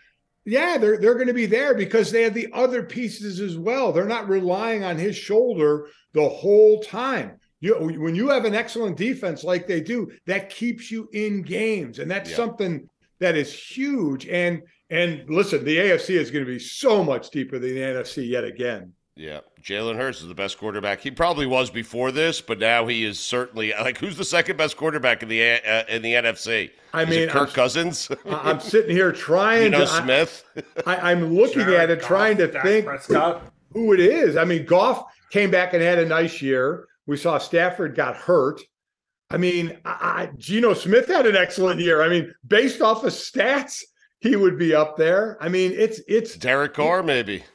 Yeah, 0.45 0.77
they're 0.77 0.97
they're 0.97 1.15
going 1.15 1.27
to 1.27 1.33
be 1.33 1.47
there 1.47 1.73
because 1.73 2.11
they 2.11 2.21
have 2.21 2.35
the 2.35 2.49
other 2.53 2.83
pieces 2.83 3.39
as 3.39 3.57
well. 3.57 3.91
They're 3.91 4.05
not 4.05 4.29
relying 4.29 4.83
on 4.83 4.97
his 4.97 5.15
shoulder 5.17 5.87
the 6.13 6.27
whole 6.29 6.81
time. 6.83 7.39
You 7.61 7.75
when 7.79 8.13
you 8.15 8.29
have 8.29 8.45
an 8.45 8.53
excellent 8.53 8.95
defense 8.95 9.43
like 9.43 9.65
they 9.65 9.81
do, 9.81 10.11
that 10.27 10.49
keeps 10.51 10.91
you 10.91 11.09
in 11.13 11.41
games, 11.41 11.97
and 11.99 12.09
that's 12.09 12.29
Yeah. 12.29 12.35
something 12.35 12.87
that 13.19 13.35
is 13.35 13.51
huge. 13.51 14.27
And 14.27 14.61
and 14.91 15.27
listen, 15.27 15.65
the 15.65 15.77
AFC 15.77 16.11
is 16.15 16.29
going 16.29 16.45
to 16.45 16.51
be 16.51 16.59
so 16.59 17.03
much 17.03 17.31
deeper 17.31 17.57
than 17.57 17.73
the 17.73 17.81
NFC 17.81 18.27
yet 18.29 18.43
again. 18.43 18.93
Yeah, 19.17 19.39
Jalen 19.63 19.95
Hurts 19.95 20.19
is 20.21 20.27
the 20.27 20.35
best 20.35 20.57
quarterback. 20.57 20.99
He 20.99 21.09
probably 21.09 21.45
was 21.45 21.69
before 21.69 22.11
this, 22.11 22.41
but 22.41 22.59
now 22.59 22.85
he 22.85 23.05
is 23.05 23.17
certainly 23.17 23.71
like 23.71 23.97
who's 23.97 24.17
the 24.17 24.25
second 24.25 24.57
best 24.57 24.75
quarterback 24.75 25.23
in 25.23 25.29
the 25.29 25.41
uh, 25.41 25.83
in 25.87 26.01
the 26.01 26.13
NFC? 26.13 26.71
I 26.93 27.03
Is 27.03 27.09
mean, 27.09 27.19
it 27.21 27.29
Kirk 27.29 27.47
I'm- 27.47 27.55
Cousins, 27.55 28.09
I- 28.25 28.49
I'm 28.51 28.59
sitting 28.59 28.93
here 28.93 29.11
trying 29.13 29.63
you 29.63 29.69
know 29.69 29.79
to. 29.79 29.87
Smith. 29.87 30.43
I, 30.85 31.11
I'm 31.11 31.33
looking 31.33 31.61
Jared 31.61 31.75
at 31.75 31.89
it, 31.91 31.99
Goff, 32.01 32.07
trying 32.09 32.37
to 32.37 32.47
Dak 32.47 32.63
think 32.63 32.85
Prescott. 32.87 33.43
who 33.71 33.93
it 33.93 34.01
is. 34.01 34.35
I 34.35 34.43
mean, 34.43 34.65
Goff 34.65 35.05
came 35.31 35.49
back 35.49 35.73
and 35.73 35.81
had 35.81 35.97
a 35.97 36.05
nice 36.05 36.41
year. 36.41 36.85
We 37.07 37.15
saw 37.15 37.37
Stafford 37.37 37.95
got 37.95 38.17
hurt. 38.17 38.59
I 39.29 39.37
mean, 39.37 39.77
I, 39.85 39.89
I, 40.27 40.29
Geno 40.37 40.73
Smith 40.73 41.07
had 41.07 41.25
an 41.25 41.37
excellent 41.37 41.79
year. 41.79 42.01
I 42.01 42.09
mean, 42.09 42.33
based 42.47 42.81
off 42.81 43.05
of 43.05 43.13
stats, 43.13 43.81
he 44.19 44.35
would 44.35 44.59
be 44.59 44.75
up 44.75 44.97
there. 44.97 45.37
I 45.39 45.47
mean, 45.47 45.71
it's 45.73 46.01
it's 46.09 46.35
Derek 46.35 46.73
Carr, 46.73 47.01
maybe. 47.01 47.45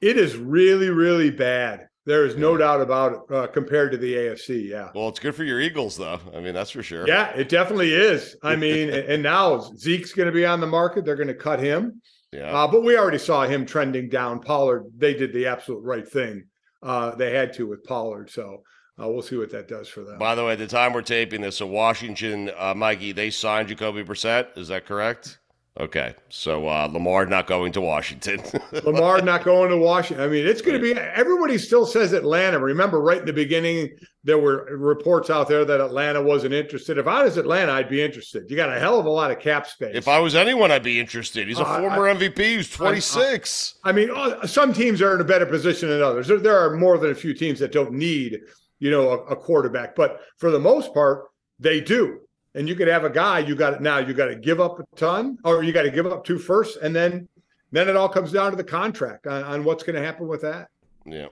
It 0.00 0.16
is 0.16 0.36
really 0.36 0.90
really 0.90 1.30
bad. 1.30 1.88
There 2.08 2.24
is 2.24 2.36
no 2.36 2.56
doubt 2.56 2.80
about 2.80 3.12
it 3.12 3.34
uh, 3.34 3.46
compared 3.48 3.92
to 3.92 3.98
the 3.98 4.14
AFC. 4.14 4.70
Yeah. 4.70 4.88
Well, 4.94 5.08
it's 5.08 5.18
good 5.18 5.34
for 5.34 5.44
your 5.44 5.60
Eagles, 5.60 5.98
though. 5.98 6.18
I 6.34 6.40
mean, 6.40 6.54
that's 6.54 6.70
for 6.70 6.82
sure. 6.82 7.06
Yeah, 7.06 7.28
it 7.36 7.50
definitely 7.50 7.92
is. 7.92 8.34
I 8.42 8.56
mean, 8.64 8.88
and 8.88 9.22
now 9.22 9.60
Zeke's 9.76 10.14
going 10.14 10.24
to 10.24 10.32
be 10.32 10.46
on 10.46 10.60
the 10.60 10.66
market. 10.66 11.04
They're 11.04 11.16
going 11.16 11.28
to 11.28 11.34
cut 11.34 11.60
him. 11.60 12.00
Yeah. 12.32 12.50
Uh, 12.50 12.66
but 12.66 12.82
we 12.82 12.96
already 12.96 13.18
saw 13.18 13.46
him 13.46 13.66
trending 13.66 14.08
down. 14.08 14.40
Pollard, 14.40 14.86
they 14.96 15.12
did 15.12 15.34
the 15.34 15.46
absolute 15.46 15.82
right 15.82 16.08
thing. 16.08 16.44
Uh, 16.82 17.14
they 17.14 17.34
had 17.34 17.52
to 17.54 17.66
with 17.66 17.84
Pollard. 17.84 18.30
So 18.30 18.62
uh, 18.98 19.06
we'll 19.08 19.20
see 19.20 19.36
what 19.36 19.50
that 19.50 19.68
does 19.68 19.88
for 19.88 20.02
them. 20.02 20.18
By 20.18 20.34
the 20.34 20.44
way, 20.44 20.52
at 20.52 20.58
the 20.58 20.66
time 20.66 20.94
we're 20.94 21.02
taping 21.02 21.42
this, 21.42 21.58
so 21.58 21.66
Washington, 21.66 22.50
uh, 22.56 22.72
Mikey, 22.74 23.12
they 23.12 23.28
signed 23.28 23.68
Jacoby 23.68 24.02
Brissett. 24.02 24.56
Is 24.56 24.68
that 24.68 24.86
correct? 24.86 25.40
Okay, 25.80 26.12
so 26.28 26.66
uh, 26.66 26.88
Lamar 26.92 27.24
not 27.26 27.46
going 27.46 27.70
to 27.72 27.80
Washington. 27.80 28.42
Lamar 28.84 29.22
not 29.22 29.44
going 29.44 29.70
to 29.70 29.76
Washington. 29.76 30.24
I 30.24 30.28
mean, 30.28 30.44
it's 30.44 30.60
going 30.60 30.76
to 30.76 30.82
be 30.82 30.98
everybody 30.98 31.56
still 31.56 31.86
says 31.86 32.12
Atlanta. 32.12 32.58
Remember, 32.58 33.00
right 33.00 33.20
in 33.20 33.26
the 33.26 33.32
beginning, 33.32 33.90
there 34.24 34.38
were 34.38 34.76
reports 34.76 35.30
out 35.30 35.46
there 35.46 35.64
that 35.64 35.80
Atlanta 35.80 36.20
wasn't 36.20 36.52
interested. 36.52 36.98
If 36.98 37.06
I 37.06 37.22
was 37.22 37.36
Atlanta, 37.36 37.70
I'd 37.70 37.88
be 37.88 38.02
interested. 38.02 38.50
You 38.50 38.56
got 38.56 38.76
a 38.76 38.80
hell 38.80 38.98
of 38.98 39.06
a 39.06 39.10
lot 39.10 39.30
of 39.30 39.38
cap 39.38 39.68
space. 39.68 39.92
if 39.94 40.08
I 40.08 40.18
was 40.18 40.34
anyone, 40.34 40.72
I'd 40.72 40.82
be 40.82 40.98
interested. 40.98 41.46
He's 41.46 41.60
a 41.60 41.64
Uh, 41.64 41.78
former 41.80 42.12
MVP 42.12 42.56
He's 42.56 42.70
26. 42.70 43.74
I 43.84 43.92
mean, 43.92 44.10
uh, 44.12 44.48
some 44.48 44.72
teams 44.72 45.00
are 45.00 45.14
in 45.14 45.20
a 45.20 45.24
better 45.24 45.46
position 45.46 45.90
than 45.90 46.02
others. 46.02 46.26
There, 46.26 46.38
there 46.38 46.58
are 46.58 46.76
more 46.76 46.98
than 46.98 47.12
a 47.12 47.14
few 47.14 47.34
teams 47.34 47.60
that 47.60 47.70
don't 47.70 47.92
need, 47.92 48.40
you 48.80 48.90
know, 48.90 49.10
a, 49.10 49.16
a 49.26 49.36
quarterback, 49.36 49.94
but 49.94 50.20
for 50.38 50.50
the 50.50 50.58
most 50.58 50.92
part, 50.92 51.26
they 51.60 51.80
do. 51.80 52.18
And 52.54 52.68
you 52.68 52.74
could 52.74 52.88
have 52.88 53.04
a 53.04 53.10
guy. 53.10 53.40
You 53.40 53.54
got 53.54 53.74
it 53.74 53.80
now. 53.82 53.98
You 53.98 54.14
got 54.14 54.26
to 54.26 54.34
give 54.36 54.60
up 54.60 54.80
a 54.80 54.84
ton, 54.96 55.38
or 55.44 55.62
you 55.62 55.72
got 55.72 55.82
to 55.82 55.90
give 55.90 56.06
up 56.06 56.24
two 56.24 56.38
first, 56.38 56.78
and 56.78 56.94
then 56.96 57.28
then 57.70 57.88
it 57.88 57.96
all 57.96 58.08
comes 58.08 58.32
down 58.32 58.50
to 58.50 58.56
the 58.56 58.64
contract 58.64 59.26
on, 59.26 59.42
on 59.44 59.64
what's 59.64 59.82
going 59.82 59.94
to 59.96 60.02
happen 60.02 60.26
with 60.26 60.40
that. 60.40 60.68
Yeah. 61.04 61.26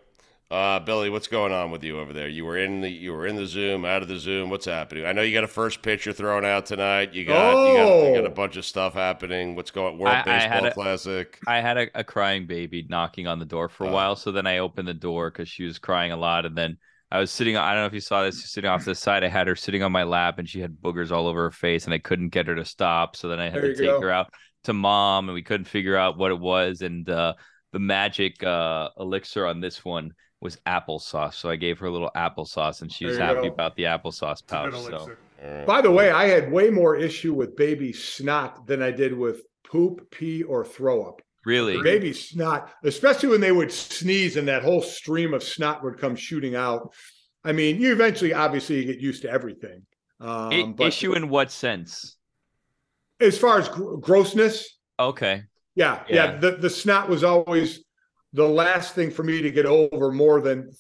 Uh, 0.49 0.79
Billy, 0.79 1.11
what's 1.11 1.27
going 1.27 1.51
on 1.53 1.73
with 1.73 1.83
you 1.83 1.99
over 1.99 2.13
there? 2.13 2.29
You 2.29 2.45
were 2.45 2.57
in 2.59 2.81
the 2.83 2.89
you 2.89 3.13
were 3.13 3.27
in 3.27 3.35
the 3.35 3.47
Zoom, 3.47 3.85
out 3.85 4.03
of 4.03 4.09
the 4.09 4.19
Zoom. 4.19 4.49
What's 4.51 4.67
happening? 4.67 5.05
I 5.05 5.11
know 5.13 5.23
you 5.23 5.35
got 5.35 5.43
a 5.43 5.49
first 5.49 5.83
pitcher 5.83 6.13
thrown 6.13 6.45
out 6.45 6.67
tonight. 6.67 7.15
You 7.15 7.25
got 7.25 7.51
you, 7.51 7.77
got, 7.77 8.07
you 8.09 8.15
got 8.15 8.25
a 8.27 8.29
Oh. 8.29 8.35
bunch 8.35 8.57
of 8.57 8.65
stuff 8.65 8.95
happening. 8.95 9.57
What's 9.57 9.73
going 9.73 9.99
World 9.99 10.15
I- 10.15 10.37
I 10.37 10.39
had 10.39 10.63
Baseball 10.63 10.67
a- 10.67 10.73
Classic? 10.75 11.41
I 11.49 11.61
had 11.61 11.79
a, 11.79 11.89
a 11.99 12.05
crying 12.05 12.47
baby 12.47 12.87
knocking 12.89 13.27
on 13.27 13.41
the 13.41 13.45
door 13.45 13.69
for 13.69 13.85
a 13.87 13.89
Oh. 13.89 13.93
while, 13.93 14.15
so 14.15 14.31
then 14.31 14.47
I 14.47 14.59
opened 14.59 14.87
the 14.87 14.95
door 14.95 15.31
because 15.33 15.49
she 15.49 15.65
was 15.65 15.81
crying 15.81 16.13
a 16.13 16.17
lot, 16.17 16.47
and 16.47 16.57
then 16.57 16.77
I 17.11 17.21
was 17.21 17.31
sitting. 17.31 17.57
I 17.57 17.73
don't 17.73 17.83
know 17.83 17.87
if 17.87 17.95
you 17.95 18.01
saw 18.01 18.23
this. 18.25 18.51
Sitting 18.51 18.69
off 18.69 18.81
to 18.85 18.90
the 18.90 18.95
side, 18.95 19.23
I 19.23 19.29
had 19.29 19.47
her 19.47 19.55
sitting 19.57 19.83
on 19.83 19.92
my 19.92 20.03
lap, 20.03 20.38
and 20.38 20.49
she 20.49 20.61
had 20.61 20.73
boogers 20.77 21.12
all 21.12 21.29
over 21.29 21.42
her 21.45 21.51
face, 21.53 21.85
and 21.85 21.95
I 21.95 21.99
couldn't 21.99 22.31
get 22.31 22.47
her 22.49 22.57
to 22.57 22.64
stop. 22.64 23.14
So 23.16 23.29
then 23.29 23.38
I 23.38 23.45
had 23.45 23.55
There 23.55 23.62
to 23.62 23.75
take 23.77 23.87
go. 23.87 24.01
her 24.01 24.11
out 24.11 24.33
to 24.64 24.73
mom, 24.73 25.29
and 25.29 25.35
we 25.35 25.42
couldn't 25.42 25.66
figure 25.66 25.97
out 25.97 26.19
what 26.19 26.33
it 26.33 26.38
was. 26.38 26.83
And 26.83 27.09
uh, 27.09 27.35
the 27.73 27.79
magic 27.79 28.42
uh, 28.42 28.88
elixir 28.99 29.47
on 29.47 29.61
this 29.61 29.85
one 29.85 30.12
was 30.40 30.57
applesauce. 30.66 31.35
So 31.35 31.49
I 31.49 31.57
gave 31.57 31.79
her 31.79 31.87
a 31.87 31.90
little 31.92 32.11
applesauce, 32.16 32.83
and 32.83 32.92
she 32.92 33.07
was 33.07 33.16
There 33.19 33.29
you 33.29 33.35
happy 33.37 33.49
go. 33.49 33.55
about 33.55 33.77
the 33.77 33.85
applesauce 33.85 34.45
pouch. 34.47 34.73
So 34.73 34.79
elixir. 34.88 35.19
All 35.45 35.51
right. 35.59 35.66
By 35.66 35.81
the 35.83 35.90
way, 35.92 36.11
I 36.11 36.25
had 36.27 36.51
way 36.51 36.71
more 36.71 36.97
issue 36.97 37.35
with 37.35 37.57
baby 37.57 37.92
snot 37.92 38.66
than 38.66 38.83
I 38.83 38.90
did 38.90 39.16
with 39.16 39.42
poop, 39.64 40.11
pee, 40.11 40.42
or 40.42 40.64
throw 40.64 41.05
up. 41.05 41.23
Really, 41.47 41.81
Baby 41.83 42.13
snot, 42.13 42.71
especially 42.85 43.31
when 43.31 43.41
they 43.41 43.53
would 43.53 43.73
sneeze 43.73 44.37
and 44.37 44.47
that 44.49 44.63
whole 44.63 44.83
stream 44.83 45.33
of 45.33 45.43
snot 45.43 45.83
would 45.83 45.99
come 45.99 46.15
shooting 46.17 46.55
out. 46.57 46.93
I 47.45 47.53
mean, 47.53 47.81
you 47.81 47.93
eventually, 47.93 48.35
obviously, 48.35 48.81
you 48.81 48.85
get 48.85 49.01
used 49.01 49.23
to 49.23 49.31
everything. 49.31 49.87
Um, 50.21 50.51
I- 50.53 50.75
but 50.77 50.89
issue 50.89 51.15
in 51.15 51.29
what 51.31 51.51
sense? 51.51 52.17
as 53.21 53.39
far 53.39 53.59
as 53.59 53.69
gr- 53.71 53.97
grossness, 53.97 54.79
Okay, 54.99 55.45
yeah, 55.75 56.03
yeah, 56.09 56.15
Yeah. 56.33 56.37
the 56.39 56.51
the 56.53 56.69
snot 56.71 57.09
was 57.09 57.23
always 57.25 57.83
the 58.33 58.47
last 58.49 58.95
thing 58.95 59.11
for 59.11 59.23
me 59.23 59.41
to 59.43 59.51
get 59.51 59.65
over 59.67 60.11
more 60.13 60.41
than 60.43 60.71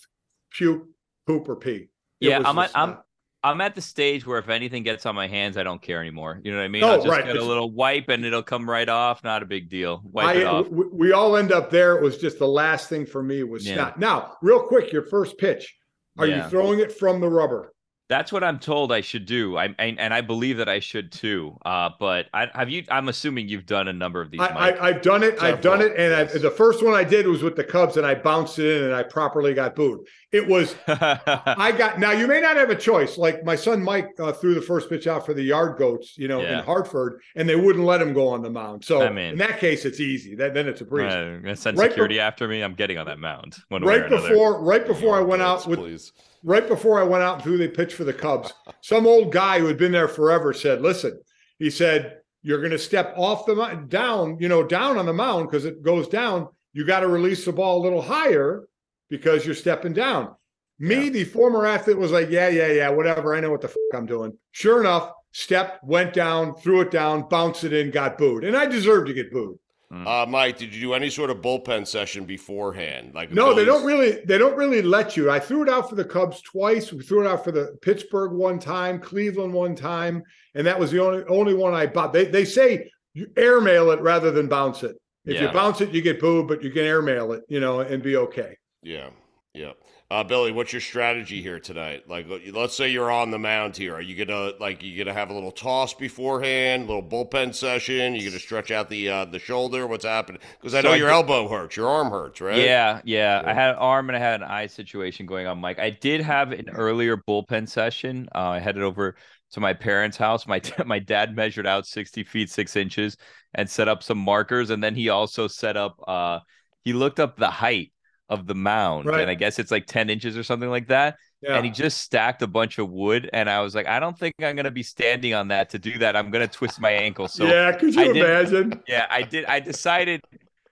puke, 0.50 0.84
poop, 1.26 1.48
or 1.48 1.56
pee. 1.56 1.88
It 2.20 2.28
Yeah, 2.28 2.42
I'm 2.44 2.58
I'm-. 2.58 2.98
I'm 3.46 3.60
at 3.60 3.76
the 3.76 3.80
stage 3.80 4.26
where 4.26 4.38
if 4.38 4.48
anything 4.48 4.82
gets 4.82 5.06
on 5.06 5.14
my 5.14 5.28
hands, 5.28 5.56
I 5.56 5.62
don't 5.62 5.80
care 5.80 6.00
anymore. 6.00 6.40
You 6.42 6.50
know 6.50 6.58
what 6.58 6.64
I 6.64 6.68
mean? 6.68 6.82
Oh, 6.82 6.88
I'll 6.90 6.96
just 6.96 7.08
right. 7.08 7.24
get 7.24 7.36
a 7.36 7.44
little 7.44 7.70
wipe 7.70 8.08
and 8.08 8.24
it'll 8.24 8.42
come 8.42 8.68
right 8.68 8.88
off. 8.88 9.22
Not 9.22 9.42
a 9.42 9.46
big 9.46 9.68
deal. 9.68 10.02
Wipe 10.04 10.26
I, 10.26 10.40
it 10.40 10.46
off. 10.46 10.68
we, 10.68 10.86
we 10.86 11.12
all 11.12 11.36
end 11.36 11.52
up 11.52 11.70
there. 11.70 11.96
It 11.96 12.02
was 12.02 12.18
just 12.18 12.40
the 12.40 12.48
last 12.48 12.88
thing 12.88 13.06
for 13.06 13.22
me 13.22 13.44
was 13.44 13.64
Yeah. 13.64 13.74
snot. 13.74 14.00
Now, 14.00 14.36
real 14.42 14.60
quick, 14.60 14.90
your 14.92 15.04
first 15.04 15.38
pitch. 15.38 15.76
Are 16.18 16.26
Yeah. 16.26 16.44
you 16.44 16.50
throwing 16.50 16.80
it 16.80 16.90
from 16.90 17.20
the 17.20 17.28
rubber? 17.28 17.72
That's 18.08 18.30
what 18.32 18.44
I'm 18.44 18.60
told 18.60 18.92
I 18.92 19.00
should 19.00 19.26
do. 19.26 19.56
I 19.56 19.74
and, 19.80 19.98
and 19.98 20.14
I 20.14 20.20
believe 20.20 20.58
that 20.58 20.68
I 20.68 20.78
should 20.78 21.10
too. 21.10 21.58
Uh, 21.66 21.90
but 21.98 22.26
I 22.32 22.48
have 22.54 22.70
you. 22.70 22.84
I'm 22.88 23.08
assuming 23.08 23.48
you've 23.48 23.66
done 23.66 23.88
a 23.88 23.92
number 23.92 24.20
of 24.20 24.30
these. 24.30 24.40
I, 24.40 24.46
I, 24.46 24.88
I've 24.88 25.02
done 25.02 25.24
it. 25.24 25.42
I've 25.42 25.60
done 25.60 25.80
it, 25.80 25.92
and 25.96 26.30
Several, 26.30 26.38
I, 26.46 26.50
the 26.50 26.56
first 26.56 26.84
one 26.84 26.94
I 26.94 27.02
did 27.02 27.26
was 27.26 27.42
with 27.42 27.56
the 27.56 27.64
Cubs, 27.64 27.96
and 27.96 28.06
I 28.06 28.14
bounced 28.14 28.60
it 28.60 28.76
in, 28.76 28.84
and 28.84 28.94
I 28.94 29.02
properly 29.02 29.54
got 29.54 29.74
booed. 29.74 30.06
It 30.30 30.46
was 30.46 30.76
I 30.86 31.72
got 31.76 31.98
now. 31.98 32.12
You 32.12 32.28
may 32.28 32.40
not 32.40 32.56
have 32.56 32.70
a 32.70 32.76
choice. 32.76 33.18
Like 33.18 33.44
my 33.44 33.56
son 33.56 33.82
Mike 33.82 34.10
uh, 34.20 34.30
threw 34.32 34.54
the 34.54 34.62
first 34.62 34.88
pitch 34.88 35.08
out 35.08 35.26
for 35.26 35.34
the 35.34 35.42
Yard 35.42 35.76
Goats, 35.76 36.16
you 36.16 36.28
know, 36.28 36.40
Yeah. 36.42 36.58
in 36.60 36.64
Hartford, 36.64 37.22
and 37.34 37.48
they 37.48 37.56
wouldn't 37.56 37.84
let 37.84 38.00
him 38.00 38.12
go 38.12 38.28
on 38.28 38.40
the 38.40 38.50
mound. 38.50 38.84
So 38.84 39.02
I 39.02 39.10
mean- 39.10 39.32
in 39.32 39.38
that 39.38 39.58
case, 39.58 39.84
it's 39.84 39.98
easy. 39.98 40.36
That, 40.36 40.54
then 40.54 40.68
it's 40.68 40.80
a 40.80 40.84
breeze. 40.84 41.12
Uh, 41.12 41.40
gonna 41.42 41.56
send 41.56 41.76
Right 41.76 41.90
security 41.90 42.20
after 42.20 42.46
me. 42.46 42.62
I'm 42.62 42.74
getting 42.74 42.98
on 42.98 43.06
that 43.06 43.18
mound. 43.18 43.56
One 43.68 43.84
way 43.84 43.96
or 43.96 44.00
right 44.02 44.10
before, 44.10 44.62
right 44.62 44.86
before 44.86 45.16
I 45.16 45.20
went 45.20 45.40
Yes, 45.42 45.62
out 45.62 45.66
with 45.66 45.78
please. 45.80 46.12
Right 46.42 46.66
before 46.66 47.00
I 47.00 47.04
went 47.04 47.22
out 47.22 47.34
and 47.36 47.42
threw 47.42 47.58
the 47.58 47.68
pitch 47.68 47.94
for 47.94 48.04
the 48.04 48.12
Cubs, 48.12 48.52
some 48.80 49.06
old 49.06 49.32
guy 49.32 49.58
who 49.58 49.66
had 49.66 49.78
been 49.78 49.92
there 49.92 50.08
forever 50.08 50.52
said, 50.52 50.82
"Listen," 50.82 51.20
he 51.58 51.70
said, 51.70 52.18
you're 52.42 52.60
going 52.60 52.70
to 52.70 52.78
step 52.78 53.12
off 53.16 53.44
the 53.44 53.84
down, 53.88 54.36
you 54.38 54.48
know, 54.48 54.62
down 54.62 54.98
on 54.98 55.06
the 55.06 55.12
mound 55.12 55.48
because 55.48 55.64
it 55.64 55.82
goes 55.82 56.06
down. 56.06 56.46
You 56.74 56.84
got 56.84 57.00
to 57.00 57.08
release 57.08 57.44
the 57.44 57.50
ball 57.52 57.80
a 57.80 57.82
little 57.82 58.00
higher 58.02 58.68
because 59.10 59.44
you're 59.44 59.54
stepping 59.56 59.92
down. 59.92 60.32
Me, 60.78 61.04
Yeah. 61.04 61.10
the 61.10 61.24
former 61.24 61.66
athlete, 61.66 61.98
was 61.98 62.12
like, 62.12 62.30
yeah, 62.30 62.48
yeah, 62.48 62.68
yeah, 62.68 62.88
whatever. 62.90 63.34
I 63.34 63.40
know 63.40 63.50
what 63.50 63.62
the 63.62 63.68
fuck 63.68 63.78
I'm 63.94 64.06
doing. 64.06 64.38
Sure 64.52 64.78
enough, 64.80 65.10
stepped, 65.32 65.82
went 65.82 66.12
down, 66.12 66.54
threw 66.54 66.82
it 66.82 66.92
down, 66.92 67.28
bounced 67.28 67.64
it 67.64 67.72
in, 67.72 67.90
got 67.90 68.16
booed, 68.16 68.44
and 68.44 68.56
I 68.56 68.66
deserved 68.66 69.08
to 69.08 69.14
get 69.14 69.32
booed. 69.32 69.58
Uh, 69.92 70.26
Mike, 70.28 70.58
did 70.58 70.74
you 70.74 70.80
do 70.80 70.94
any 70.94 71.08
sort 71.08 71.30
of 71.30 71.38
bullpen 71.38 71.86
session 71.86 72.24
beforehand? 72.24 73.12
Like 73.14 73.30
No, 73.30 73.54
they 73.54 73.64
don't 73.64 73.84
really. 73.84 74.20
They 74.24 74.36
don't 74.36 74.56
really 74.56 74.82
let 74.82 75.16
you. 75.16 75.30
I 75.30 75.38
threw 75.38 75.62
it 75.62 75.68
out 75.68 75.88
for 75.88 75.94
the 75.94 76.04
Cubs 76.04 76.42
twice. 76.42 76.92
We 76.92 77.04
threw 77.04 77.24
it 77.24 77.28
out 77.28 77.44
for 77.44 77.52
the 77.52 77.76
Pittsburgh 77.82 78.32
one 78.32 78.58
time, 78.58 78.98
Cleveland 78.98 79.52
one 79.52 79.76
time, 79.76 80.24
and 80.54 80.66
that 80.66 80.78
was 80.78 80.90
the 80.90 81.00
only 81.00 81.24
only 81.28 81.54
one 81.54 81.72
I 81.72 81.86
bought. 81.86 82.12
They 82.12 82.24
they 82.24 82.44
say 82.44 82.90
you 83.14 83.30
airmail 83.36 83.92
it 83.92 84.00
rather 84.00 84.32
than 84.32 84.48
bounce 84.48 84.82
it. 84.82 84.96
If 85.24 85.40
you 85.40 85.48
bounce 85.48 85.80
it, 85.80 85.90
you 85.90 86.02
get 86.02 86.20
booed, 86.20 86.46
but 86.46 86.62
you 86.62 86.70
can 86.70 86.84
airmail 86.84 87.32
it, 87.32 87.42
you 87.48 87.58
know, 87.58 87.80
and 87.80 88.00
be 88.02 88.16
okay. 88.16 88.56
Yeah, 88.82 89.10
yeah. 89.54 89.72
Uh, 90.08 90.22
Billy, 90.22 90.52
what's 90.52 90.72
your 90.72 90.80
strategy 90.80 91.42
here 91.42 91.58
tonight? 91.58 92.08
Like, 92.08 92.28
let- 92.28 92.46
let's 92.54 92.76
say 92.76 92.88
you're 92.88 93.10
on 93.10 93.32
the 93.32 93.40
mound 93.40 93.76
here. 93.76 93.92
Are 93.96 94.00
you 94.00 94.14
gonna 94.24 94.52
like 94.60 94.80
you 94.80 94.96
gonna 94.96 95.12
have 95.12 95.30
a 95.30 95.34
little 95.34 95.50
toss 95.50 95.94
beforehand, 95.94 96.84
a 96.84 96.86
little 96.86 97.02
bullpen 97.02 97.52
session? 97.52 98.14
You 98.14 98.24
gonna 98.30 98.38
stretch 98.38 98.70
out 98.70 98.88
the 98.88 99.08
uh, 99.08 99.24
the 99.24 99.40
shoulder? 99.40 99.84
What's 99.88 100.04
happening? 100.04 100.40
Because 100.60 100.74
I 100.74 100.82
So 100.82 100.88
know 100.88 100.94
I 100.94 100.96
your 100.98 101.08
did- 101.08 101.14
elbow 101.14 101.48
hurts, 101.48 101.76
your 101.76 101.88
arm 101.88 102.10
hurts, 102.10 102.40
right? 102.40 102.56
Yeah, 102.58 103.00
yeah. 103.04 103.42
Yeah. 103.42 103.50
I 103.50 103.52
had 103.52 103.70
an 103.70 103.76
arm 103.76 104.08
and 104.08 104.16
I 104.16 104.20
had 104.20 104.42
an 104.42 104.48
eye 104.48 104.68
situation 104.68 105.26
going 105.26 105.48
on, 105.48 105.58
Mike. 105.58 105.80
I 105.80 105.90
did 105.90 106.20
have 106.20 106.52
an 106.52 106.70
earlier 106.70 107.16
bullpen 107.16 107.68
session. 107.68 108.28
Uh, 108.32 108.50
I 108.50 108.58
headed 108.60 108.82
over 108.84 109.16
to 109.52 109.60
my 109.60 109.72
parents' 109.72 110.16
house. 110.16 110.46
My 110.46 110.60
my 110.86 111.00
dad 111.00 111.34
measured 111.34 111.66
out 111.66 111.84
60 111.84 112.22
feet, 112.22 112.48
six 112.48 112.76
inches 112.76 113.16
and 113.54 113.68
set 113.68 113.88
up 113.88 114.04
some 114.04 114.18
markers. 114.18 114.70
And 114.70 114.84
then 114.84 114.94
he 114.94 115.08
also 115.08 115.48
set 115.48 115.76
up, 115.76 115.96
uh, 116.06 116.38
he 116.84 116.92
looked 116.92 117.18
up 117.18 117.36
the 117.38 117.50
height 117.50 117.90
of 118.28 118.46
the 118.46 118.54
mound. 118.54 119.06
Right. 119.06 119.20
And 119.20 119.30
I 119.30 119.34
guess 119.34 119.58
it's 119.58 119.70
like 119.70 119.86
10 119.86 120.10
inches 120.10 120.36
or 120.36 120.42
something 120.42 120.70
like 120.70 120.88
that. 120.88 121.16
Yeah. 121.42 121.56
And 121.56 121.64
he 121.64 121.70
just 121.70 121.98
stacked 121.98 122.42
a 122.42 122.46
bunch 122.46 122.78
of 122.78 122.90
wood. 122.90 123.30
And 123.32 123.48
I 123.48 123.60
was 123.60 123.74
like, 123.74 123.86
I 123.86 124.00
don't 124.00 124.18
think 124.18 124.34
I'm 124.42 124.56
going 124.56 124.64
to 124.64 124.70
be 124.70 124.82
standing 124.82 125.34
on 125.34 125.48
that 125.48 125.70
to 125.70 125.78
do 125.78 125.98
that. 125.98 126.16
I'm 126.16 126.30
going 126.30 126.46
to 126.46 126.52
twist 126.52 126.80
my 126.80 126.90
ankle. 126.90 127.28
So 127.28 127.46
yeah, 127.46 127.72
could 127.72 127.96
I 127.96 128.04
you 128.04 128.12
did- 128.14 128.24
imagine? 128.24 128.80
yeah, 128.88 129.06
I 129.10 129.22
did. 129.22 129.44
I 129.44 129.60
decided. 129.60 130.22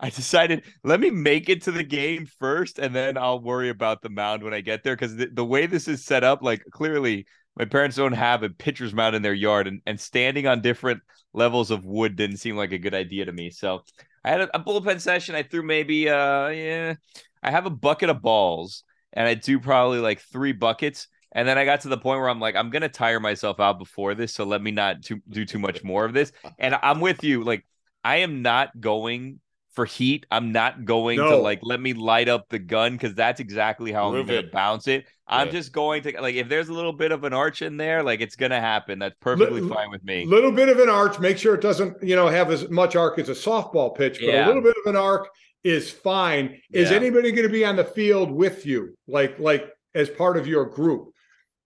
I 0.01 0.11
decided 0.11 0.65
let 0.83 0.99
me 1.01 1.09
make 1.11 1.49
it 1.49 1.63
to 1.63 1.71
the 1.71 1.85
game 1.85 2.27
first, 2.27 2.79
and 2.81 2.95
then 2.95 3.17
I'll 3.17 3.41
worry 3.41 3.69
about 3.69 4.03
the 4.03 4.11
mound 4.11 4.43
when 4.43 4.53
I 4.53 4.61
get 4.61 4.83
there. 4.83 4.97
Because 4.97 5.15
the, 5.15 5.27
the 5.27 5.45
way 5.45 5.67
this 5.67 5.87
is 5.87 6.05
set 6.05 6.25
up, 6.25 6.43
like 6.43 6.63
clearly, 6.73 7.27
my 7.57 7.65
parents 7.65 7.97
don't 7.97 8.13
have 8.13 8.43
a 8.43 8.51
pitcher's 8.51 8.93
mound 8.93 9.15
in 9.15 9.23
their 9.23 9.33
yard, 9.33 9.69
and, 9.69 9.81
and 9.87 9.99
standing 9.99 10.47
on 10.49 10.61
different 10.61 11.01
levels 11.33 11.71
of 11.71 11.85
wood 11.87 12.17
didn't 12.17 12.39
seem 12.39 12.57
like 12.57 12.73
a 12.73 12.79
good 12.79 12.93
idea 12.93 13.25
to 13.25 13.33
me. 13.33 13.51
So 13.51 13.85
I 14.25 14.31
had 14.31 14.41
a, 14.43 14.57
a 14.57 14.61
bullpen 14.63 15.01
session. 15.01 15.37
I 15.37 15.43
threw 15.45 15.63
maybe 15.63 16.09
uh 16.09 16.49
yeah, 16.49 16.95
I 17.45 17.51
have 17.51 17.67
a 17.67 17.71
bucket 17.71 18.11
of 18.11 18.23
balls, 18.23 18.83
and 19.13 19.29
I 19.29 19.35
do 19.35 19.61
probably 19.61 19.99
like 20.01 20.21
three 20.21 20.53
buckets. 20.53 21.07
And 21.33 21.47
then 21.49 21.59
I 21.59 21.65
got 21.65 21.81
to 21.81 21.89
the 21.89 21.99
point 21.99 22.21
where 22.21 22.29
I'm 22.29 22.39
like, 22.41 22.55
I'm 22.57 22.71
gonna 22.71 22.89
tire 22.89 23.19
myself 23.21 23.59
out 23.61 23.79
before 23.79 24.15
this, 24.15 24.33
so 24.33 24.45
let 24.45 24.63
me 24.63 24.71
not 24.71 25.03
too, 25.03 25.21
do 25.29 25.45
too 25.45 25.59
much 25.59 25.83
more 25.85 26.05
of 26.05 26.13
this. 26.13 26.33
And 26.59 26.77
I'm 26.83 27.01
with 27.01 27.25
you. 27.25 27.43
Like, 27.45 27.67
I 28.05 28.17
am 28.19 28.43
not 28.43 28.81
going 28.81 29.41
for 29.73 29.85
heat. 29.85 30.25
I'm 30.31 30.53
not 30.53 30.85
going 30.85 31.19
to 31.19 31.35
like 31.37 31.59
let 31.63 31.81
me 31.81 31.95
light 31.95 32.29
up 32.29 32.49
the 32.49 32.61
gun 32.61 32.93
because 32.93 33.13
that's 33.17 33.41
exactly 33.41 33.91
how 33.91 34.07
I'm 34.15 34.25
gonna 34.27 34.39
it. 34.39 34.53
bounce 34.53 34.87
it. 34.87 35.05
I'm 35.27 35.49
Yeah. 35.49 35.53
just 35.55 35.73
going 35.73 36.05
to 36.05 36.21
like 36.21 36.37
if 36.37 36.49
there's 36.49 36.69
a 36.69 36.73
little 36.73 36.93
bit 36.93 37.11
of 37.11 37.25
an 37.25 37.33
arch 37.33 37.61
in 37.63 37.77
there, 37.77 38.05
like 38.05 38.21
it's 38.21 38.37
gonna 38.37 38.61
happen. 38.61 39.01
That's 39.01 39.17
perfectly 39.21 39.63
Li- 39.63 39.69
fine 39.75 39.91
with 39.91 40.05
me. 40.05 40.27
little 40.27 40.53
bit 40.53 40.69
of 40.69 40.79
an 40.79 40.89
arch. 40.89 41.19
Make 41.19 41.39
sure 41.39 41.57
it 41.57 41.61
doesn't, 41.61 42.01
you 42.01 42.15
know, 42.15 42.29
have 42.29 42.53
as 42.53 42.71
much 42.71 42.95
arc 42.95 43.19
as 43.19 43.29
a 43.29 43.33
softball 43.33 43.93
pitch, 43.97 44.21
but 44.21 44.29
Yeah. 44.29 44.47
a 44.47 44.49
little 44.49 44.63
bit 44.63 44.77
of 44.87 44.89
an 44.95 44.95
arc 44.97 45.27
is 45.65 45.91
fine. 45.91 46.61
Is 46.71 46.93
anybody 46.93 47.33
going 47.33 47.47
to 47.47 47.53
be 47.53 47.65
on 47.65 47.77
the 47.77 47.85
field 47.85 48.31
with 48.31 48.67
you, 48.67 48.97
like 49.09 49.39
like 49.39 49.71
as 49.95 50.09
part 50.11 50.37
of 50.37 50.47
your 50.47 50.67
group? 50.67 51.11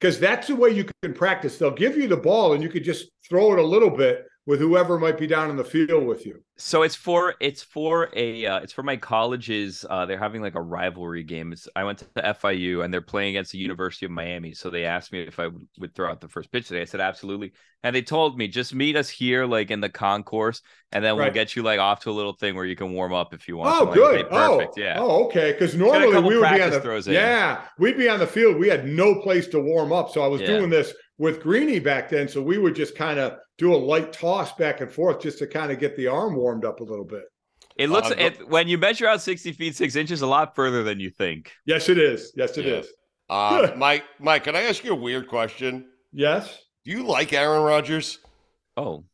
Because 0.01 0.21
that's 0.21 0.47
the 0.47 0.57
way 0.57 0.71
you 0.71 0.87
can 1.03 1.13
practice. 1.13 1.59
They'll 1.59 1.73
give 1.73 1.97
you 1.97 2.07
the 2.07 2.17
ball, 2.17 2.55
and 2.55 2.63
you 2.63 2.69
could 2.69 2.85
just 2.85 3.11
throw 3.29 3.53
it 3.53 3.59
a 3.59 3.67
little 3.67 3.91
bit 3.91 4.25
with 4.49 4.61
whoever 4.61 4.99
might 4.99 5.19
be 5.19 5.27
down 5.27 5.51
in 5.51 5.57
the 5.57 5.63
field 5.63 6.07
with 6.07 6.25
you. 6.25 6.43
So 6.57 6.83
it's 6.83 6.95
for 6.95 7.35
it's 7.39 7.63
for 7.63 8.09
a 8.17 8.47
uh, 8.47 8.61
it's 8.61 8.73
for 8.73 8.83
my 8.83 8.97
colleges. 8.97 9.85
Uh, 9.89 10.07
they're 10.07 10.19
having 10.19 10.41
like 10.41 10.55
a 10.55 10.63
rivalry 10.63 11.23
game. 11.23 11.53
It's, 11.53 11.69
I 11.77 11.85
went 11.85 11.99
to 11.99 12.07
FIU 12.17 12.83
and 12.83 12.93
they're 12.93 13.03
playing 13.03 13.29
against 13.37 13.53
the 13.53 13.59
University 13.59 14.07
of 14.07 14.11
Miami. 14.11 14.55
So 14.55 14.71
they 14.71 14.87
asked 14.87 15.13
me 15.13 15.21
if 15.21 15.39
I 15.39 15.49
would, 15.49 15.69
would 15.81 15.95
throw 15.95 16.11
out 16.11 16.23
the 16.23 16.29
first 16.29 16.51
pitch 16.51 16.67
today. 16.67 16.81
I 16.81 16.87
said 16.87 16.99
absolutely, 17.03 17.53
and 17.83 17.95
they 17.95 18.01
told 18.01 18.39
me 18.39 18.49
just 18.49 18.75
meet 18.75 18.97
us 18.97 19.11
here 19.11 19.45
like 19.45 19.71
in 19.71 19.83
the 19.83 19.91
concourse, 19.91 20.63
and 20.93 21.05
then 21.05 21.17
we'll 21.17 21.31
get 21.31 21.55
you 21.55 21.63
like 21.63 21.79
off 21.79 22.01
to 22.01 22.11
a 22.11 22.13
little 22.13 22.33
thing 22.33 22.57
where 22.57 22.65
you 22.65 22.75
can 22.75 22.95
warm 22.95 23.13
up 23.13 23.35
if 23.35 23.49
you 23.49 23.59
want. 23.59 23.79
Oh, 23.79 23.85
like, 23.85 23.95
good. 23.95 24.31
perfect. 24.31 24.75
Oh, 24.79 24.81
yeah. 24.81 24.97
Oh, 24.99 25.27
okay. 25.27 25.53
Because 25.53 25.75
normally 25.75 26.07
we 26.23 26.39
would 26.39 26.55
be 26.55 26.63
on 26.63 26.71
the 26.71 26.81
throws 26.81 27.07
in. 27.07 27.13
yeah, 27.13 27.65
we'd 27.79 27.99
be 27.99 28.09
on 28.09 28.19
the 28.19 28.27
field. 28.27 28.57
We 28.57 28.69
had 28.69 28.87
no 28.87 29.17
place 29.17 29.47
to 29.49 29.61
warm 29.61 29.93
up, 29.93 30.09
so 30.11 30.23
I 30.23 30.27
was 30.27 30.41
Yeah. 30.41 30.57
doing 30.57 30.71
this 30.71 30.95
with 31.19 31.43
Greeny 31.43 31.79
back 31.81 32.09
then. 32.09 32.29
So 32.29 32.41
we 32.43 32.59
would 32.59 32.75
just 32.75 32.97
kind 32.97 33.19
of 33.19 33.39
do 33.59 33.75
a 33.75 33.77
light 33.77 34.13
toss 34.13 34.53
back 34.55 34.81
and 34.81 34.91
forth 34.91 35.21
just 35.21 35.39
to 35.39 35.47
kind 35.47 35.71
of 35.73 35.79
get 35.79 35.97
the 35.97 36.07
arm 36.07 36.37
warmed 36.37 36.65
up 36.65 36.81
a 36.81 36.85
little 36.85 37.05
bit. 37.05 37.25
It 37.77 37.91
looks 37.91 38.11
Uh, 38.11 38.15
it, 38.19 38.49
when 38.49 38.69
you 38.69 38.79
measure 38.79 39.07
out 39.07 39.21
sixty 39.21 39.53
feet 39.53 39.77
six 39.77 39.95
inches, 39.97 40.23
a 40.23 40.27
lot 40.27 40.55
further 40.55 40.83
than 40.83 40.99
you 41.01 41.11
think. 41.11 41.53
Yes, 41.67 41.89
it 41.89 41.99
is. 41.99 42.33
Yes, 42.37 42.59
it 42.59 42.67
is. 42.67 42.89
Yeah. 43.31 43.37
Uh, 43.37 43.75
Mike, 43.77 44.05
Mike, 44.19 44.45
can 44.45 44.57
I 44.57 44.63
ask 44.63 44.83
you 44.85 44.93
a 44.93 44.97
weird 44.97 45.29
question? 45.29 45.87
Yes. 46.13 46.59
Do 46.85 46.91
you 46.91 47.05
like 47.05 47.33
Aaron 47.33 47.63
Rodgers? 47.63 48.19
Oh, 48.77 49.05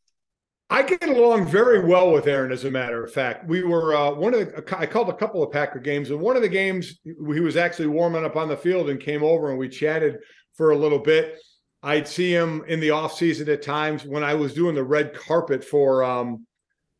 I 0.71 0.83
get 0.83 1.05
along 1.05 1.47
very 1.47 1.85
well 1.85 2.11
with 2.11 2.27
Aaron, 2.27 2.53
as 2.53 2.65
a 2.65 2.71
matter 2.71 3.05
of 3.05 3.13
fact. 3.13 3.47
We 3.47 3.63
were 3.63 3.95
uh, 3.95 4.13
one 4.13 4.35
of 4.35 4.41
the, 4.41 4.79
I 4.79 4.87
called 4.87 5.09
a 5.09 5.15
couple 5.15 5.43
of 5.43 5.53
Packer 5.53 5.79
games, 5.79 6.11
and 6.11 6.21
one 6.21 6.37
of 6.37 6.43
the 6.43 6.49
games 6.49 7.01
he 7.05 7.41
was 7.41 7.57
actually 7.57 7.89
warming 7.89 8.25
up 8.25 8.37
on 8.37 8.49
the 8.49 8.57
field 8.57 8.89
and 8.89 8.99
came 9.01 9.23
over 9.23 9.51
and 9.51 9.59
we 9.59 9.69
chatted 9.69 10.19
for 10.55 10.71
a 10.71 10.77
little 10.77 10.99
bit. 10.99 11.39
I'd 11.85 12.09
see 12.09 12.33
him 12.33 12.65
in 12.67 12.81
the 12.81 12.89
offseason 12.89 13.47
at 13.49 13.61
times 13.61 14.07
when 14.07 14.25
I 14.25 14.33
was 14.35 14.55
doing 14.55 14.75
the 14.75 14.83
red 14.83 15.13
carpet 15.13 15.63
for 15.63 16.03
um, 16.03 16.47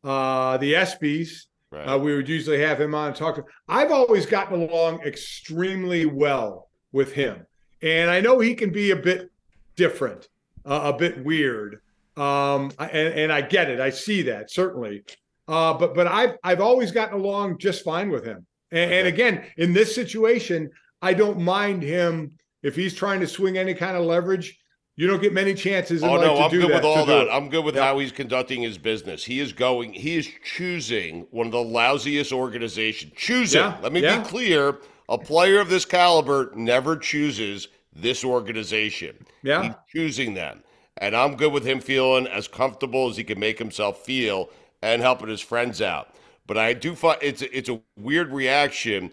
uh, 0.03 0.57
the 0.57 0.73
ESPYs. 0.73 1.47
Right. 1.71 1.85
Uh, 1.85 1.97
we 1.97 2.15
would 2.15 2.29
usually 2.29 2.61
have 2.61 2.79
him 2.79 2.93
on 2.93 3.07
and 3.07 3.15
talk 3.15 3.35
to 3.35 3.41
him. 3.41 3.47
I've 3.67 3.91
always 3.91 4.27
gotten 4.27 4.61
along 4.61 5.01
extremely 5.01 6.05
well 6.05 6.69
with 6.91 7.13
him. 7.13 7.47
And 7.81 8.11
I 8.11 8.21
know 8.21 8.39
he 8.39 8.53
can 8.53 8.71
be 8.71 8.91
a 8.91 8.95
bit 8.95 9.31
different, 9.75 10.29
uh, 10.65 10.91
a 10.93 10.97
bit 10.97 11.25
weird. 11.25 11.81
Um, 12.15 12.71
and, 12.79 13.13
and 13.13 13.33
I 13.33 13.41
get 13.41 13.71
it. 13.71 13.79
I 13.79 13.89
see 13.89 14.21
that 14.21 14.51
certainly. 14.51 15.03
Uh, 15.47 15.73
but 15.73 15.93
but 15.93 16.07
I've 16.07 16.37
I've 16.43 16.61
always 16.61 16.91
gotten 16.91 17.19
along 17.19 17.57
just 17.57 17.83
fine 17.83 18.09
with 18.09 18.23
him. 18.23 18.45
And, 18.71 18.91
and 18.91 19.07
again, 19.07 19.45
in 19.57 19.73
this 19.73 19.93
situation, 19.93 20.69
I 21.01 21.13
don't 21.13 21.39
mind 21.39 21.83
him 21.83 22.33
if 22.63 22.75
he's 22.75 22.93
trying 22.95 23.19
to 23.19 23.27
swing 23.27 23.57
any 23.57 23.73
kind 23.73 23.97
of 23.97 24.05
leverage. 24.05 24.57
You 24.97 25.07
don't 25.07 25.21
get 25.21 25.33
many 25.33 25.53
chances 25.53 26.01
in 26.03 26.09
Oh 26.09 26.15
no, 26.15 26.35
to 26.35 26.41
I'm 26.43 26.49
do 26.51 26.61
good 26.61 26.69
that. 26.71 26.75
with 26.75 26.85
all 26.85 27.05
that. 27.05 27.27
I'm 27.29 27.49
good 27.49 27.65
with 27.65 27.75
Yeah. 27.75 27.83
how 27.83 27.99
he's 27.99 28.13
conducting 28.13 28.61
his 28.61 28.77
business. 28.77 29.25
He 29.25 29.39
is 29.41 29.51
going. 29.51 29.93
He 29.93 30.15
is 30.15 30.29
choosing 30.43 31.27
one 31.31 31.47
of 31.47 31.51
the 31.51 31.57
lousiest 31.57 32.31
organizations. 32.31 33.11
Choosing. 33.17 33.61
Yeah, 33.61 33.77
Let 33.81 33.91
me 33.91 34.01
yeah. 34.01 34.19
be 34.19 34.25
clear. 34.25 34.79
A 35.09 35.17
player 35.17 35.59
of 35.59 35.69
this 35.69 35.85
caliber 35.85 36.51
never 36.55 36.95
chooses 36.97 37.67
this 37.93 38.23
organization. 38.23 39.15
Yeah. 39.43 39.63
He's 39.63 39.73
choosing 39.93 40.33
them, 40.33 40.63
and 40.97 41.15
I'm 41.15 41.35
good 41.35 41.51
with 41.51 41.65
him 41.65 41.79
feeling 41.81 42.25
as 42.27 42.47
comfortable 42.47 43.09
as 43.09 43.17
he 43.17 43.23
can 43.23 43.39
make 43.39 43.59
himself 43.59 44.03
feel 44.03 44.49
and 44.81 45.01
helping 45.01 45.27
his 45.27 45.41
friends 45.41 45.81
out. 45.81 46.15
But 46.47 46.57
I 46.57 46.73
do 46.73 46.95
find 46.95 47.17
it's 47.21 47.41
a, 47.41 47.57
it's 47.57 47.69
a 47.69 47.81
weird 47.97 48.31
reaction. 48.31 49.11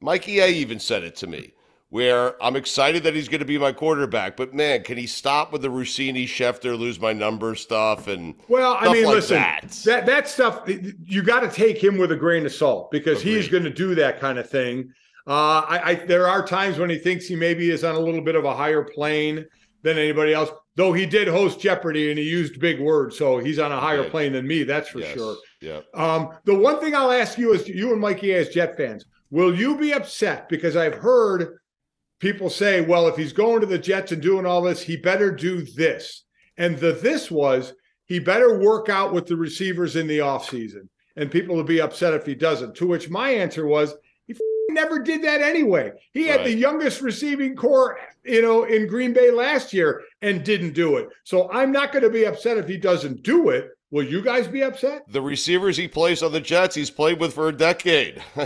Mikey 0.00 0.40
A 0.40 0.46
even 0.48 0.78
said 0.78 1.02
it 1.04 1.16
to 1.16 1.26
me 1.26 1.52
where 1.92 2.42
I'm 2.42 2.56
excited 2.56 3.02
that 3.02 3.14
he's 3.14 3.28
going 3.28 3.40
to 3.40 3.44
be 3.44 3.58
my 3.58 3.70
quarterback, 3.70 4.34
but 4.34 4.54
man, 4.54 4.82
can 4.82 4.96
he 4.96 5.06
stop 5.06 5.52
with 5.52 5.60
the 5.60 5.68
Russini 5.68 6.24
Schefter 6.24 6.76
lose 6.78 6.98
my 6.98 7.12
number 7.12 7.54
stuff 7.54 8.08
and 8.08 8.34
Well, 8.48 8.78
I 8.80 8.90
mean, 8.90 9.04
like 9.04 9.16
listen, 9.16 9.36
that. 9.36 9.68
that. 9.84 10.06
that 10.06 10.26
stuff 10.26 10.62
you 10.66 11.22
got 11.22 11.40
to 11.40 11.50
take 11.50 11.76
him 11.84 11.98
with 11.98 12.10
a 12.10 12.16
grain 12.16 12.46
of 12.46 12.52
salt 12.54 12.90
because 12.90 13.20
he's 13.20 13.46
going 13.46 13.64
to 13.64 13.70
do 13.70 13.94
that 13.96 14.18
kind 14.20 14.38
of 14.38 14.48
thing. 14.48 14.90
Uh, 15.26 15.60
I, 15.68 15.80
I 15.90 15.94
there 15.96 16.26
are 16.26 16.42
times 16.46 16.78
when 16.78 16.88
he 16.88 16.96
thinks 16.96 17.26
he 17.26 17.36
maybe 17.36 17.70
is 17.70 17.84
on 17.84 17.94
a 17.94 18.00
little 18.00 18.22
bit 18.22 18.36
of 18.36 18.46
a 18.46 18.56
higher 18.56 18.82
plane 18.84 19.44
than 19.82 19.98
anybody 19.98 20.32
else. 20.32 20.50
Though 20.76 20.94
he 20.94 21.04
did 21.04 21.28
host 21.28 21.60
Jeopardy 21.60 22.08
and 22.08 22.18
he 22.18 22.24
used 22.24 22.58
big 22.58 22.80
words, 22.80 23.18
so 23.18 23.36
he's 23.36 23.58
on 23.58 23.70
a 23.70 23.78
higher 23.78 24.04
did. 24.04 24.10
plane 24.10 24.32
than 24.32 24.46
me. 24.46 24.62
That's 24.62 24.88
for 24.88 25.00
Yes. 25.00 25.12
sure. 25.12 25.36
Yeah. 25.60 25.80
Um, 25.92 26.30
the 26.46 26.54
one 26.54 26.80
thing 26.80 26.94
I'll 26.94 27.12
ask 27.12 27.36
you 27.36 27.52
is 27.52 27.68
you 27.68 27.92
and 27.92 28.00
Mikey 28.00 28.32
as 28.32 28.48
Jet 28.48 28.78
fans, 28.78 29.04
will 29.30 29.54
you 29.54 29.76
be 29.76 29.92
upset? 29.92 30.48
Because 30.48 30.74
I've 30.74 30.94
heard 30.94 31.58
people 32.22 32.48
say, 32.48 32.80
well, 32.80 33.08
if 33.08 33.16
he's 33.16 33.32
going 33.32 33.60
to 33.60 33.66
the 33.66 33.76
Jets 33.76 34.12
and 34.12 34.22
doing 34.22 34.46
all 34.46 34.62
this, 34.62 34.80
he 34.80 34.96
better 34.96 35.32
do 35.32 35.62
this. 35.62 36.22
And 36.56 36.78
the 36.78 36.92
this 36.92 37.30
was 37.30 37.74
he 38.06 38.20
better 38.20 38.60
work 38.60 38.88
out 38.88 39.12
with 39.12 39.26
the 39.26 39.36
receivers 39.36 39.96
in 39.96 40.06
the 40.06 40.18
offseason. 40.18 40.88
And 41.16 41.30
people 41.30 41.56
will 41.56 41.64
be 41.64 41.80
upset 41.80 42.14
if 42.14 42.24
he 42.24 42.36
doesn't. 42.36 42.76
To 42.76 42.86
which 42.86 43.10
my 43.10 43.30
answer 43.30 43.66
was, 43.66 43.94
he 44.26 44.34
never 44.70 45.00
did 45.00 45.22
that 45.24 45.42
anyway. 45.42 45.90
He 46.12 46.28
had 46.28 46.44
the 46.44 46.54
youngest 46.54 47.02
receiving 47.02 47.56
corps, 47.56 47.98
you 48.24 48.40
know, 48.40 48.64
in 48.64 48.86
Green 48.86 49.12
Bay 49.12 49.32
last 49.32 49.72
year 49.72 50.02
and 50.22 50.44
didn't 50.44 50.74
do 50.74 50.98
it. 50.98 51.08
So 51.24 51.50
I'm 51.50 51.72
not 51.72 51.92
going 51.92 52.04
to 52.04 52.10
be 52.10 52.24
upset 52.24 52.56
if 52.56 52.68
he 52.68 52.76
doesn't 52.76 53.24
do 53.24 53.48
it. 53.48 53.68
Will 53.92 54.02
you 54.02 54.22
guys 54.22 54.48
be 54.48 54.64
upset? 54.64 55.04
The 55.06 55.22
receivers 55.22 55.76
he 55.76 55.86
plays 55.86 56.22
on 56.22 56.32
the 56.32 56.40
Jets, 56.40 56.74
he's 56.74 56.90
played 56.90 57.20
with 57.20 57.34
for 57.34 57.48
a 57.48 57.52
decade. 57.52 58.20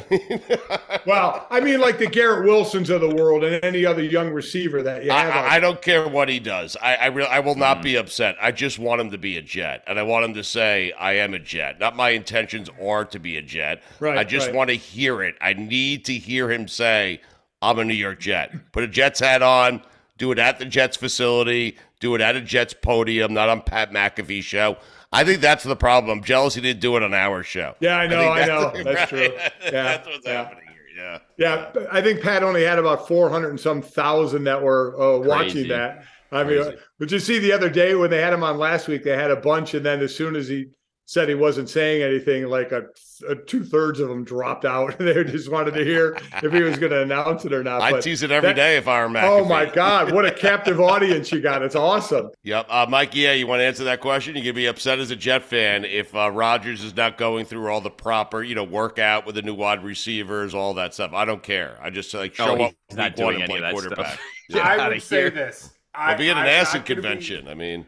Well, 1.06 1.46
I 1.50 1.60
mean, 1.60 1.80
like 1.80 1.98
the 1.98 2.08
Garrett 2.08 2.44
Wilsons 2.44 2.90
of 2.90 3.00
the 3.00 3.14
world 3.14 3.44
and 3.44 3.64
any 3.64 3.86
other 3.86 4.02
young 4.02 4.30
receiver 4.32 4.82
that 4.82 5.04
you 5.04 5.12
have. 5.12 5.32
I, 5.32 5.56
I 5.56 5.60
don't 5.60 5.80
care 5.80 6.08
what 6.08 6.28
he 6.28 6.40
does. 6.40 6.76
I 6.82 6.96
I, 6.96 7.06
real 7.06 7.28
I 7.30 7.38
will 7.38 7.54
not 7.54 7.80
be 7.80 7.94
upset. 7.94 8.36
I 8.42 8.50
just 8.50 8.80
want 8.80 9.00
him 9.00 9.12
to 9.12 9.18
be 9.18 9.36
a 9.36 9.42
Jet, 9.42 9.84
and 9.86 10.00
I 10.00 10.02
want 10.02 10.24
him 10.24 10.34
to 10.34 10.42
say, 10.42 10.90
"I 10.98 11.12
am 11.12 11.32
a 11.32 11.38
Jet." 11.38 11.78
Not 11.78 11.94
my 11.94 12.10
intentions 12.10 12.68
are 12.82 13.04
to 13.04 13.20
be 13.20 13.36
a 13.36 13.42
Jet. 13.42 13.84
Right, 14.00 14.18
I 14.18 14.24
just 14.24 14.48
right. 14.48 14.56
want 14.56 14.70
to 14.70 14.76
hear 14.76 15.22
it. 15.22 15.36
I 15.40 15.52
need 15.52 16.04
to 16.06 16.14
hear 16.14 16.50
him 16.50 16.66
say, 16.66 17.20
"I'm 17.62 17.78
a 17.78 17.84
New 17.84 17.94
York 17.94 18.18
Jet." 18.18 18.52
Put 18.72 18.82
a 18.82 18.88
Jets 18.88 19.20
hat 19.20 19.42
on. 19.42 19.80
Do 20.18 20.32
it 20.32 20.40
at 20.40 20.58
the 20.58 20.64
Jets 20.64 20.96
facility. 20.96 21.76
Do 22.00 22.16
it 22.16 22.20
at 22.20 22.34
a 22.34 22.40
Jets 22.40 22.74
podium, 22.74 23.32
not 23.32 23.48
on 23.48 23.62
Pat 23.62 23.92
McAfee 23.92 24.42
show. 24.42 24.76
I 25.12 25.24
think 25.24 25.40
that's 25.40 25.64
the 25.64 25.76
problem. 25.76 26.18
I'm 26.18 26.24
jealous 26.24 26.54
he 26.54 26.60
didn't 26.60 26.80
do 26.80 26.96
it 26.96 27.02
on 27.02 27.14
our 27.14 27.42
show. 27.42 27.74
Yeah, 27.80 27.96
I 27.96 28.06
know, 28.06 28.20
think 28.20 28.36
I 28.36 28.44
know. 28.46 28.72
right. 28.72 28.84
That's 28.84 29.10
true. 29.10 29.20
Yeah, 29.64 29.70
that's 29.70 30.06
what's 30.06 30.26
yeah. 30.26 30.32
happening 30.32 30.64
here. 30.68 31.04
Yeah. 31.04 31.18
Yeah, 31.36 31.70
but 31.72 31.92
I 31.92 32.02
think 32.02 32.22
Pat 32.22 32.42
only 32.42 32.64
had 32.64 32.78
about 32.78 33.06
400 33.06 33.50
and 33.50 33.60
some 33.60 33.82
thousand 33.82 34.44
that 34.44 34.62
were 34.62 35.00
uh, 35.00 35.18
watching 35.18 35.68
that. 35.68 36.04
I 36.32 36.42
mean, 36.42 36.62
Crazy. 36.62 36.76
but 36.98 37.10
you 37.10 37.18
see 37.18 37.38
the 37.38 37.52
other 37.52 37.70
day 37.70 37.94
when 37.94 38.10
they 38.10 38.20
had 38.20 38.32
him 38.32 38.42
on 38.42 38.58
last 38.58 38.88
week, 38.88 39.04
they 39.04 39.16
had 39.16 39.30
a 39.30 39.36
bunch, 39.36 39.74
and 39.74 39.86
then 39.86 40.00
as 40.00 40.14
soon 40.14 40.34
as 40.34 40.48
he 40.48 40.66
said 41.08 41.28
he 41.28 41.36
wasn't 41.36 41.68
saying 41.70 42.02
anything, 42.02 42.46
like 42.48 42.72
a, 42.72 42.86
a 43.28 43.36
two 43.36 43.62
thirds 43.64 44.00
of 44.00 44.08
them 44.08 44.24
dropped 44.24 44.64
out. 44.64 44.98
they 44.98 45.22
just 45.24 45.50
wanted 45.50 45.72
to 45.74 45.84
hear 45.84 46.18
if 46.42 46.52
he 46.52 46.62
was 46.62 46.76
going 46.78 46.90
to 46.90 47.02
announce 47.02 47.44
it 47.44 47.52
or 47.52 47.62
not. 47.62 47.80
I 47.80 47.92
But 47.92 48.02
tease 48.02 48.24
it 48.24 48.32
every 48.32 48.48
that- 48.50 48.56
day 48.56 48.76
if 48.76 48.88
I 48.88 49.02
were 49.04 49.08
McAfee. 49.08 49.22
Oh 49.22 49.44
my 49.44 49.66
God, 49.66 50.12
what 50.12 50.26
a 50.26 50.32
captive 50.32 50.80
audience 50.80 51.30
you 51.30 51.40
got! 51.40 51.62
It's 51.62 51.76
awesome. 51.76 52.30
Yep. 52.42 52.66
Uh, 52.68 52.86
Mike, 52.88 53.14
yeah, 53.14 53.32
you 53.32 53.46
want 53.46 53.60
to 53.60 53.64
answer 53.64 53.84
that 53.84 54.00
question? 54.00 54.34
You 54.36 54.42
can 54.42 54.54
be 54.56 54.66
upset 54.66 54.98
as 54.98 55.10
a 55.12 55.16
Jet 55.16 55.44
fan 55.44 55.84
if 55.84 56.14
uh, 56.14 56.30
Rodgers 56.30 56.82
is 56.82 56.96
not 56.96 57.16
going 57.18 57.46
through 57.46 57.68
all 57.70 57.80
the 57.80 57.90
proper, 57.90 58.42
you 58.42 58.56
know, 58.56 58.64
workout 58.64 59.26
with 59.26 59.36
the 59.36 59.42
new 59.42 59.54
wide 59.54 59.84
receivers, 59.84 60.54
all 60.54 60.74
that 60.74 60.92
stuff. 60.92 61.12
I 61.12 61.24
don't 61.24 61.42
care. 61.42 61.78
I 61.80 61.90
just 61.90 62.12
like 62.12 62.34
show 62.34 62.58
Oh, 62.58 62.64
up 62.64 62.74
he's 62.88 62.96
not 62.98 63.14
doing 63.16 63.40
any 63.42 63.54
of 63.54 63.60
that 63.60 63.76
stuff. 63.78 63.94
quarterback. 63.94 64.18
Get 64.50 64.64
I 64.64 64.88
would 64.88 65.02
say 65.02 65.30
this. 65.30 65.70
I'll 65.94 66.18
be 66.18 66.28
at 66.30 66.36
an 66.36 66.42
I'm 66.42 66.48
acid 66.48 66.80
not 66.80 66.86
gonna 66.86 67.00
be- 67.00 67.02
convention. 67.08 67.48
I 67.48 67.54
mean, 67.54 67.86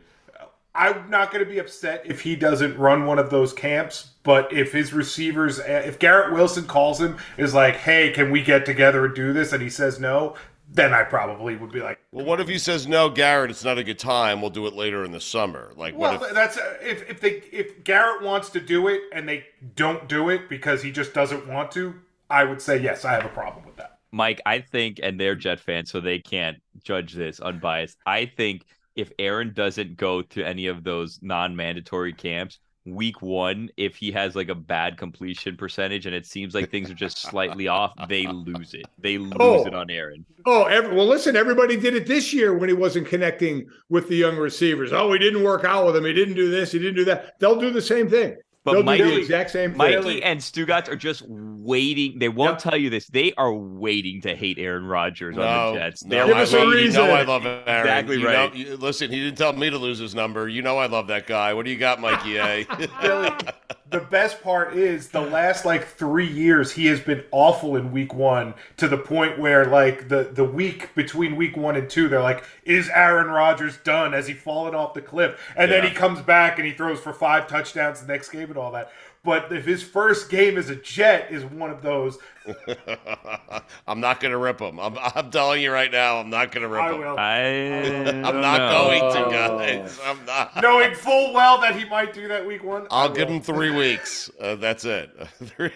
I'm 0.79 1.11
not 1.11 1.33
going 1.33 1.45
to 1.45 1.51
be 1.51 1.59
upset 1.59 2.03
if 2.07 2.20
he 2.20 2.37
doesn't 2.37 2.79
run 2.79 3.05
one 3.05 3.18
of 3.18 3.31
those 3.31 3.53
camps, 3.53 4.12
but 4.22 4.53
if 4.53 4.72
his 4.72 4.93
receivers, 4.93 5.59
eh, 5.59 5.81
if 5.81 5.99
Garrett 5.99 6.33
Wilson 6.33 6.66
calls 6.66 7.01
him, 7.01 7.18
is 7.37 7.53
like, 7.53 7.74
hey, 7.76 8.12
can 8.12 8.31
we 8.31 8.43
get 8.43 8.64
together 8.64 9.05
and 9.05 9.14
do 9.14 9.33
this? 9.33 9.53
And 9.53 9.61
he 9.61 9.70
says 9.70 9.99
no, 9.99 10.37
then 10.70 10.95
I 10.95 11.03
probably 11.03 11.57
would 11.57 11.72
be 11.72 11.81
like, 11.81 11.99
well, 12.12 12.24
what 12.24 12.41
if 12.41 12.47
he 12.47 12.59
says 12.59 12.87
no, 12.87 13.09
Garrett? 13.09 13.51
It's 13.51 13.64
not 13.64 13.79
a 13.79 13.85
good 13.85 13.99
time. 13.99 14.41
We'll 14.41 14.51
do 14.51 14.66
it 14.66 14.74
later 14.74 15.05
in 15.05 15.12
the 15.12 15.20
summer. 15.20 15.72
Like, 15.76 15.97
well, 15.97 16.18
what 16.18 16.29
if? 16.29 16.35
that's 16.35 16.59
uh, 16.59 16.76
if, 16.81 17.09
if 17.11 17.20
they 17.20 17.43
if 17.51 17.83
Garrett 17.85 18.22
wants 18.22 18.51
to 18.51 18.61
do 18.61 18.87
it 18.87 19.03
and 19.12 19.29
they 19.29 19.47
don't 19.74 20.09
do 20.09 20.29
it 20.29 20.49
because 20.49 20.83
he 20.83 20.93
just 20.93 21.12
doesn't 21.12 21.49
want 21.49 21.72
to, 21.72 21.95
I 22.31 22.45
would 22.45 22.62
say 22.62 22.79
yes, 22.79 23.05
I 23.05 23.12
have 23.12 23.24
a 23.24 23.31
problem 23.31 23.66
with 23.66 23.76
that. 23.76 23.99
Mike, 24.12 24.41
I 24.47 24.61
think, 24.61 25.01
and 25.03 25.18
they're 25.18 25.35
Jet 25.35 25.61
fans, 25.61 25.91
so 25.91 26.01
they 26.01 26.18
can't 26.18 26.59
judge 26.83 27.12
this 27.12 27.41
unbiased. 27.41 27.99
I 28.07 28.26
think 28.26 28.64
if 28.99 29.12
Aaron 29.20 29.53
doesn't 29.55 29.96
go 29.96 30.22
to 30.22 30.44
any 30.44 30.66
of 30.66 30.82
those 30.82 31.20
non-mandatory 31.22 32.12
camps, 32.12 32.59
week 32.84 33.22
one, 33.22 33.68
if 33.76 33.94
he 33.94 34.11
has 34.11 34.34
like 34.34 34.49
a 34.49 34.55
bad 34.57 34.96
completion 34.99 35.57
percentage 35.57 36.07
and 36.07 36.14
it 36.16 36.26
seems 36.26 36.53
like 36.53 36.68
things 36.68 36.90
are 36.90 36.94
just 36.94 37.18
slightly 37.18 37.68
off, 37.68 37.92
they 38.09 38.26
lose 38.26 38.74
it. 38.74 38.86
They 38.99 39.18
lose 39.18 39.32
Oh. 39.38 39.64
it 39.66 39.74
on 39.74 39.88
Aaron. 39.88 40.24
Oh, 40.46 40.64
every, 40.64 40.96
well, 40.96 41.07
listen, 41.07 41.36
everybody 41.36 41.76
did 41.76 41.94
it 41.94 42.07
this 42.09 42.32
year 42.32 42.57
when 42.59 42.68
he 42.68 42.74
wasn't 42.74 43.07
connecting 43.07 43.68
with 43.88 44.09
the 44.09 44.16
young 44.16 44.36
receivers. 44.36 44.92
Oh, 44.92 45.12
he 45.12 45.18
didn't 45.20 45.44
work 45.44 45.64
out 45.64 45.86
with 45.86 45.94
them. 45.94 46.05
He 46.05 46.12
didn't 46.12 46.34
do 46.34 46.51
this. 46.51 46.72
He 46.72 46.80
didn't 46.80 46.96
do 46.96 47.05
that. 47.05 47.38
They'll 47.38 47.61
do 47.61 47.70
the 47.70 47.82
same 47.82 48.11
thing. 48.11 48.36
But 48.68 48.74
They'll 48.74 48.82
Mikey- 48.82 49.02
do 49.04 49.10
the 49.14 49.16
exact 49.20 49.50
same 49.50 49.70
thing. 49.70 49.78
Mikey 49.78 50.22
and 50.22 50.40
Stugotz 50.40 50.88
are 50.88 50.96
just 50.96 51.22
waiting. 51.26 52.18
They 52.18 52.28
won't 52.28 52.52
Yep. 52.52 52.58
tell 52.58 52.76
you 52.76 52.90
this. 52.90 53.06
They 53.06 53.32
are 53.38 53.52
waiting 53.52 54.20
to 54.22 54.34
hate 54.36 54.58
Aaron 54.58 54.84
Rodgers 54.84 55.36
on 55.38 55.74
the 55.74 55.80
Jets. 55.80 56.04
no, 56.04 56.10
They're 56.16 56.26
Give 56.26 56.36
us 56.36 56.52
a 56.52 56.56
love, 56.58 56.66
you 56.68 56.74
reason. 56.74 57.06
know 57.06 57.10
I 57.14 57.22
love 57.22 57.46
Aaron. 57.46 57.62
Exactly 57.66 58.18
You 58.18 58.26
right. 58.26 58.52
Know, 58.52 58.58
you, 58.58 58.76
listen, 58.76 59.10
he 59.10 59.20
didn't 59.20 59.38
tell 59.38 59.52
me 59.52 59.70
to 59.70 59.78
lose 59.78 59.98
his 59.98 60.14
number. 60.14 60.48
You 60.48 60.62
know 60.62 60.76
I 60.78 60.86
love 60.86 61.06
that 61.08 61.26
guy. 61.26 61.54
What 61.54 61.64
do 61.64 61.70
you 61.70 61.78
got, 61.78 62.00
Mikey 62.00 62.36
A? 62.36 62.66
The 63.91 64.01
best 64.01 64.43
part 64.43 64.76
is 64.76 65.09
the 65.09 65.20
last 65.20 65.64
like 65.64 65.86
three 65.86 66.26
years 66.26 66.72
he 66.72 66.86
has 66.86 67.01
been 67.01 67.24
awful 67.30 67.76
in 67.76 67.91
week 67.91 68.12
one 68.12 68.53
to 68.76 68.86
the 68.86 68.99
point 68.99 69.39
where 69.39 69.64
like 69.64 70.09
the 70.09 70.24
the 70.24 70.45
week 70.45 70.95
between 70.95 71.36
week 71.36 71.57
one 71.57 71.74
and 71.74 71.89
two 71.89 72.07
they're 72.09 72.20
like 72.20 72.45
is 72.64 72.91
Aaron 72.91 73.28
Rodgers 73.28 73.78
done? 73.78 74.12
Has 74.12 74.26
he 74.26 74.34
fallen 74.34 74.74
off 74.74 74.93
the 74.93 75.01
cliff? 75.01 75.41
And 75.57 75.70
then 75.70 75.84
he 75.84 75.91
comes 75.91 76.20
back 76.20 76.59
and 76.59 76.66
he 76.66 76.74
throws 76.74 77.01
for 77.01 77.14
five 77.14 77.49
touchdowns 77.49 78.03
the 78.03 78.12
next 78.12 78.28
game 78.28 78.51
and 78.51 78.59
all 78.59 78.72
that 78.72 78.93
but 79.29 79.53
if 79.53 79.66
his 79.66 79.83
first 79.83 80.31
game 80.31 80.57
as 80.57 80.70
a 80.70 80.76
Jet 80.76 81.31
is 81.31 81.45
one 81.45 81.70
of 81.70 81.83
those 81.83 82.18
I'm 83.87 84.01
not 84.01 84.20
going 84.20 84.33
to 84.33 84.39
rip 84.39 84.59
him. 84.59 84.81
I'm, 84.81 84.97
I'm 84.99 85.31
telling 85.31 85.61
you 85.62 85.70
right 85.70 85.93
now, 85.93 86.16
I'm 86.16 86.31
not 86.31 86.51
going 86.51 86.62
to 86.62 86.68
rip 86.68 86.83
I 86.83 86.93
him. 86.93 86.99
will 87.01 87.18
I 87.18 87.39
I'm 87.43 88.22
don't 88.22 88.41
know. 88.41 88.89
going 88.89 89.24
to, 89.24 89.31
guys. 89.31 89.99
I'm 90.03 90.24
not. 90.24 90.62
knowing 90.62 90.95
full 90.95 91.35
well 91.35 91.61
that 91.61 91.76
he 91.76 91.85
might 91.85 92.14
do 92.14 92.26
that 92.29 92.47
week 92.47 92.64
one 92.64 92.87
I 92.91 93.03
I'll 93.03 93.12
give 93.12 93.29
him 93.29 93.43
three 93.43 93.70
weeks. 93.70 94.31
Uh, 94.41 94.55
that's 94.55 94.87
it. 94.87 95.11
three, 95.45 95.70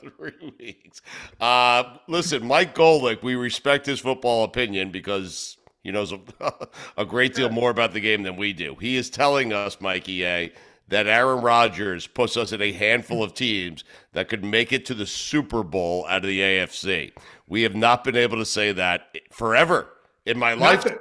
three 0.00 0.54
weeks. 0.60 1.02
Uh, 1.40 1.96
listen, 2.06 2.46
Mike 2.46 2.76
Golic, 2.76 3.24
we 3.24 3.34
respect 3.34 3.84
his 3.84 3.98
football 3.98 4.44
opinion 4.44 4.92
because 4.92 5.56
he 5.82 5.90
knows 5.90 6.12
a, 6.12 6.20
a 6.98 7.04
great 7.04 7.34
deal 7.34 7.48
more 7.50 7.70
about 7.70 7.94
the 7.94 8.00
game 8.00 8.22
than 8.22 8.36
we 8.36 8.52
do. 8.52 8.76
He 8.80 8.96
is 8.96 9.10
telling 9.10 9.52
us, 9.52 9.80
Mikey 9.80 10.24
A, 10.24 10.52
that 10.90 11.06
Aaron 11.06 11.40
Rodgers 11.40 12.06
puts 12.06 12.36
us 12.36 12.52
in 12.52 12.60
a 12.60 12.72
handful 12.72 13.22
of 13.22 13.32
teams 13.34 13.84
that 14.12 14.28
could 14.28 14.44
make 14.44 14.72
it 14.72 14.84
to 14.86 14.94
the 14.94 15.06
Super 15.06 15.62
Bowl 15.62 16.04
out 16.08 16.18
of 16.24 16.28
the 16.28 16.40
AFC. 16.40 17.12
We 17.48 17.62
have 17.62 17.74
not 17.74 18.04
been 18.04 18.16
able 18.16 18.36
to 18.38 18.44
say 18.44 18.72
that 18.72 19.16
forever 19.32 19.88
in 20.26 20.38
my 20.38 20.52
life. 20.54 20.84
the, 20.84 20.98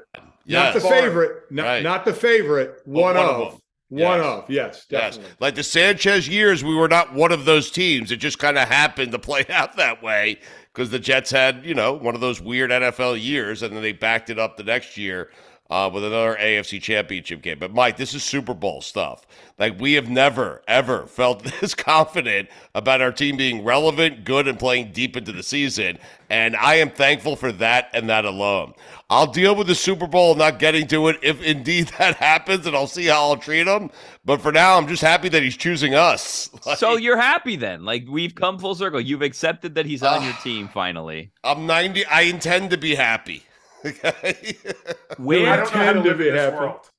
not 0.48 0.74
the 0.74 0.80
favorite. 0.82 1.44
Not, 1.52 1.66
Right. 1.66 1.84
not 1.84 2.06
the 2.06 2.14
favorite. 2.14 2.82
One, 2.86 3.16
one 3.16 3.18
of 3.18 3.26
of. 3.42 3.52
them. 3.52 3.62
One 3.92 4.20
Yes. 4.20 4.26
of. 4.28 4.46
Yes, 4.50 4.86
Yes. 4.90 5.20
Like 5.40 5.56
the 5.56 5.64
Sanchez 5.64 6.28
years, 6.30 6.64
we 6.64 6.76
were 6.76 6.88
not 6.88 7.14
one 7.14 7.32
of 7.32 7.46
those 7.46 7.72
teams. 7.72 8.12
It 8.12 8.18
just 8.18 8.38
kind 8.38 8.58
of 8.60 8.68
happened 8.68 9.12
to 9.14 9.20
play 9.20 9.46
out 9.50 9.76
that 9.78 10.04
way 10.04 10.38
because 10.72 10.92
the 10.92 11.00
Jets 11.00 11.32
had, 11.32 11.66
you 11.66 11.74
know, 11.74 11.94
one 11.94 12.14
of 12.14 12.22
those 12.22 12.40
weird 12.40 12.70
NFL 12.70 13.16
years, 13.20 13.64
and 13.64 13.76
then 13.76 13.82
they 13.82 13.92
backed 13.92 14.30
it 14.30 14.38
up 14.38 14.58
the 14.58 14.64
next 14.64 14.96
year 14.98 15.32
uh, 15.70 15.90
with 15.94 16.04
another 16.04 16.36
AFC 16.40 16.82
championship 16.82 17.42
game. 17.42 17.60
But, 17.60 17.74
Mike, 17.74 17.98
this 17.98 18.14
is 18.14 18.24
Super 18.24 18.54
Bowl 18.54 18.82
stuff. 18.82 19.28
Like, 19.58 19.80
we 19.80 19.94
have 19.94 20.10
never, 20.10 20.62
ever 20.68 21.06
felt 21.06 21.44
this 21.62 21.76
confident 21.76 22.50
about 22.74 23.02
our 23.02 23.12
team 23.12 23.38
being 23.38 23.64
relevant, 23.64 24.24
good, 24.24 24.48
and 24.48 24.58
playing 24.58 24.92
deep 24.92 25.16
into 25.16 25.32
the 25.32 25.44
season. 25.44 26.00
And 26.30 26.56
I 26.56 26.76
am 26.76 26.90
thankful 26.90 27.36
for 27.36 27.52
that 27.54 27.90
and 27.94 28.10
that 28.10 28.26
alone. 28.26 28.74
I'll 29.12 29.28
deal 29.28 29.56
with 29.56 29.66
the 29.66 29.76
Super 29.76 30.06
Bowl 30.06 30.36
not 30.36 30.60
getting 30.60 30.88
to 30.88 31.08
it 31.08 31.18
if 31.24 31.42
indeed 31.42 31.88
that 32.00 32.16
happens, 32.16 32.66
and 32.66 32.76
I'll 32.76 32.88
see 32.88 33.06
how 33.06 33.30
I'll 33.30 33.38
treat 33.38 33.68
him. 33.68 33.90
But 34.26 34.42
for 34.42 34.52
now, 34.52 34.78
I'm 34.78 34.88
just 34.88 35.02
happy 35.02 35.30
that 35.30 35.42
he's 35.44 35.58
choosing 35.58 35.96
us. 35.96 36.50
So 36.80 36.96
you're 36.96 37.18
happy 37.18 37.56
then? 37.56 37.84
Like 37.84 38.06
we've 38.08 38.34
come 38.36 38.58
full 38.60 38.76
circle. 38.76 39.02
You've 39.02 39.24
accepted 39.24 39.76
that 39.76 39.86
he's 39.86 40.04
on 40.04 40.24
your 40.24 40.34
team 40.44 40.68
finally. 40.68 41.32
I'm 41.44 41.66
90. 41.66 42.06
I 42.06 42.22
intend 42.22 42.70
to 42.70 42.78
be 42.78 42.96
happy. 42.96 43.44
Okay. 43.86 44.58
I 45.20 45.56
don't 45.56 45.74
know 45.74 45.80
how 45.84 45.94
to 45.94 46.02
live 46.02 46.20
in 46.22 46.34
this 46.34 46.42
happy. 46.42 46.56
world. 46.58 46.90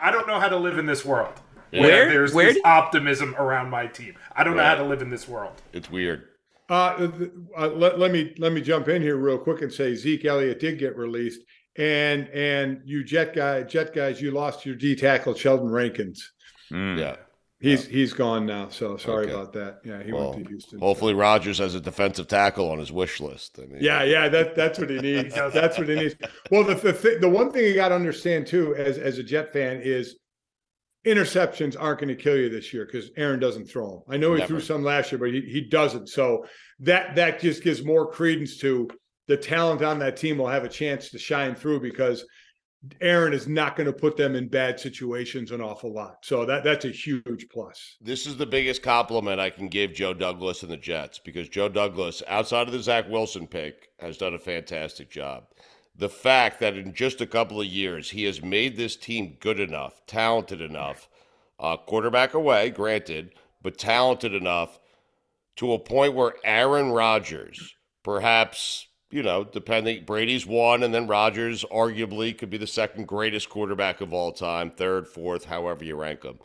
I 0.00 0.10
don't 0.10 0.26
know 0.26 0.40
how 0.40 0.48
to 0.48 0.56
live 0.56 0.78
in 0.78 0.86
this 0.86 1.04
world. 1.04 1.32
Yeah. 1.70 1.82
Where- 1.82 2.08
there's 2.10 2.32
where 2.34 2.46
this 2.46 2.54
did- 2.56 2.64
optimism 2.66 3.34
around 3.36 3.70
my 3.70 3.86
team. 3.86 4.14
I 4.34 4.44
don't 4.44 4.56
know 4.56 4.62
how 4.64 4.74
to 4.76 4.84
live 4.84 5.02
in 5.02 5.10
this 5.10 5.28
world. 5.28 5.52
it's 5.72 5.90
weird. 5.90 6.24
Uh, 6.70 7.08
uh, 7.58 7.68
let, 7.68 7.98
let 7.98 8.12
me 8.12 8.34
let 8.38 8.52
me 8.52 8.60
jump 8.62 8.88
in 8.88 9.02
here 9.02 9.16
real 9.16 9.36
quick 9.36 9.60
and 9.60 9.70
say 9.72 9.94
Zeke 9.94 10.24
Elliott 10.24 10.58
did 10.58 10.78
get 10.78 10.96
released, 10.96 11.40
and 11.76 12.28
and 12.28 12.80
you 12.86 13.04
Jet 13.04 13.34
guy 13.34 13.62
Jet 13.62 13.94
guys, 13.94 14.22
you 14.22 14.30
lost 14.30 14.64
your 14.64 14.74
D 14.74 14.94
tackle 14.96 15.34
Sheldon 15.34 15.70
Rankins. 15.70 16.32
Mm. 16.72 16.98
Yeah. 16.98 17.16
He's 17.62 17.86
he's 17.86 18.12
gone 18.12 18.44
now, 18.44 18.68
so 18.70 18.96
sorry 18.96 19.24
Okay. 19.26 19.32
about 19.34 19.52
that. 19.52 19.80
Yeah, 19.84 20.02
he 20.02 20.12
Well, 20.12 20.32
went 20.32 20.42
to 20.44 20.48
Houston. 20.50 20.80
Hopefully, 20.80 21.14
Rodgers 21.14 21.58
has 21.58 21.74
a 21.76 21.80
defensive 21.80 22.26
tackle 22.26 22.68
on 22.70 22.78
his 22.80 22.90
wish 22.90 23.20
list. 23.20 23.58
I 23.62 23.66
mean, 23.66 23.78
Yeah, 23.80 24.02
yeah, 24.02 24.28
that 24.28 24.56
that's 24.56 24.78
what 24.80 24.90
he 24.90 24.98
needs. 24.98 25.32
that's 25.54 25.78
what 25.78 25.88
he 25.88 25.94
needs. 25.94 26.16
Well, 26.50 26.64
the 26.64 26.74
the, 26.74 26.92
th- 26.92 27.20
the 27.20 27.28
one 27.28 27.52
thing 27.52 27.64
you 27.64 27.74
got 27.74 27.90
to 27.90 27.94
understand 27.94 28.46
too, 28.48 28.74
as 28.74 28.98
as 28.98 29.18
a 29.18 29.22
Jet 29.22 29.52
fan, 29.52 29.80
is 29.80 30.16
interceptions 31.06 31.76
aren't 31.78 32.00
going 32.00 32.08
to 32.16 32.20
kill 32.20 32.36
you 32.36 32.48
this 32.48 32.72
year 32.72 32.84
because 32.84 33.10
Aaron 33.16 33.40
doesn't 33.40 33.66
throw 33.66 33.90
them. 33.90 34.02
I 34.08 34.16
know 34.16 34.32
he 34.32 34.38
Never. 34.40 34.48
threw 34.48 34.60
some 34.60 34.82
last 34.84 35.10
year, 35.12 35.18
but 35.18 35.30
he, 35.32 35.40
he 35.42 35.60
doesn't. 35.62 36.08
So 36.08 36.46
that 36.80 37.14
that 37.16 37.40
just 37.40 37.62
gives 37.62 37.84
more 37.84 38.10
credence 38.10 38.56
to 38.58 38.88
the 39.28 39.36
talent 39.36 39.82
on 39.82 39.98
that 40.00 40.16
team 40.16 40.38
will 40.38 40.48
have 40.48 40.64
a 40.64 40.68
chance 40.68 41.10
to 41.10 41.18
shine 41.18 41.54
through 41.54 41.80
because 41.80 42.24
Aaron 43.00 43.32
is 43.32 43.46
not 43.46 43.76
going 43.76 43.86
to 43.86 43.92
put 43.92 44.16
them 44.16 44.34
in 44.34 44.48
bad 44.48 44.80
situations 44.80 45.52
an 45.52 45.60
awful 45.60 45.92
lot. 45.92 46.18
So 46.22 46.44
that 46.46 46.64
that's 46.64 46.84
a 46.84 46.90
huge 46.90 47.46
plus. 47.50 47.96
This 48.00 48.26
is 48.26 48.36
the 48.36 48.46
biggest 48.46 48.82
compliment 48.82 49.40
I 49.40 49.50
can 49.50 49.68
give 49.68 49.92
Joe 49.92 50.14
Douglas 50.14 50.62
and 50.62 50.72
the 50.72 50.76
Jets 50.76 51.20
because 51.20 51.48
Joe 51.48 51.68
Douglas, 51.68 52.22
outside 52.26 52.66
of 52.66 52.72
the 52.72 52.82
Zach 52.82 53.08
Wilson 53.08 53.46
pick, 53.46 53.88
has 54.00 54.18
done 54.18 54.34
a 54.34 54.38
fantastic 54.38 55.10
job. 55.10 55.44
The 55.94 56.08
fact 56.08 56.58
that 56.60 56.76
in 56.76 56.94
just 56.94 57.20
a 57.20 57.26
couple 57.26 57.60
of 57.60 57.66
years 57.66 58.10
he 58.10 58.24
has 58.24 58.42
made 58.42 58.76
this 58.76 58.96
team 58.96 59.36
good 59.38 59.60
enough, 59.60 60.04
talented 60.06 60.60
enough, 60.60 61.08
uh, 61.60 61.76
quarterback 61.76 62.34
away, 62.34 62.70
granted, 62.70 63.34
but 63.62 63.78
talented 63.78 64.34
enough 64.34 64.80
to 65.56 65.72
a 65.72 65.78
point 65.78 66.14
where 66.14 66.34
Aaron 66.44 66.90
Rodgers, 66.90 67.76
perhaps, 68.02 68.88
you 69.12 69.22
know, 69.22 69.44
depending, 69.44 70.04
Brady's 70.04 70.46
one, 70.46 70.82
and 70.82 70.92
then 70.94 71.06
Rodgers 71.06 71.64
arguably 71.70 72.36
could 72.36 72.50
be 72.50 72.56
the 72.58 72.66
second 72.66 73.06
greatest 73.06 73.48
quarterback 73.50 74.00
of 74.00 74.12
all 74.12 74.32
time, 74.32 74.70
third, 74.70 75.06
fourth, 75.06 75.44
however 75.44 75.84
you 75.84 75.96
rank 75.96 76.22
them. 76.22 76.38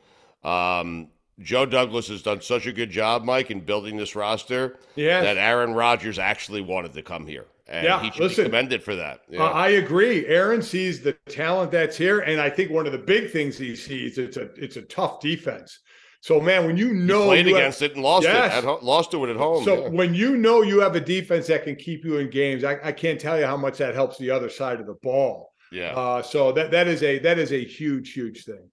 Um, 0.43 1.07
Joe 1.39 1.65
Douglas 1.65 2.07
has 2.09 2.21
done 2.21 2.41
such 2.41 2.65
a 2.67 2.71
good 2.73 2.89
job, 2.89 3.23
Mike, 3.23 3.51
in 3.51 3.61
building 3.61 3.95
this 3.97 4.15
roster 4.15 4.77
Yes. 4.95 5.23
that 5.23 5.37
Aaron 5.37 5.73
Rodgers 5.73 6.19
actually 6.19 6.61
wanted 6.61 6.93
to 6.93 7.01
come 7.03 7.25
here. 7.27 7.45
And 7.67 7.85
Yeah, 7.85 8.01
he 8.01 8.11
should 8.11 8.21
listen. 8.21 8.43
be 8.45 8.49
commended 8.49 8.81
for 8.83 8.95
that. 8.95 9.21
Yeah. 9.29 9.43
Uh, 9.43 9.49
I 9.51 9.69
agree. 9.69 10.25
Aaron 10.27 10.61
sees 10.61 11.01
the 11.01 11.13
talent 11.29 11.71
that's 11.71 11.97
here, 11.97 12.19
and 12.19 12.39
I 12.39 12.49
think 12.49 12.71
one 12.71 12.85
of 12.85 12.91
the 12.91 12.97
big 12.97 13.29
things 13.31 13.57
he 13.57 13.75
sees 13.75 14.17
it's 14.17 14.37
a 14.37 14.49
it's 14.55 14.77
a 14.77 14.81
tough 14.83 15.19
defense. 15.19 15.79
So 16.27 16.41
man, 16.41 16.65
when 16.65 16.75
you 16.75 16.87
He 16.87 16.93
know 16.93 17.27
played 17.27 17.45
you 17.45 17.53
have- 17.55 17.61
against 17.63 17.81
it 17.81 17.93
and 17.95 18.03
lost 18.03 18.25
Yes. 18.25 18.51
it. 18.53 18.57
At 18.57 18.63
ho- 18.65 18.79
lost 18.81 19.11
to 19.11 19.23
it 19.23 19.29
at 19.29 19.37
home. 19.37 19.63
so 19.63 19.83
yeah. 19.83 19.87
when 19.87 20.13
you 20.13 20.35
know 20.35 20.61
you 20.61 20.81
have 20.81 20.93
a 20.93 20.99
defense 20.99 21.47
that 21.47 21.63
can 21.63 21.77
keep 21.77 22.03
you 22.03 22.17
in 22.17 22.29
games, 22.29 22.65
I, 22.65 22.77
I 22.83 22.91
can't 22.91 23.17
tell 23.17 23.39
you 23.39 23.45
how 23.45 23.55
much 23.55 23.77
that 23.77 23.95
helps 23.95 24.17
the 24.17 24.29
other 24.29 24.49
side 24.49 24.81
of 24.81 24.87
the 24.87 24.95
ball. 24.95 25.53
yeah. 25.71 25.93
Uh, 25.95 26.21
so 26.21 26.51
that 26.51 26.69
that 26.71 26.85
is 26.89 27.01
a 27.01 27.19
that 27.19 27.39
is 27.39 27.53
a 27.53 27.63
huge 27.63 28.11
huge 28.11 28.43
thing. 28.43 28.69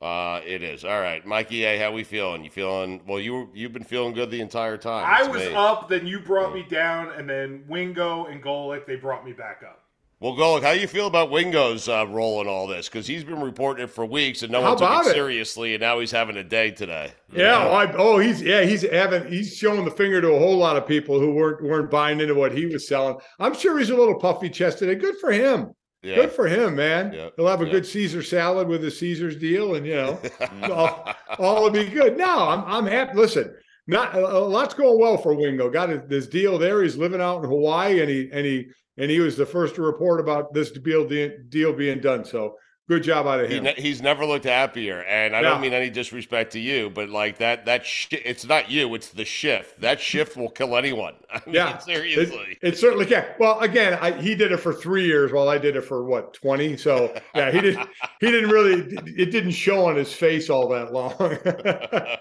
Uh, 0.00 0.40
it 0.46 0.62
is. 0.62 0.84
All 0.84 1.00
right, 1.00 1.24
Mikey 1.26 1.64
A, 1.64 1.78
how 1.78 1.90
we 1.90 2.04
feeling? 2.04 2.44
You 2.44 2.50
feeling 2.50 3.00
well, 3.08 3.18
you 3.18 3.48
you've 3.54 3.72
been 3.72 3.82
feeling 3.82 4.12
good 4.14 4.30
the 4.30 4.40
entire 4.40 4.76
time. 4.76 5.04
I 5.04 5.26
was 5.26 5.40
me. 5.42 5.54
up, 5.54 5.88
then 5.88 6.06
you 6.06 6.20
brought 6.20 6.54
me 6.54 6.64
down, 6.70 7.10
and 7.18 7.28
then 7.28 7.64
Wingo 7.66 8.26
and 8.26 8.40
Golic 8.40 8.86
they 8.86 8.94
brought 8.96 9.24
me 9.24 9.32
back 9.32 9.62
up. 9.68 9.83
Well, 10.24 10.34
Golic, 10.34 10.62
how 10.62 10.70
you 10.70 10.86
feel 10.86 11.06
about 11.06 11.30
Wingo's 11.30 11.86
uh, 11.86 12.06
role 12.08 12.40
in 12.40 12.48
all 12.48 12.66
this? 12.66 12.88
Because 12.88 13.06
he's 13.06 13.24
been 13.24 13.42
reporting 13.42 13.84
it 13.84 13.90
for 13.90 14.06
weeks 14.06 14.42
and 14.42 14.50
no 14.50 14.62
How 14.62 14.70
one 14.70 14.78
took 14.78 15.06
it 15.06 15.10
it? 15.10 15.12
seriously, 15.12 15.74
and 15.74 15.82
now 15.82 16.00
he's 16.00 16.12
having 16.12 16.38
a 16.38 16.42
day 16.42 16.70
today. 16.70 17.12
Yeah, 17.30 17.58
I, 17.58 17.92
oh, 17.92 18.16
he's 18.18 18.40
yeah, 18.40 18.62
he's 18.62 18.90
having 18.90 19.30
he's 19.30 19.54
showing 19.54 19.84
the 19.84 19.90
finger 19.90 20.22
to 20.22 20.32
a 20.32 20.38
whole 20.38 20.56
lot 20.56 20.78
of 20.78 20.88
people 20.88 21.20
who 21.20 21.34
weren't 21.34 21.62
weren't 21.62 21.90
buying 21.90 22.22
into 22.22 22.34
what 22.34 22.56
he 22.56 22.64
was 22.64 22.88
selling. 22.88 23.18
I'm 23.38 23.52
sure 23.54 23.78
he's 23.78 23.90
a 23.90 23.94
little 23.94 24.14
puffy 24.18 24.48
chested. 24.48 24.88
and 24.88 24.98
Good 24.98 25.16
for 25.20 25.30
him. 25.30 25.72
Yeah. 26.02 26.14
Good 26.14 26.32
for 26.32 26.46
him, 26.46 26.76
man. 26.76 27.12
Yeah. 27.12 27.28
He'll 27.36 27.48
have 27.48 27.60
a 27.60 27.66
good 27.68 27.84
Caesar 27.84 28.22
salad 28.22 28.66
with 28.66 28.82
his 28.82 28.98
Caesar's 28.98 29.36
deal, 29.36 29.74
and 29.74 29.86
you 29.86 29.96
know, 29.96 30.18
all, 30.72 31.14
all 31.38 31.62
will 31.64 31.70
be 31.70 31.84
good. 31.84 32.16
No, 32.16 32.48
I'm 32.48 32.64
I'm 32.64 32.86
happy. 32.86 33.18
Listen, 33.18 33.54
not 33.86 34.14
a, 34.14 34.20
a 34.20 34.40
lot's 34.40 34.72
going 34.72 34.98
well 34.98 35.18
for 35.18 35.34
Wingo. 35.34 35.68
Got 35.68 35.90
his, 35.90 36.00
this 36.06 36.26
deal 36.26 36.56
there. 36.56 36.82
He's 36.82 36.96
living 36.96 37.20
out 37.20 37.44
in 37.44 37.50
Hawaii, 37.50 38.00
and 38.00 38.08
he 38.08 38.30
and 38.32 38.46
he 38.46 38.68
and 38.98 39.10
he 39.10 39.20
was 39.20 39.36
the 39.36 39.46
first 39.46 39.74
to 39.76 39.82
report 39.82 40.20
about 40.20 40.52
this 40.54 40.70
deal 40.70 41.06
deal 41.48 41.72
being 41.72 42.00
done. 42.00 42.24
So 42.24 42.56
good 42.86 43.02
job 43.02 43.26
out 43.26 43.40
of 43.40 43.48
He 43.48 43.56
him. 43.56 43.64
ne- 43.64 43.74
he's 43.80 44.02
never 44.02 44.26
looked 44.26 44.44
happier, 44.44 45.02
and 45.04 45.34
I 45.34 45.40
Yeah. 45.40 45.50
don't 45.50 45.60
mean 45.62 45.72
any 45.72 45.88
disrespect 45.90 46.52
to 46.52 46.60
you, 46.60 46.90
but 46.90 47.08
like 47.08 47.38
that 47.38 47.64
that 47.66 47.86
shi 47.86 48.16
it's 48.16 48.44
not 48.44 48.70
you, 48.70 48.94
it's 48.94 49.08
the 49.08 49.24
shift. 49.24 49.80
That 49.80 50.00
shift 50.00 50.36
will 50.36 50.50
kill 50.50 50.76
anyone. 50.76 51.14
I 51.30 51.40
mean, 51.46 51.54
Yeah, 51.54 51.78
seriously. 51.78 52.58
It, 52.62 52.74
it 52.74 52.78
certainly 52.78 53.06
can. 53.06 53.24
Well, 53.38 53.58
again, 53.60 53.98
I, 54.02 54.12
he 54.20 54.34
did 54.34 54.52
it 54.52 54.58
for 54.58 54.74
three 54.74 55.06
years, 55.06 55.32
while 55.32 55.48
I 55.48 55.56
did 55.58 55.76
it 55.76 55.82
for 55.82 56.04
what 56.04 56.34
twenty. 56.34 56.76
So 56.76 57.14
yeah, 57.34 57.50
he 57.50 57.60
didn't. 57.60 57.88
He 58.20 58.30
didn't 58.30 58.50
really. 58.50 58.80
It 59.16 59.30
didn't 59.30 59.52
show 59.52 59.86
on 59.86 59.96
his 59.96 60.12
face 60.12 60.50
all 60.50 60.68
that 60.68 60.92
long. 60.92 61.14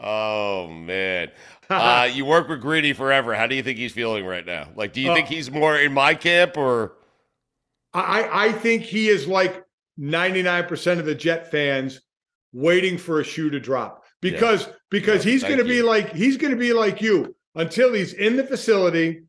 oh 0.00 0.66
man. 0.68 1.30
Uh, 1.80 2.04
you 2.04 2.24
work 2.24 2.48
with 2.48 2.60
Greeny 2.60 2.92
forever. 2.92 3.34
How 3.34 3.46
do 3.46 3.54
you 3.54 3.62
think 3.62 3.78
he's 3.78 3.92
feeling 3.92 4.24
right 4.26 4.44
now? 4.44 4.68
Like, 4.76 4.92
do 4.92 5.00
you 5.00 5.10
Uh, 5.10 5.14
think 5.14 5.28
he's 5.28 5.50
more 5.50 5.76
in 5.76 5.92
my 5.92 6.14
camp 6.14 6.56
or? 6.56 6.92
I 7.94 8.48
I 8.48 8.52
think 8.52 8.82
he 8.82 9.08
is 9.08 9.26
like 9.26 9.62
ninety 9.96 10.42
nine 10.42 10.64
percent 10.66 10.98
of 11.00 11.06
the 11.06 11.14
Jet 11.14 11.50
fans 11.50 12.00
waiting 12.52 12.98
for 12.98 13.20
a 13.20 13.24
shoe 13.24 13.50
to 13.50 13.60
drop 13.60 14.04
because 14.20 14.68
because 14.90 15.24
Yeah, 15.24 15.32
he's 15.32 15.42
going 15.42 15.58
to 15.58 15.64
be 15.64 15.82
like 15.82 16.12
he's 16.14 16.36
going 16.36 16.52
to 16.52 16.58
be 16.58 16.72
like 16.72 17.00
you 17.02 17.34
until 17.54 17.92
he's 17.92 18.14
in 18.14 18.36
the 18.36 18.44
facility, 18.44 19.22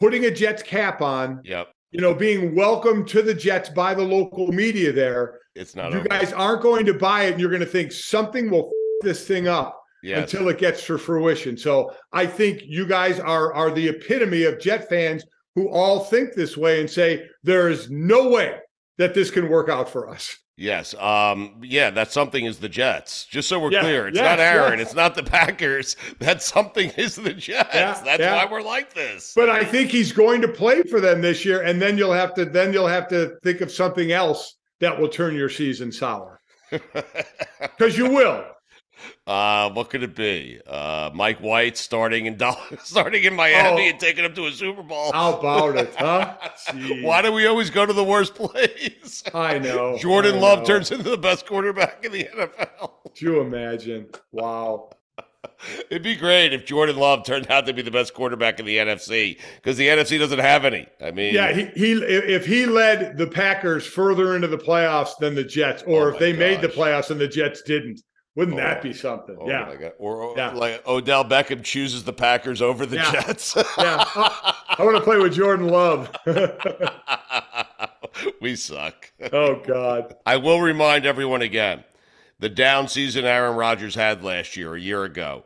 putting 0.00 0.24
a 0.24 0.30
Jets 0.30 0.62
cap 0.62 1.02
on. 1.02 1.40
Yep, 1.44 1.68
You 1.90 2.00
know, 2.00 2.14
being 2.14 2.54
welcomed 2.54 3.08
to 3.08 3.20
the 3.22 3.34
Jets 3.34 3.68
by 3.68 3.92
the 3.94 4.02
local 4.02 4.48
media 4.52 4.90
there. 4.92 5.40
it's 5.54 5.76
not. 5.76 5.92
you 5.92 5.98
over. 5.98 6.08
guys 6.08 6.32
aren't 6.32 6.62
going 6.62 6.86
to 6.86 6.94
buy 6.94 7.24
it 7.24 7.32
and 7.32 7.40
you're 7.40 7.50
going 7.50 7.60
to 7.60 7.66
think 7.66 7.92
something 7.92 8.50
will 8.50 8.66
f- 8.68 9.04
this 9.04 9.26
thing 9.26 9.48
up 9.48 9.77
Yes. 10.02 10.32
until 10.32 10.48
it 10.48 10.58
gets 10.58 10.84
to 10.86 10.96
fruition 10.98 11.56
so 11.56 11.92
i 12.12 12.24
think 12.26 12.60
you 12.64 12.86
guys 12.86 13.18
are 13.18 13.52
are 13.52 13.70
the 13.70 13.88
epitome 13.88 14.44
of 14.44 14.60
jet 14.60 14.88
fans 14.88 15.24
who 15.54 15.68
all 15.70 16.00
think 16.04 16.34
this 16.34 16.56
way 16.56 16.80
and 16.80 16.88
say 16.88 17.26
there 17.42 17.68
is 17.68 17.90
no 17.90 18.28
way 18.28 18.58
that 18.98 19.12
this 19.14 19.30
can 19.30 19.48
work 19.48 19.68
out 19.68 19.88
for 19.88 20.08
us 20.08 20.36
Yes. 20.60 20.92
Um, 20.94 21.60
yeah, 21.62 21.88
that 21.90 22.10
something 22.10 22.44
is 22.44 22.58
the 22.58 22.68
Jets. 22.68 23.26
Just 23.26 23.48
so 23.48 23.60
we're 23.60 23.70
Yeah, 23.70 23.82
clear. 23.82 24.08
It's 24.08 24.16
yes, 24.16 24.24
not 24.24 24.40
Aaron. 24.40 24.80
yes. 24.80 24.88
It's 24.88 24.96
not 24.96 25.14
the 25.14 25.22
Packers. 25.22 25.94
That 26.18 26.42
something 26.42 26.90
is 26.96 27.14
the 27.14 27.32
Jets. 27.32 27.70
Yeah, 27.72 27.92
That's 28.04 28.18
yeah. 28.18 28.34
why 28.44 28.50
we're 28.50 28.62
like 28.62 28.92
this. 28.92 29.34
but 29.36 29.48
i 29.48 29.62
think 29.62 29.88
he's 29.92 30.10
going 30.10 30.40
to 30.40 30.48
play 30.48 30.82
for 30.82 30.98
them 31.00 31.20
this 31.20 31.44
year 31.44 31.62
and 31.62 31.80
then 31.80 31.96
you'll 31.96 32.12
have 32.12 32.34
to 32.34 32.44
then 32.44 32.72
you'll 32.72 32.88
have 32.88 33.06
to 33.10 33.38
think 33.44 33.60
of 33.60 33.70
something 33.70 34.10
else 34.10 34.56
that 34.80 34.98
will 34.98 35.06
turn 35.08 35.36
your 35.36 35.48
season 35.48 35.92
sour 35.92 36.40
because 36.72 37.96
you 37.96 38.10
will 38.10 38.44
uh, 39.26 39.70
what 39.70 39.90
could 39.90 40.02
it 40.02 40.14
be? 40.14 40.60
Uh, 40.66 41.10
Mike 41.14 41.38
White 41.40 41.76
starting 41.76 42.26
in 42.26 42.38
starting 42.82 43.24
in 43.24 43.34
Miami 43.34 43.86
Oh. 43.86 43.90
and 43.90 44.00
taking 44.00 44.24
him 44.24 44.34
to 44.34 44.46
a 44.46 44.52
Super 44.52 44.82
Bowl. 44.82 45.12
how 45.12 45.38
about 45.38 45.76
it 45.76 45.94
huh 45.96 46.36
Jeez. 46.70 47.02
Why 47.08 47.22
do 47.22 47.32
we 47.32 47.46
always 47.46 47.70
go 47.70 47.84
to 47.86 47.92
the 47.92 48.04
worst 48.04 48.34
place? 48.34 49.22
i 49.34 49.58
know 49.58 49.96
Jordan 50.00 50.36
I 50.36 50.38
Love 50.38 50.58
know. 50.60 50.64
turns 50.64 50.90
into 50.90 51.08
the 51.10 51.18
best 51.18 51.46
quarterback 51.46 52.04
in 52.04 52.12
the 52.12 52.24
NFL. 52.24 52.90
do 53.14 53.24
you 53.24 53.40
imagine 53.40 54.08
wow 54.32 54.90
It'd 55.90 56.02
be 56.02 56.14
great 56.16 56.52
if 56.52 56.66
Jordan 56.66 56.96
Love 56.96 57.24
turned 57.24 57.50
out 57.50 57.66
to 57.66 57.72
be 57.72 57.82
the 57.82 57.90
best 57.90 58.12
quarterback 58.14 58.60
in 58.60 58.66
the 58.66 58.76
NFC 58.76 59.38
because 59.56 59.76
the 59.76 59.86
NFC 59.88 60.18
doesn't 60.18 60.38
have 60.38 60.64
any. 60.64 60.86
I 61.00 61.10
mean, 61.10 61.34
Yeah, 61.34 61.52
he, 61.52 61.64
he 61.74 61.92
if 61.94 62.44
he 62.46 62.66
led 62.66 63.16
the 63.18 63.26
Packers 63.26 63.86
further 63.86 64.34
into 64.36 64.46
the 64.48 64.58
playoffs 64.58 65.16
than 65.18 65.34
the 65.34 65.42
Jets, 65.44 65.82
or 65.84 66.10
Oh 66.10 66.14
if 66.14 66.18
they 66.20 66.32
made 66.32 66.60
the 66.60 66.68
playoffs 66.68 67.10
and 67.10 67.20
the 67.20 67.26
Jets 67.28 67.62
didn't, 67.62 68.00
wouldn't 68.34 68.56
Oh. 68.58 68.60
that 68.60 68.82
be 68.82 68.92
something? 68.92 69.36
Oh 69.40 69.48
yeah, 69.48 69.64
my. 69.78 69.92
Or, 69.98 70.16
or 70.22 70.34
Yeah. 70.36 70.52
like 70.52 70.86
Odell 70.86 71.24
Beckham 71.24 71.62
chooses 71.64 72.04
the 72.04 72.12
Packers 72.12 72.62
over 72.62 72.86
the 72.86 72.96
Yeah. 72.96 73.10
Jets. 73.12 73.54
yeah. 73.56 74.04
Oh, 74.14 74.52
I, 74.78 74.84
want 74.84 74.96
to 74.96 75.02
play 75.02 75.18
with 75.18 75.34
Jordan 75.34 75.68
Love. 75.68 76.14
we 78.40 78.54
suck. 78.56 79.12
oh 79.32 79.60
God, 79.66 80.14
I 80.26 80.36
will 80.36 80.60
remind 80.60 81.06
everyone 81.06 81.42
again 81.42 81.82
the 82.38 82.48
down 82.48 82.86
season 82.88 83.24
Aaron 83.24 83.56
Rodgers 83.56 83.94
had 83.96 84.22
last 84.22 84.56
year, 84.56 84.74
a 84.76 84.80
year 84.80 85.02
ago, 85.04 85.42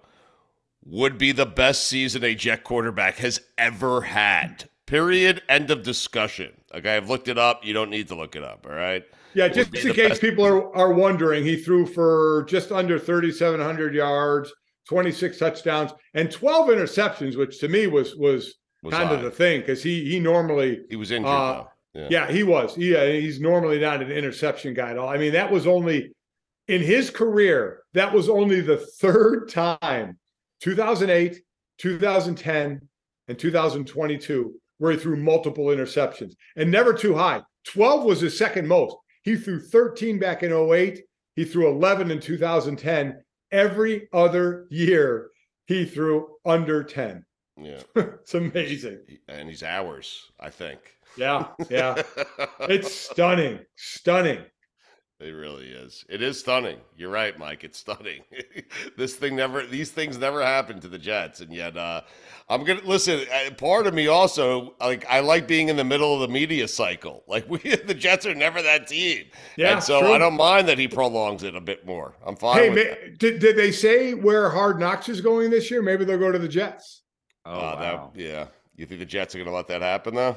would 0.85 1.17
be 1.17 1.33
the 1.33 1.47
best 1.47 1.85
season 1.89 2.23
a 2.25 2.35
Jet 2.35 2.65
quarterback 2.65 3.17
has 3.17 3.41
ever 3.57 4.03
had. 4.03 4.69
Period. 4.85 5.41
End 5.49 5.71
of 5.71 5.83
discussion. 5.83 6.53
Okay, 6.75 6.95
I've 6.97 7.09
looked 7.09 7.29
it 7.29 7.39
up. 7.39 7.65
You 7.65 7.73
don't 7.73 7.89
need 7.89 8.09
to 8.09 8.15
look 8.15 8.37
it 8.37 8.45
up. 8.45 8.67
All 8.69 8.75
right. 8.75 9.03
Yeah. 9.35 9.49
Just 9.49 9.75
in 9.75 9.93
case 9.95 10.11
best. 10.11 10.21
people 10.21 10.45
are 10.45 10.75
are 10.77 10.93
wondering, 10.93 11.45
he 11.45 11.57
threw 11.57 11.87
for 11.87 12.45
just 12.49 12.73
under 12.73 12.99
thirty 12.99 13.33
seven 13.33 13.61
hundred 13.61 13.95
yards, 13.95 14.53
twenty 14.89 15.13
six 15.13 15.39
touchdowns, 15.39 15.93
and 16.15 16.31
twelve 16.31 16.69
interceptions, 16.69 17.37
which 17.37 17.59
to 17.61 17.69
me 17.69 17.87
was 17.87 18.17
was, 18.17 18.55
Was 18.83 18.95
kind 18.95 19.11
of 19.13 19.23
the 19.23 19.31
thing 19.31 19.61
because 19.61 19.83
he 19.83 20.09
he 20.09 20.21
normally 20.21 20.81
He 20.89 20.97
was 20.97 21.11
injured 21.11 21.31
Uh. 21.31 21.65
Yeah. 21.95 22.09
Yeah, 22.11 22.31
he 22.31 22.43
was. 22.43 22.79
Yeah, 22.79 23.07
he's 23.07 23.39
normally 23.39 23.79
not 23.79 24.01
an 24.01 24.11
interception 24.11 24.73
guy 24.73 24.93
at 24.93 24.99
all. 24.99 25.11
I 25.11 25.19
mean, 25.19 25.35
that 25.35 25.53
was 25.53 25.67
only 25.67 26.11
in 26.69 26.81
his 26.81 27.11
career, 27.11 27.83
that 27.93 28.13
was 28.13 28.31
only 28.31 28.63
the 28.63 28.79
third 28.79 29.51
time 29.51 30.19
2008, 30.61 31.43
2010, 31.79 32.89
and 33.29 33.39
2022 33.39 34.55
where 34.79 34.93
he 34.93 34.99
threw 34.99 35.17
multiple 35.17 35.67
interceptions 35.67 36.33
and 36.57 36.71
never 36.71 36.93
too 36.93 37.15
high. 37.15 37.41
12 37.69 38.05
was 38.05 38.21
his 38.21 38.37
second 38.37 38.67
most. 38.67 38.97
He 39.23 39.37
threw 39.37 39.61
13 39.61 40.19
back 40.19 40.43
in 40.43 40.53
08, 40.53 41.03
he 41.37 41.45
threw 41.45 41.69
11 41.69 42.11
in 42.11 42.21
2010. 42.21 43.23
Every 43.51 44.09
other 44.13 44.67
year, 44.71 45.31
he 45.67 45.85
threw 45.85 46.29
under 46.45 46.83
10. 46.83 47.25
Yeah. 47.57 47.83
It's 47.97 48.35
amazing. 48.35 49.01
And 49.29 49.49
he's 49.49 49.63
ours, 49.63 50.31
I 50.41 50.51
think. 50.51 50.79
Yeah, 51.17 51.49
yeah. 51.71 52.03
It's 52.61 52.93
stunning, 52.93 53.61
stunning. 53.77 54.45
It 55.23 55.31
really 55.31 55.67
is. 55.69 56.05
It 56.09 56.21
is 56.21 56.41
stunning. 56.41 56.79
You're 56.97 57.11
right, 57.11 57.39
Mike. 57.39 57.63
It's 57.65 57.79
stunning. 57.79 58.23
this 58.97 59.15
thing 59.15 59.37
never, 59.37 59.65
these 59.65 59.91
things 59.91 60.19
never 60.19 60.43
happen 60.43 60.81
to 60.81 60.89
the 60.89 60.99
Jets, 60.99 61.41
and 61.41 61.53
yet 61.53 61.77
uh, 61.77 62.01
I'm 62.49 62.65
gonna 62.65 62.81
listen. 62.85 63.25
uh, 63.33 63.51
Part 63.53 63.87
of 63.87 63.95
me 63.95 64.09
also 64.09 64.75
like 64.81 65.07
I 65.09 65.21
like 65.21 65.47
being 65.47 65.69
in 65.69 65.77
the 65.77 65.85
middle 65.85 66.13
of 66.15 66.21
the 66.21 66.29
media 66.29 66.67
cycle. 66.67 67.23
Like 67.29 67.49
we, 67.49 67.59
the 67.59 67.95
Jets 67.95 68.27
are 68.27 68.35
never 68.35 68.61
that 68.63 68.89
team, 68.89 69.27
Yeah, 69.57 69.75
and 69.75 69.83
so 69.83 70.01
true. 70.01 70.13
I 70.13 70.19
don't 70.19 70.37
mind 70.37 70.69
that 70.69 70.79
he 70.79 70.89
prolongs 70.89 71.45
it 71.45 71.55
a 71.57 71.61
bit 71.61 71.87
more. 71.87 72.15
I'm 72.27 72.37
fine. 72.37 72.59
Hey, 72.59 72.71
with 72.71 72.89
ma- 72.89 73.17
did, 73.19 73.39
did 73.39 73.57
they 73.57 73.71
say 73.73 74.15
where 74.15 74.51
Hard 74.51 74.79
Knocks 74.81 75.09
is 75.09 75.21
going 75.21 75.51
this 75.51 75.71
year? 75.71 75.81
Maybe 75.83 76.05
they'll 76.05 76.19
go 76.19 76.33
to 76.33 76.39
the 76.39 76.49
Jets. 76.49 77.03
Oh, 77.47 77.53
Uh, 77.53 77.57
wow. 77.79 78.11
that, 78.15 78.21
yeah. 78.21 78.47
You 78.77 78.87
think 78.87 78.99
the 79.01 79.07
Jets 79.07 79.35
are 79.35 79.39
gonna 79.39 79.53
let 79.55 79.69
that 79.69 79.83
happen 79.83 80.15
though? 80.15 80.37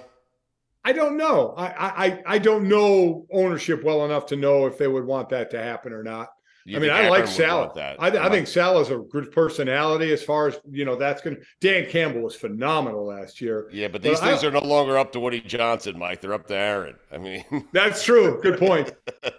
I 0.87 0.93
don't 0.93 1.17
know. 1.17 1.53
I, 1.57 1.65
I 2.05 2.23
I 2.35 2.37
don't 2.37 2.69
know 2.69 3.25
ownership 3.33 3.83
well 3.83 4.05
enough 4.05 4.27
to 4.27 4.35
know 4.35 4.67
if 4.67 4.77
they 4.77 4.87
would 4.87 5.03
want 5.05 5.29
that 5.29 5.49
to 5.51 5.61
happen 5.61 5.91
or 5.91 6.03
not. 6.03 6.29
You 6.67 6.77
I 6.77 6.79
mean, 6.79 6.89
I 6.89 7.09
like 7.09 7.19
Aaron 7.19 7.21
would 7.21 7.29
Sal. 7.29 7.73
that? 7.75 8.01
I, 8.01 8.07
I 8.25 8.29
think 8.31 8.47
Salah's 8.47 8.89
a 8.89 8.97
good 8.97 9.31
personality 9.31 10.11
as 10.11 10.23
far 10.23 10.47
as 10.47 10.59
you 10.71 10.83
know. 10.83 10.95
That's 10.95 11.21
going. 11.21 11.35
to 11.35 11.41
Dan 11.61 11.87
Campbell 11.91 12.21
was 12.21 12.35
phenomenal 12.35 13.05
last 13.05 13.39
year. 13.39 13.69
Yeah, 13.71 13.87
but 13.87 14.01
But 14.01 14.09
these 14.09 14.19
I- 14.19 14.29
things 14.29 14.43
are 14.43 14.49
no 14.49 14.61
longer 14.61 14.97
up 14.97 15.11
to 15.11 15.19
Woody 15.19 15.41
Johnson, 15.41 15.99
Mike. 15.99 16.21
They're 16.21 16.33
up 16.33 16.47
to 16.47 16.55
Aaron. 16.55 16.95
I 17.11 17.17
mean, 17.19 17.43
That's 17.71 18.03
true. 18.03 18.39
Good 18.41 18.57
point. 18.57 18.91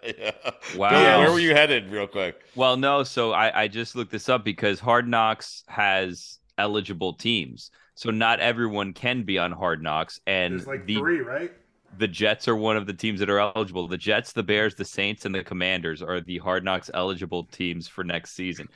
yeah. 0.05 0.31
Wow. 0.77 0.91
Billy, 0.91 1.05
where 1.25 1.33
were 1.33 1.41
you 1.41 1.53
headed, 1.53 1.91
real 1.91 2.07
quick? 2.07 2.41
Well, 2.55 2.77
no. 2.77 3.03
So 3.03 3.33
I, 3.33 3.63
I 3.63 3.69
just 3.69 3.97
looked 3.97 4.13
this 4.13 4.29
up 4.29 4.45
because 4.45 4.79
Hard 4.79 5.09
Knocks 5.09 5.65
has 5.67 6.39
eligible 6.59 7.15
teams. 7.15 7.71
So 7.97 8.11
not 8.11 8.41
everyone 8.41 8.93
can 8.93 9.23
be 9.25 9.39
on 9.39 9.51
Hard 9.53 9.83
Knocks, 9.83 10.21
and 10.27 10.53
There's 10.55 10.67
like 10.67 10.87
the 10.87 10.97
three, 10.97 11.21
right? 11.21 11.51
the 11.99 12.07
Jets 12.07 12.47
are 12.47 12.55
one 12.55 12.77
of 12.77 12.87
the 12.87 12.93
teams 12.93 13.19
that 13.21 13.31
are 13.31 13.39
eligible. 13.39 13.89
The 13.89 13.97
Jets, 13.97 14.33
the 14.33 14.43
Bears, 14.43 14.75
the 14.75 14.85
Saints, 14.85 15.25
and 15.25 15.35
the 15.35 15.43
Commanders 15.43 16.03
are 16.03 16.21
the 16.21 16.37
Hard 16.39 16.63
Knocks 16.63 16.91
eligible 16.95 17.45
teams 17.45 17.89
for 17.89 18.05
next 18.05 18.33
season. 18.37 18.69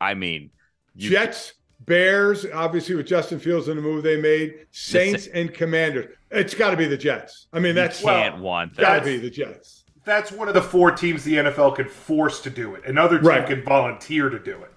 I 0.00 0.14
mean, 0.14 0.50
you, 0.94 1.10
Jets, 1.10 1.52
Bears, 1.80 2.46
obviously 2.54 2.94
with 2.94 3.06
Justin 3.06 3.38
Fields 3.38 3.68
and 3.68 3.76
the 3.76 3.82
move 3.82 4.02
they 4.02 4.20
made, 4.20 4.66
Saints 4.70 5.26
and 5.26 5.52
Commanders. 5.52 6.14
It's 6.30 6.54
got 6.54 6.70
to 6.70 6.76
be 6.78 6.86
the 6.86 6.96
Jets. 6.96 7.48
I 7.52 7.58
mean, 7.58 7.68
you 7.70 7.72
that's 7.74 8.00
can't 8.00 8.36
well, 8.36 8.42
want 8.42 8.76
Got 8.76 9.00
to 9.00 9.04
be 9.04 9.18
the 9.18 9.28
Jets. 9.30 9.84
That's 10.04 10.32
one 10.32 10.48
of 10.48 10.54
the 10.54 10.62
four 10.62 10.92
teams 10.92 11.24
the 11.24 11.34
NFL 11.34 11.76
can 11.76 11.88
force 11.88 12.40
to 12.40 12.50
do 12.50 12.74
it. 12.74 12.86
Another 12.86 13.18
team 13.18 13.28
Right. 13.28 13.46
can 13.46 13.62
volunteer 13.62 14.30
to 14.30 14.38
do 14.38 14.56
it. 14.62 14.72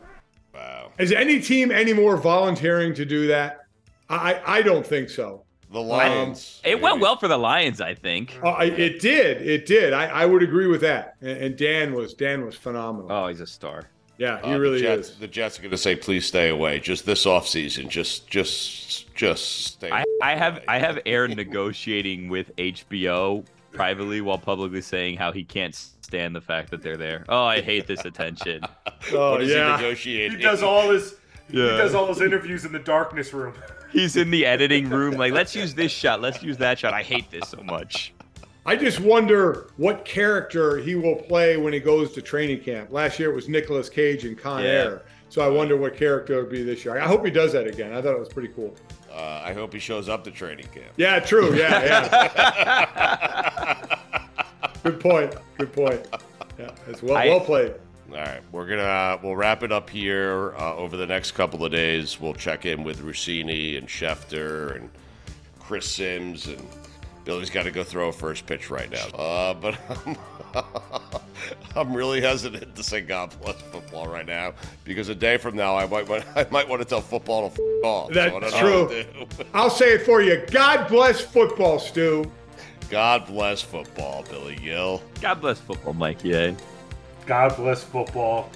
Wow. 0.54 0.92
Is 1.00 1.12
any 1.12 1.40
team 1.40 1.72
any 1.72 1.94
more 1.94 2.18
volunteering 2.18 2.94
to 2.96 3.06
do 3.06 3.28
that? 3.28 3.65
I 4.10 4.42
I 4.46 4.62
don't 4.62 4.86
think 4.86 5.10
so. 5.10 5.44
The 5.72 5.82
Lions. 5.82 6.62
It 6.64 6.80
went 6.80 7.02
well 7.02 7.18
for 7.18 7.28
the 7.28 7.38
Lions, 7.38 7.82
I 7.82 7.96
think. 7.96 8.40
Uh, 8.44 8.56
it 8.60 9.02
did. 9.02 9.42
It 9.42 9.66
did. 9.66 9.94
I, 9.94 10.06
I 10.06 10.26
would 10.26 10.44
agree 10.44 10.68
with 10.68 10.82
that. 10.82 11.16
And, 11.22 11.38
and 11.38 11.58
Dan 11.58 11.94
was 11.94 12.14
Dan 12.14 12.46
was 12.46 12.56
phenomenal. 12.56 13.12
Oh, 13.12 13.28
he's 13.28 13.42
a 13.42 13.48
star. 13.48 13.90
yeah, 14.18 14.40
he 14.42 14.54
Uh, 14.54 14.58
really 14.58 14.78
the 14.78 14.84
Jets, 14.84 15.10
is. 15.10 15.18
The 15.18 15.28
Jets 15.28 15.58
are 15.60 15.64
going 15.64 15.72
to 15.72 15.78
say, 15.78 15.96
"Please 15.96 16.26
stay 16.26 16.50
away." 16.50 16.80
Just 16.80 17.06
this 17.06 17.26
offseason. 17.26 17.90
Just, 17.90 18.28
just, 18.28 19.14
just 19.16 19.66
stay. 19.66 19.92
I, 19.92 20.06
I 20.22 20.36
have. 20.36 20.64
I 20.68 20.78
have 20.80 21.00
Aaron 21.06 21.32
negotiating 21.32 22.30
with 22.30 22.56
HBO 22.58 23.44
privately 23.72 24.22
while 24.22 24.38
publicly 24.38 24.82
saying 24.82 25.18
how 25.18 25.32
he 25.34 25.44
can't 25.44 25.76
stand 25.76 26.36
the 26.36 26.42
fact 26.42 26.70
that 26.72 26.82
they're 26.82 26.96
there. 26.96 27.26
Oh, 27.28 27.44
I 27.44 27.62
hate 27.62 27.88
this 27.88 28.06
attention. 28.06 28.62
Oh 29.12 29.32
What 29.32 29.42
is 29.42 29.50
he 29.50 29.56
yeah. 29.56 29.76
negotiating? 29.76 30.38
He 30.38 30.44
does 30.44 30.64
all 30.64 30.90
his 30.92 31.16
yeah. 31.50 31.72
he 31.72 31.78
does 31.78 31.94
all 31.94 32.08
his 32.08 32.22
interviews 32.22 32.64
in 32.64 32.72
the 32.72 32.80
darkness 32.80 33.34
room. 33.34 33.54
He's 33.92 34.16
in 34.16 34.32
the 34.32 34.46
editing 34.46 34.90
room, 34.90 35.16
like, 35.16 35.34
let's 35.34 35.56
use 35.56 35.74
this 35.74 35.92
shot, 35.92 36.22
let's 36.22 36.42
use 36.44 36.58
that 36.58 36.80
shot. 36.80 36.94
I 36.94 37.04
hate 37.04 37.30
this 37.32 37.50
so 37.50 37.62
much. 37.64 38.14
I 38.66 38.76
just 38.76 39.00
wonder 39.00 39.70
what 39.78 40.04
character 40.06 40.78
he 40.78 40.96
will 40.96 41.16
play 41.18 41.56
when 41.58 41.72
he 41.72 41.80
goes 41.80 42.12
to 42.14 42.22
training 42.22 42.62
camp. 42.62 42.92
Last 42.92 43.20
year 43.20 43.32
it 43.32 43.36
was 43.36 43.48
Nicolas 43.48 43.90
Cage 43.90 44.26
in 44.26 44.36
Con 44.36 44.64
Yeah. 44.64 44.70
Air. 44.70 45.02
So 45.30 45.42
I 45.42 45.48
wonder 45.50 45.76
what 45.78 45.96
character 45.96 46.34
it 46.34 46.38
would 46.44 46.52
be 46.52 46.64
this 46.64 46.84
year. 46.86 46.98
I 46.98 47.06
hope 47.06 47.24
he 47.26 47.32
does 47.32 47.52
that 47.54 47.68
again. 47.68 47.94
I 47.94 48.02
thought 48.02 48.14
it 48.14 48.20
was 48.20 48.30
pretty 48.30 48.50
cool. 48.50 48.76
Uh, 49.12 49.42
I 49.44 49.54
hope 49.54 49.74
he 49.74 49.80
shows 49.80 50.08
up 50.10 50.24
to 50.26 50.32
training 50.32 50.68
camp. 50.74 50.92
Yeah, 50.98 51.20
true. 51.20 51.56
Yeah, 51.56 51.84
yeah. 51.84 53.86
Good 54.84 55.00
point. 55.00 55.36
Good 55.58 55.74
point. 55.74 56.08
Yeah, 56.60 56.70
it's 56.88 57.02
well 57.04 57.18
I- 57.18 57.28
well 57.28 57.40
played. 57.42 57.74
All 58.16 58.22
right, 58.22 58.42
we're 58.54 58.66
gonna 58.66 59.20
we'll 59.22 59.36
wrap 59.36 59.62
it 59.62 59.72
up 59.74 59.90
here 59.90 60.54
uh, 60.58 60.76
over 60.76 60.96
the 60.96 61.06
next 61.06 61.32
couple 61.32 61.66
of 61.66 61.72
days. 61.72 62.20
We'll 62.20 62.34
check 62.34 62.66
in 62.66 62.84
with 62.86 63.02
Russini 63.02 63.78
and 63.78 63.88
Schefter 63.90 64.78
and 64.78 64.90
Chris 65.60 65.90
Sims 65.92 66.48
and 66.48 66.66
Billy's 67.26 67.50
got 67.50 67.64
to 67.64 67.72
go 67.72 67.84
throw 67.84 68.10
a 68.10 68.14
first 68.14 68.46
pitch 68.46 68.70
right 68.70 68.90
now. 68.90 69.08
Uh, 69.08 69.54
but 69.56 69.78
I'm, 70.06 70.16
I'm 71.76 71.94
really 71.94 72.22
hesitant 72.22 72.76
to 72.76 72.84
say 72.84 73.02
God 73.02 73.34
bless 73.42 73.60
football 73.64 74.08
right 74.08 74.26
now 74.26 74.54
because 74.86 75.10
a 75.10 75.16
day 75.16 75.36
from 75.38 75.56
now 75.56 75.76
I 75.76 75.86
might 75.88 76.08
want- 76.08 76.24
I 76.38 76.46
might 76.52 76.70
want 76.70 76.82
to 76.84 76.88
tell 76.88 77.02
football 77.02 77.50
to 77.50 77.54
f- 77.62 77.84
off. 77.84 78.14
so 78.14 78.22
I 78.22 78.30
don't 78.30 78.42
That's 78.42 78.54
know 78.62 78.84
what 78.86 78.92
true. 78.92 79.46
I'll 79.54 79.70
say 79.72 79.94
it 79.96 80.04
for 80.04 80.22
you. 80.22 80.42
God 80.52 80.88
bless 80.88 81.20
football, 81.20 81.80
Stu. 81.80 82.32
God 82.90 83.26
bless 83.26 83.62
football, 83.62 84.24
Billy 84.30 84.56
Gill. 84.56 85.02
God 85.20 85.42
bless 85.42 85.60
football, 85.60 85.94
Mikey. 85.94 86.34
Eh? 86.34 86.54
God 87.26 87.56
bless 87.56 87.84
football. 87.84 88.50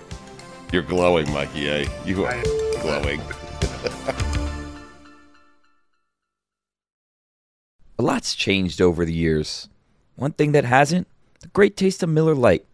You're 0.71 0.83
glowing, 0.83 1.31
Mikey. 1.31 1.69
Eh? 1.69 1.89
You 2.05 2.25
are 2.25 2.31
I- 2.31 2.43
glowing. 2.81 3.21
A 7.97 8.01
lot's 8.01 8.33
changed 8.33 8.79
over 8.81 9.03
the 9.03 9.11
years. 9.13 9.67
One 10.15 10.31
thing 10.31 10.53
that 10.53 10.63
hasn't, 10.63 11.07
the 11.41 11.49
great 11.49 11.75
taste 11.75 12.01
of 12.01 12.07
Miller 12.09 12.33
Lite. 12.33 12.65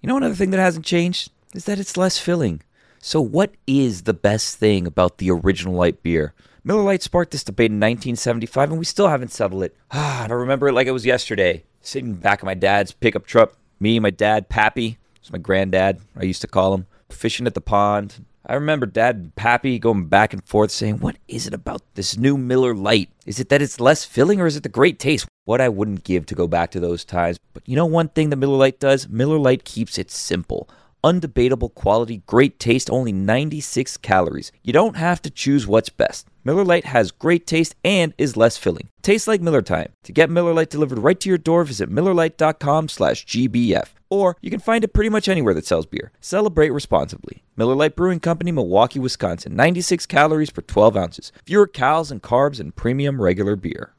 You 0.00 0.08
know 0.08 0.16
another 0.16 0.34
thing 0.34 0.50
that 0.50 0.58
hasn't 0.58 0.84
changed 0.84 1.30
is 1.54 1.66
that 1.66 1.78
it's 1.78 1.96
less 1.96 2.18
filling. 2.18 2.60
So 2.98 3.20
what 3.20 3.54
is 3.68 4.02
the 4.02 4.14
best 4.14 4.56
thing 4.56 4.86
about 4.86 5.18
the 5.18 5.30
original 5.30 5.74
light 5.74 6.02
beer? 6.02 6.34
Miller 6.64 6.82
Lite 6.82 7.02
sparked 7.02 7.30
this 7.30 7.44
debate 7.44 7.70
in 7.70 7.78
1975 7.78 8.70
and 8.70 8.78
we 8.78 8.84
still 8.84 9.08
haven't 9.08 9.30
settled 9.30 9.62
it. 9.62 9.76
Ah, 9.92 10.22
I 10.24 10.26
don't 10.26 10.40
remember 10.40 10.66
it 10.68 10.72
like 10.72 10.88
it 10.88 10.92
was 10.92 11.06
yesterday. 11.06 11.62
Sitting 11.80 12.14
back 12.14 12.42
in 12.42 12.46
my 12.46 12.54
dad's 12.54 12.90
pickup 12.90 13.26
truck, 13.26 13.56
me, 13.78 13.96
and 13.96 14.02
my 14.02 14.10
dad, 14.10 14.48
Pappy, 14.48 14.98
it's 15.24 15.32
my 15.32 15.38
granddad, 15.38 16.02
I 16.18 16.24
used 16.24 16.42
to 16.42 16.46
call 16.46 16.74
him, 16.74 16.86
fishing 17.08 17.46
at 17.46 17.54
the 17.54 17.62
pond. 17.62 18.26
I 18.44 18.52
remember 18.52 18.84
Dad 18.84 19.16
and 19.16 19.34
Pappy 19.34 19.78
going 19.78 20.04
back 20.08 20.34
and 20.34 20.44
forth 20.44 20.70
saying, 20.70 20.98
What 20.98 21.16
is 21.28 21.46
it 21.46 21.54
about 21.54 21.80
this 21.94 22.18
new 22.18 22.36
Miller 22.36 22.74
Lite? 22.74 23.08
Is 23.24 23.40
it 23.40 23.48
that 23.48 23.62
it's 23.62 23.80
less 23.80 24.04
filling 24.04 24.38
or 24.38 24.46
is 24.46 24.54
it 24.54 24.64
the 24.64 24.68
great 24.68 24.98
taste? 24.98 25.26
What 25.46 25.62
I 25.62 25.70
wouldn't 25.70 26.04
give 26.04 26.26
to 26.26 26.34
go 26.34 26.46
back 26.46 26.70
to 26.72 26.80
those 26.80 27.06
times. 27.06 27.38
But 27.54 27.66
you 27.66 27.74
know 27.74 27.86
one 27.86 28.08
thing 28.08 28.28
that 28.28 28.36
Miller 28.36 28.58
Lite 28.58 28.78
does? 28.78 29.08
Miller 29.08 29.38
Lite 29.38 29.64
keeps 29.64 29.96
it 29.96 30.10
simple. 30.10 30.68
Undebatable 31.02 31.74
quality, 31.74 32.18
great 32.26 32.58
taste, 32.58 32.90
only 32.90 33.12
96 33.12 33.96
calories. 33.96 34.52
You 34.62 34.74
don't 34.74 34.96
have 34.96 35.22
to 35.22 35.30
choose 35.30 35.66
what's 35.66 35.88
best. 35.88 36.28
Miller 36.44 36.64
Lite 36.64 36.84
has 36.84 37.10
great 37.10 37.46
taste 37.46 37.74
and 37.82 38.12
is 38.18 38.36
less 38.36 38.58
filling. 38.58 38.88
Tastes 39.00 39.26
like 39.26 39.40
Miller 39.40 39.62
time. 39.62 39.92
To 40.04 40.12
get 40.12 40.28
Miller 40.28 40.52
Lite 40.52 40.70
delivered 40.70 40.98
right 40.98 41.18
to 41.20 41.28
your 41.28 41.38
door, 41.38 41.64
visit 41.64 41.90
MillerLite.com 41.90 42.88
slash 42.88 43.24
GBF. 43.24 43.88
Or 44.10 44.36
you 44.42 44.50
can 44.50 44.60
find 44.60 44.84
it 44.84 44.92
pretty 44.92 45.08
much 45.08 45.28
anywhere 45.28 45.54
that 45.54 45.66
sells 45.66 45.86
beer. 45.86 46.12
Celebrate 46.20 46.70
responsibly. 46.70 47.42
Miller 47.56 47.74
Lite 47.74 47.96
Brewing 47.96 48.20
Company, 48.20 48.52
Milwaukee, 48.52 48.98
Wisconsin. 48.98 49.56
96 49.56 50.04
calories 50.06 50.50
per 50.50 50.60
12 50.62 50.96
ounces. 50.96 51.32
Fewer 51.46 51.66
calories 51.66 52.10
and 52.10 52.22
carbs 52.22 52.60
and 52.60 52.76
premium 52.76 53.22
regular 53.22 53.56
beer. 53.56 53.94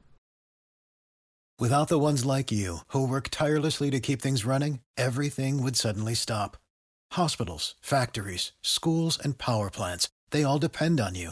Without 1.57 1.87
the 1.87 1.99
ones 1.99 2.25
like 2.25 2.51
you, 2.51 2.79
who 2.89 3.07
work 3.07 3.29
tirelessly 3.31 3.89
to 3.89 4.01
keep 4.01 4.21
things 4.21 4.43
running, 4.43 4.81
everything 4.97 5.63
would 5.63 5.77
suddenly 5.77 6.13
stop. 6.13 6.57
Hospitals, 7.13 7.75
factories, 7.81 8.51
schools, 8.61 9.17
and 9.17 9.37
power 9.37 9.69
plants, 9.69 10.09
they 10.31 10.43
all 10.43 10.59
depend 10.59 10.99
on 10.99 11.15
you. 11.15 11.31